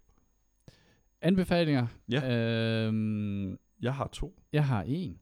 [1.25, 1.87] Anbefalinger?
[2.11, 2.31] Ja.
[2.87, 4.41] Øhm, Jeg har to.
[4.53, 5.19] jeg har en.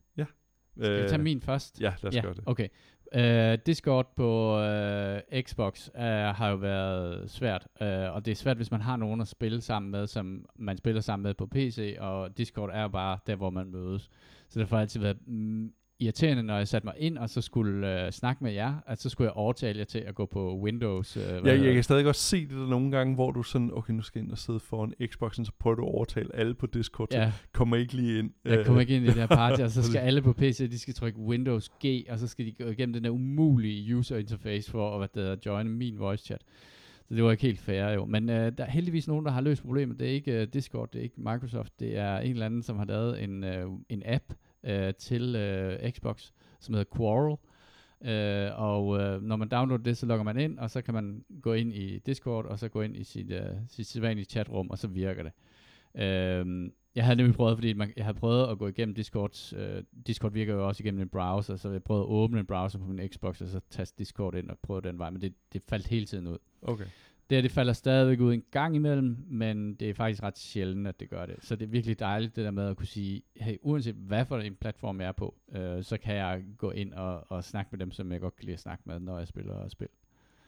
[0.76, 1.80] Skal vi tage min først?
[1.80, 2.42] Ja, lad os ja, gøre det.
[2.46, 2.68] okay.
[3.16, 8.56] Uh, Discord på uh, Xbox uh, har jo været svært, uh, og det er svært,
[8.56, 11.96] hvis man har nogen at spille sammen med, som man spiller sammen med på PC,
[12.00, 14.10] og Discord er jo bare der, hvor man mødes.
[14.48, 15.72] Så det har altid været mm,
[16.02, 19.08] irriterende, når jeg satte mig ind, og så skulle uh, snakke med jer, at så
[19.08, 21.16] skulle jeg overtale jer til at gå på Windows.
[21.16, 23.92] Uh, Ja, jeg kan stadig godt se det der nogle gange, hvor du sådan, okay,
[23.92, 26.66] nu skal jeg ind og sidde foran Xboxen, så prøver du at overtale alle på
[26.66, 28.30] Discord, til, Ja, kommer ikke lige ind.
[28.44, 30.70] jeg kommer Øh, ikke ind i det her party, og så skal alle på PC,
[30.70, 34.16] de skal trykke Windows G, og så skal de gå igennem den der umulige user
[34.16, 36.42] interface for at hvad det hedder, join min voice chat.
[37.08, 38.04] Så det var ikke helt fair jo.
[38.04, 39.98] Men øh, der er heldigvis nogen, der har løst problemet.
[40.00, 41.80] Det er ikke øh, Discord, det er ikke Microsoft.
[41.80, 44.24] Det er en eller anden, som har lavet en, øh, en app
[44.64, 47.36] øh, til øh, Xbox, som hedder Quarrel.
[48.04, 51.24] Øh, og øh, når man downloader det, så logger man ind, og så kan man
[51.42, 54.78] gå ind i Discord, og så gå ind i sit, øh, sit sædvanlige chatrum, og
[54.78, 55.32] så virker det.
[56.02, 59.52] Øh, jeg havde nemlig prøvet, fordi man, jeg havde prøvet at gå igennem Discord.
[59.56, 62.78] Øh, Discord virker jo også igennem en browser, så jeg prøvede at åbne en browser
[62.78, 65.62] på min Xbox, og så taste Discord ind og prøve den vej, men det, det
[65.68, 66.38] faldt hele tiden ud.
[66.62, 66.84] Okay.
[67.32, 70.86] Det her, det falder stadigvæk ud en gang imellem, men det er faktisk ret sjældent,
[70.88, 71.36] at det gør det.
[71.40, 74.38] Så det er virkelig dejligt, det der med at kunne sige, hey, uanset hvad for
[74.38, 77.78] en platform jeg er på, øh, så kan jeg gå ind og, og snakke med
[77.78, 79.88] dem, som jeg godt kan lide at snakke med, når jeg spiller spil.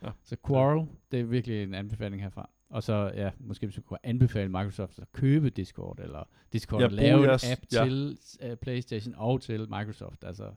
[0.03, 0.11] Ja.
[0.25, 2.51] Så Quarrel, det er virkelig en anbefaling herfra.
[2.71, 6.87] Og så, ja, måske hvis du kunne anbefale Microsoft at købe Discord, eller Discord Ja,
[6.87, 7.85] at lave en app ja.
[7.85, 10.25] til uh, Playstation og til Microsoft.
[10.25, 10.51] Altså,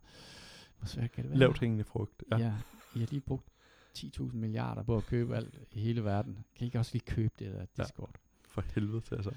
[0.77, 1.39] hvor svært kan det være?
[1.39, 2.23] Lavt hængende frugt.
[2.31, 2.37] Ja.
[2.37, 2.45] Ja.
[2.45, 2.53] ja,
[2.95, 3.47] I har lige brugt
[3.97, 6.33] 10.000 milliarder på at købe alt i hele verden.
[6.55, 7.83] Kan I ikke også lige købe det der Ja.
[7.83, 8.11] Discord?
[8.49, 9.31] For helvede til altså.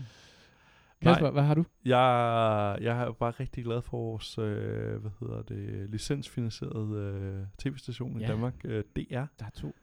[1.02, 1.64] Kasper, hvad har du?
[1.84, 6.96] Jeg, jeg er bare rigtig glad for vores, øh, hvad hedder det, licensfinansierede
[7.40, 8.28] øh, tv-station i Ja.
[8.28, 9.12] Danmark, øh, DR.
[9.12, 9.74] Der er to.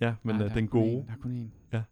[0.00, 1.02] Ja, men Nej, øh, den gode.
[1.02, 1.06] én.
[1.06, 1.58] Der er kun én.
[1.72, 1.82] Ja,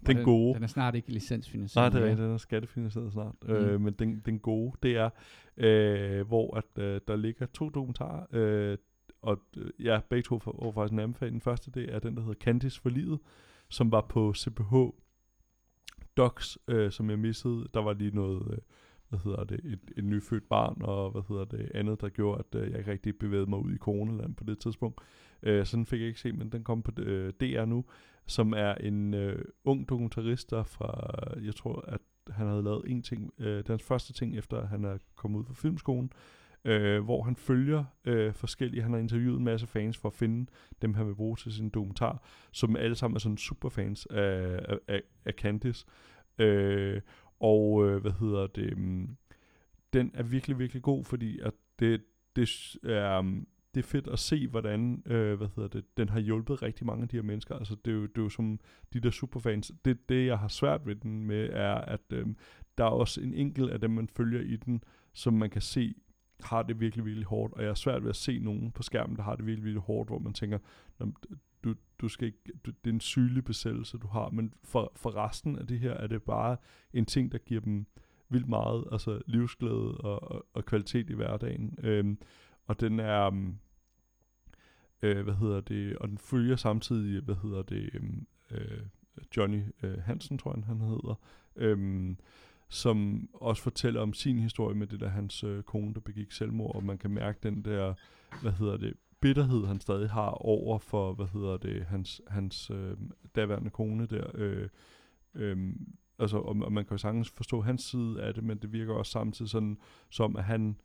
[0.00, 0.54] Og den gode.
[0.54, 1.92] Den er snart ikke Nej, licensfinansieret.
[1.92, 3.34] det er rigtigt, den er skattefinansieret snart.
[3.42, 3.50] Mm.
[3.52, 5.10] Øh, men den, den gode, det er,
[5.56, 8.78] øh, hvor at, øh, der ligger to dokumentarer, øh,
[9.24, 11.32] og øh, ja, begge to var faktisk en anbefaling.
[11.32, 13.18] Den første, det er den, der hedder Candice for livet,
[13.68, 14.74] som var på CPH
[16.16, 17.68] Docs, øh, som jeg missede.
[17.74, 18.58] Der var lige noget, øh,
[19.08, 22.60] hvad hedder det, et, et nyfødt barn, og hvad hedder det, andet, der gjorde, at
[22.60, 25.00] øh, jeg ikke rigtig bevægede mig ud i coronaland på det tidspunkt.
[25.42, 27.84] Øh, så den fik jeg ikke set, men den kom på øh, DR nu,
[28.26, 31.10] som er en øh, ung dokumentarist, der fra,
[31.42, 34.84] jeg tror, at han havde lavet en ting, øh, den hans første ting, efter han
[34.84, 39.38] er kommet ud fra filmskolen, øh, Øh, hvor han følger øh, forskellige, han har interviewet
[39.38, 40.50] en masse fans for at finde
[40.82, 44.78] dem, han vil bruge til sin dokumentar, som alle sammen er sådan superfans af, af,
[44.88, 45.86] af, af Candice.
[46.38, 47.00] Øh,
[47.40, 49.16] og øh, hvad hedder det, um,
[49.92, 52.02] den er virkelig, virkelig god, fordi at det,
[52.36, 56.20] det er, um, det er fedt at se, hvordan, øh, hvad hedder det, den har
[56.20, 57.54] hjulpet rigtig mange af de her mennesker.
[57.54, 58.60] Altså, det er jo, det er jo som
[58.92, 59.72] de der superfans.
[59.84, 62.26] Det, det, jeg har svært ved den med, er, at øh,
[62.78, 65.94] der er også en enkelt af dem, man følger i den, som man kan se,
[66.40, 67.54] har det virkelig, virkelig hårdt.
[67.54, 69.82] Og jeg er svært ved at se nogen på skærmen, der har det virkelig, virkelig
[69.82, 70.58] hårdt, hvor man tænker,
[71.64, 74.30] du, du skal ikke, du, det er en sygelig besættelse, du har.
[74.30, 76.56] Men for, for resten af det her, er det bare
[76.92, 77.86] en ting, der giver dem
[78.28, 81.78] vildt meget altså livsglæde og, og, og kvalitet i hverdagen.
[81.82, 82.18] Øhm,
[82.66, 83.58] og den er, um,
[85.02, 88.80] øh, hvad hedder det, og den følger samtidig, hvad hedder det, øhm, øh,
[89.36, 91.14] Johnny øh, Hansen, tror jeg, han hedder,
[91.56, 92.18] øhm,
[92.68, 96.74] som også fortæller om sin historie med det der hans øh, kone, der begik selvmord,
[96.74, 97.94] og man kan mærke den der,
[98.42, 102.96] hvad hedder det, bitterhed, han stadig har over for, hvad hedder det, hans, hans øh,
[103.36, 104.30] daværende kone der.
[104.34, 104.68] Øh,
[105.34, 105.74] øh,
[106.18, 108.94] altså, og, og man kan jo sagtens forstå hans side af det, men det virker
[108.94, 109.78] også samtidig sådan,
[110.10, 110.76] som at han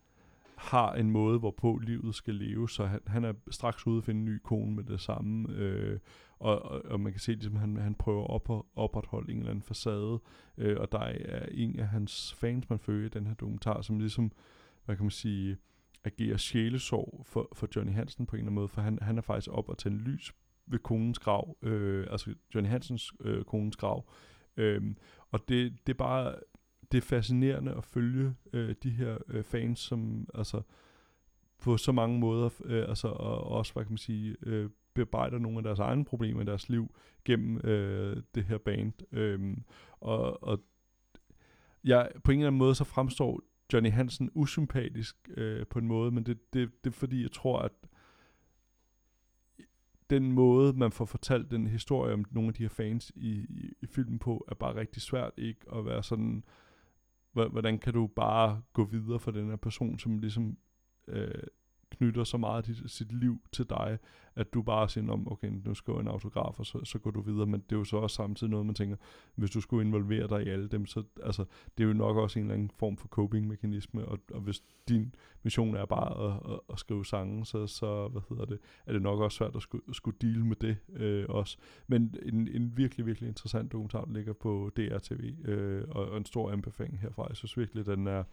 [0.57, 4.19] har en måde, hvorpå livet skal leve, så han, han er straks ude at finde
[4.19, 5.99] en ny kone med det samme, øh,
[6.39, 9.37] og, og, og man kan se, at ligesom, han, han prøver at op, opretholde en
[9.37, 10.19] eller anden facade,
[10.57, 13.99] øh, og der er en af hans fans, man følger i den her dokumentar, som
[13.99, 14.31] ligesom,
[14.85, 15.57] hvad kan man sige,
[16.03, 19.21] agerer sjælesorg for, for Johnny Hansen på en eller anden måde, for han, han er
[19.21, 20.33] faktisk op og tænde lys
[20.67, 24.09] ved konens grav, øh, altså Johnny Hansens øh, konens grav,
[24.57, 24.81] øh,
[25.31, 26.35] og det, det er bare,
[26.91, 30.61] det er fascinerende at følge øh, de her øh, fans, som altså
[31.61, 35.57] på så mange måder, øh, altså og også, hvad kan man sige, øh, bearbejder nogle
[35.57, 38.93] af deres egne problemer i deres liv gennem øh, det her band.
[39.13, 39.57] Øh,
[39.99, 40.59] og, og
[41.83, 43.41] jeg, på en eller anden måde så fremstår
[43.73, 47.59] Johnny Hansen usympatisk øh, på en måde, men det, det, det er fordi, jeg tror,
[47.59, 47.71] at
[50.09, 53.73] den måde, man får fortalt den historie om nogle af de her fans i, i,
[53.81, 56.43] i filmen på, er bare rigtig svært ikke at være sådan,
[57.31, 60.57] hvordan kan du bare gå videre for den her person, som ligesom
[61.07, 61.43] øh,
[61.99, 63.97] knytter så meget dit, sit liv til dig,
[64.35, 67.11] at du bare siger, om, okay, nu skal jeg en autograf, og så, så går
[67.11, 67.45] du videre.
[67.45, 68.95] Men det er jo så også samtidig noget, man tænker,
[69.35, 71.45] hvis du skulle involvere dig i alle dem, så altså,
[71.77, 75.15] det er jo nok også en eller anden form for coping-mekanisme, og, og hvis din
[75.43, 79.01] mission er bare at, at, at skrive sange, så, så hvad hedder det, er det
[79.01, 81.57] nok også svært at skulle, skulle deal med det øh, også.
[81.87, 86.25] Men en, en virkelig, virkelig interessant dokumentar, der ligger på DRTV, øh, og, og en
[86.25, 87.25] stor anbefaling herfra.
[87.29, 88.23] Jeg synes virkelig, den er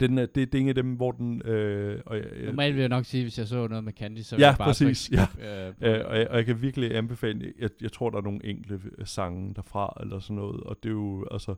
[0.00, 1.42] den er, det, det er en af dem, hvor den...
[1.44, 4.36] Øh, og jeg, Normalt vil jeg nok sige, hvis jeg så noget med Candy, så
[4.36, 5.66] ja, jeg bare præcis, trykke ja.
[5.66, 8.46] øh, Øh, og, jeg, og jeg kan virkelig anbefale, jeg, jeg tror, der er nogle
[8.46, 11.54] enkelte øh, sange derfra, eller sådan noget, og det er jo, altså,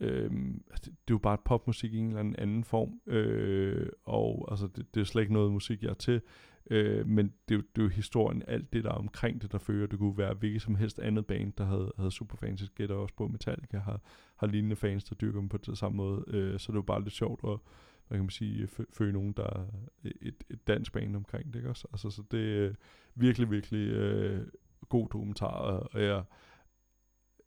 [0.00, 4.48] øh, det, det er jo bare popmusik i en eller anden, anden form, øh, og
[4.50, 6.20] altså, det, det er slet ikke noget musik, jeg er til,
[6.70, 9.52] Øh, men det er, jo, det er jo historien, alt det der er omkring det,
[9.52, 9.86] der fører.
[9.86, 12.60] Det kunne være hvilket som helst andet band, der havde, havde superfans.
[12.60, 14.00] Jeg gætter også på, Metallica har,
[14.36, 16.24] har lignende fans, der dyrker dem på den samme måde.
[16.28, 17.58] Øh, så det er jo bare lidt sjovt at
[18.08, 19.66] hvad kan man sige, følge nogen, der er
[20.04, 21.88] et, et dansk band omkring det, ikke også?
[21.92, 22.72] Altså, så det er
[23.14, 24.46] virkelig, virkelig øh,
[24.88, 26.22] god dokumentar, og jeg,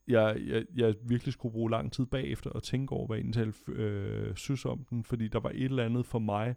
[0.07, 3.69] jeg, jeg, jeg virkelig skulle bruge lang tid bagefter og tænke over, hvad jeg egentlig
[3.69, 6.55] øh, synes om den, fordi der var et eller andet for mig,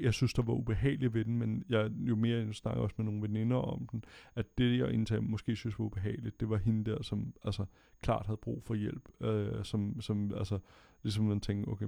[0.00, 3.04] jeg synes, der var ubehageligt ved den, men jeg, jo mere jeg snakker også med
[3.04, 6.90] nogle veninder om den, at det, jeg indtil måske synes var ubehageligt, det var hende
[6.90, 7.64] der, som altså,
[8.02, 10.58] klart havde brug for hjælp, øh, som, som altså,
[11.02, 11.86] ligesom man tænker, okay,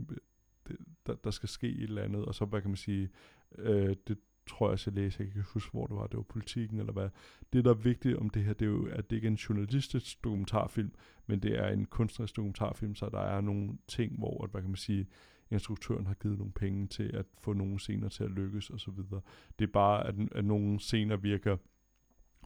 [0.69, 0.77] det,
[1.07, 3.09] der, der skal ske et eller andet, og så, hvad kan man sige,
[3.59, 6.23] øh, det tror jeg, jeg læser, jeg kan ikke huske, hvor det var, det var
[6.23, 7.09] politikken eller hvad.
[7.53, 9.37] Det, der er vigtigt om det her, det er jo, at det ikke er en
[9.37, 10.93] journalistisk dokumentarfilm,
[11.27, 14.71] men det er en kunstnerisk dokumentarfilm, så der er nogle ting, hvor, at, hvad kan
[14.71, 15.07] man sige,
[15.55, 18.91] instruktøren har givet nogle penge til at få nogle scener til at lykkes og så
[18.91, 19.21] videre.
[19.59, 21.57] Det er bare, at, at nogle scener virker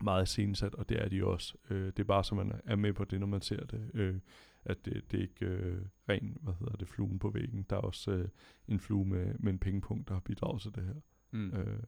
[0.01, 1.55] meget scenesat, og det er de også.
[1.71, 3.91] Øh, det er bare, så man er med på det, når man ser det.
[3.95, 4.21] Øh,
[4.65, 7.67] at det, det er ikke øh, ren, hvad hedder det, fluen på væggen.
[7.71, 8.29] Der er også øh,
[8.69, 10.95] en flue med, med en pengepunkt, der har bidraget til det her.
[11.31, 11.51] Mm.
[11.51, 11.83] Øh,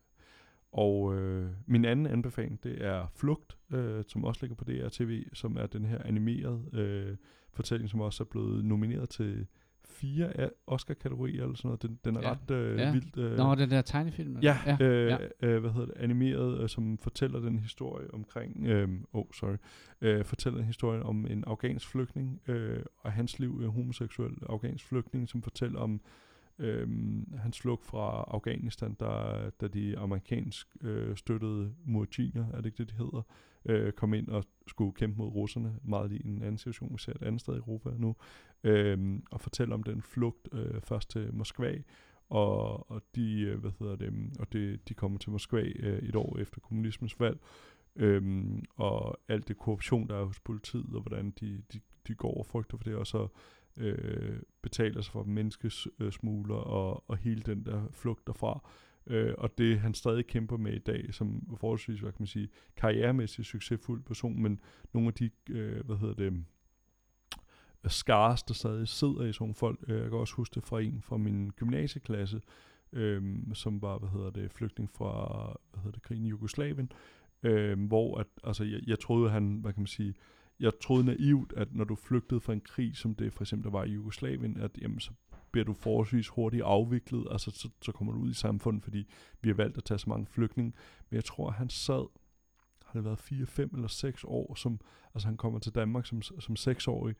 [0.72, 5.56] og øh, min anden anbefaling, det er Flugt, øh, som også ligger på DRTV, som
[5.56, 7.16] er den her animerede øh,
[7.52, 9.46] fortælling, som også er blevet nomineret til
[9.90, 11.82] fire Oscar-kategorier eller sådan noget.
[11.82, 12.30] Den, den er ja.
[12.30, 12.92] ret øh, ja.
[12.92, 13.18] vildt.
[13.18, 14.38] Øh, Nå, den der tegnefilm?
[14.42, 15.18] Ja, ja, øh, ja.
[15.42, 19.56] Øh, hvad hedder det, animeret, øh, som fortæller den historie omkring, øh, oh sorry,
[20.00, 24.86] øh, fortæller en historie om en afghansk flygtning, øh, og hans liv er homoseksuel afghansk
[24.86, 26.00] flygtning, som fortæller om
[26.60, 32.78] Øhm, han slog fra Afghanistan, der, da de amerikansk øh, støttede mujahidiner, er det ikke
[32.78, 33.22] det, de hedder,
[33.64, 37.12] øh, kom ind og skulle kæmpe mod russerne, meget i en anden situation, vi ser
[37.12, 38.16] et andet sted i Europa nu,
[38.64, 41.74] øhm, og fortælle om den flugt øh, først til Moskva,
[42.28, 46.16] og, og de, øh, hvad hedder det, og det, de kommer til Moskva øh, et
[46.16, 47.36] år efter kommunismens fald,
[47.96, 52.38] øhm, og alt det korruption, der er hos politiet, og hvordan de, de, de går
[52.38, 53.28] og frygter for det, og så
[53.76, 58.70] øh, betaler sig for menneskesmugler og, og hele den der flugt derfra.
[59.06, 62.48] Øh, og det han stadig kæmper med i dag, som forholdsvis, hvad kan man sige,
[62.76, 64.60] karrieremæssigt succesfuld person, men
[64.92, 66.44] nogle af de, øh, hvad hedder det,
[67.86, 69.84] skars, der stadig sidder i sådan folk.
[69.88, 72.40] Øh, jeg kan også huske det fra en fra min gymnasieklasse,
[72.92, 76.92] øh, som var, hvad hedder det, flygtning fra, hvad hedder det, krigen i Jugoslavien,
[77.42, 80.14] øh, hvor at, altså, jeg, jeg troede, han, hvad kan man sige,
[80.60, 83.70] jeg troede naivt, at når du flygtede fra en krig, som det for eksempel der
[83.70, 85.10] var i Jugoslavien, at jamen, så
[85.50, 89.06] bliver du forholdsvis hurtigt afviklet, altså så, så kommer du ud i samfundet, fordi
[89.40, 90.72] vi har valgt at tage så mange flygtninge.
[91.10, 92.06] Men jeg tror, at han sad
[92.90, 94.80] har det været 4, 5 eller 6 år, som,
[95.14, 97.14] altså han kommer til Danmark som, som 6-årig,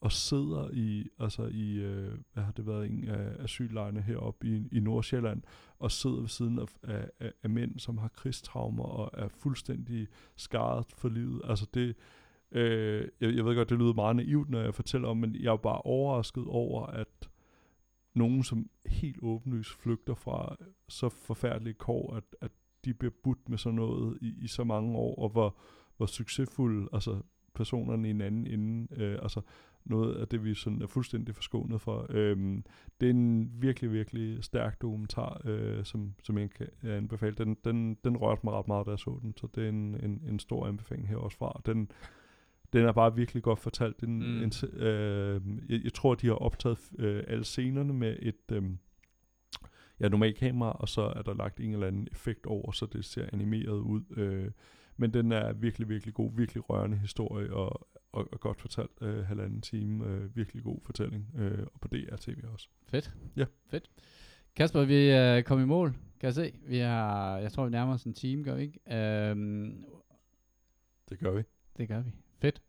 [0.00, 4.68] og sidder i, altså i, øh, hvad har det været, en af asyllejrene heroppe i,
[4.72, 5.42] i Nordsjælland,
[5.78, 10.08] og sidder ved siden af, af, af, af mænd, som har krigstraumer og er fuldstændig
[10.36, 11.42] skadet for livet.
[11.44, 11.96] Altså det,
[12.52, 15.52] øh, jeg, jeg ved godt, det lyder meget naivt, når jeg fortæller om, men jeg
[15.52, 17.30] er bare overrasket over, at
[18.14, 20.56] nogen, som helt åbenlyst flygter fra
[20.88, 22.50] så forfærdelige kår, at, at
[22.84, 25.56] de bliver budt med sådan noget i, i så mange år, og hvor,
[25.96, 27.20] hvor succesfulde altså,
[27.54, 29.40] personerne i en anden ende, øh, altså
[29.84, 32.06] noget af det, vi sådan er fuldstændig forskånet for.
[32.10, 32.64] Øhm,
[33.00, 37.34] det er en virkelig, virkelig stærk dokumentar, øh, som, som jeg kan anbefale.
[37.34, 40.04] Den, den, den rørte mig ret meget, da jeg så den, så det er en,
[40.04, 41.60] en, en stor anbefaling her også fra.
[41.66, 41.90] Den,
[42.72, 44.00] den er bare virkelig godt fortalt.
[44.00, 44.42] Den, mm.
[44.42, 48.62] en, øh, jeg, jeg tror, de har optaget øh, alle scenerne med et øh,
[50.00, 53.04] ja, normalt kamera, og så er der lagt en eller anden effekt over, så det
[53.04, 54.02] ser animeret ud.
[54.16, 54.50] Øh,
[54.96, 59.24] men den er virkelig, virkelig god, virkelig rørende historie, og, og, og godt fortalt øh,
[59.24, 60.06] halvanden time.
[60.06, 62.68] Øh, virkelig god fortælling, øh, og på DR-TV også.
[62.86, 63.14] Fedt.
[63.36, 63.44] Ja.
[63.70, 63.90] Fedt.
[64.56, 66.52] Kasper, vi er kommet i mål, kan jeg se.
[66.66, 68.96] Vi har, jeg tror, vi nærmer os en time, gør vi ikke?
[69.30, 69.84] Øhm,
[71.08, 71.42] det gør vi.
[71.76, 72.10] Det gør vi.
[72.42, 72.62] Fedt.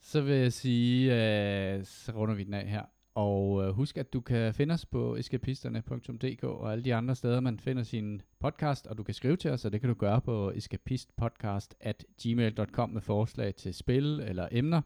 [0.00, 2.82] Så vil jeg sige, øh, så runder vi den af her.
[3.14, 7.40] Og øh, husk, at du kan finde os på escapisterne.dk og alle de andre steder,
[7.40, 10.20] man finder sin podcast, og du kan skrive til os, og det kan du gøre
[10.20, 14.80] på escapistpodcast.gmail.com med forslag til spil eller emner.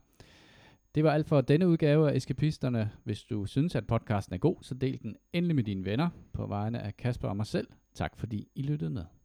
[0.94, 2.90] Det var alt for denne udgave af Eskapisterne.
[3.04, 6.46] Hvis du synes, at podcasten er god, så del den endelig med dine venner på
[6.46, 7.68] vegne af Kasper og mig selv.
[7.94, 9.04] Tak fordi I lyttede med.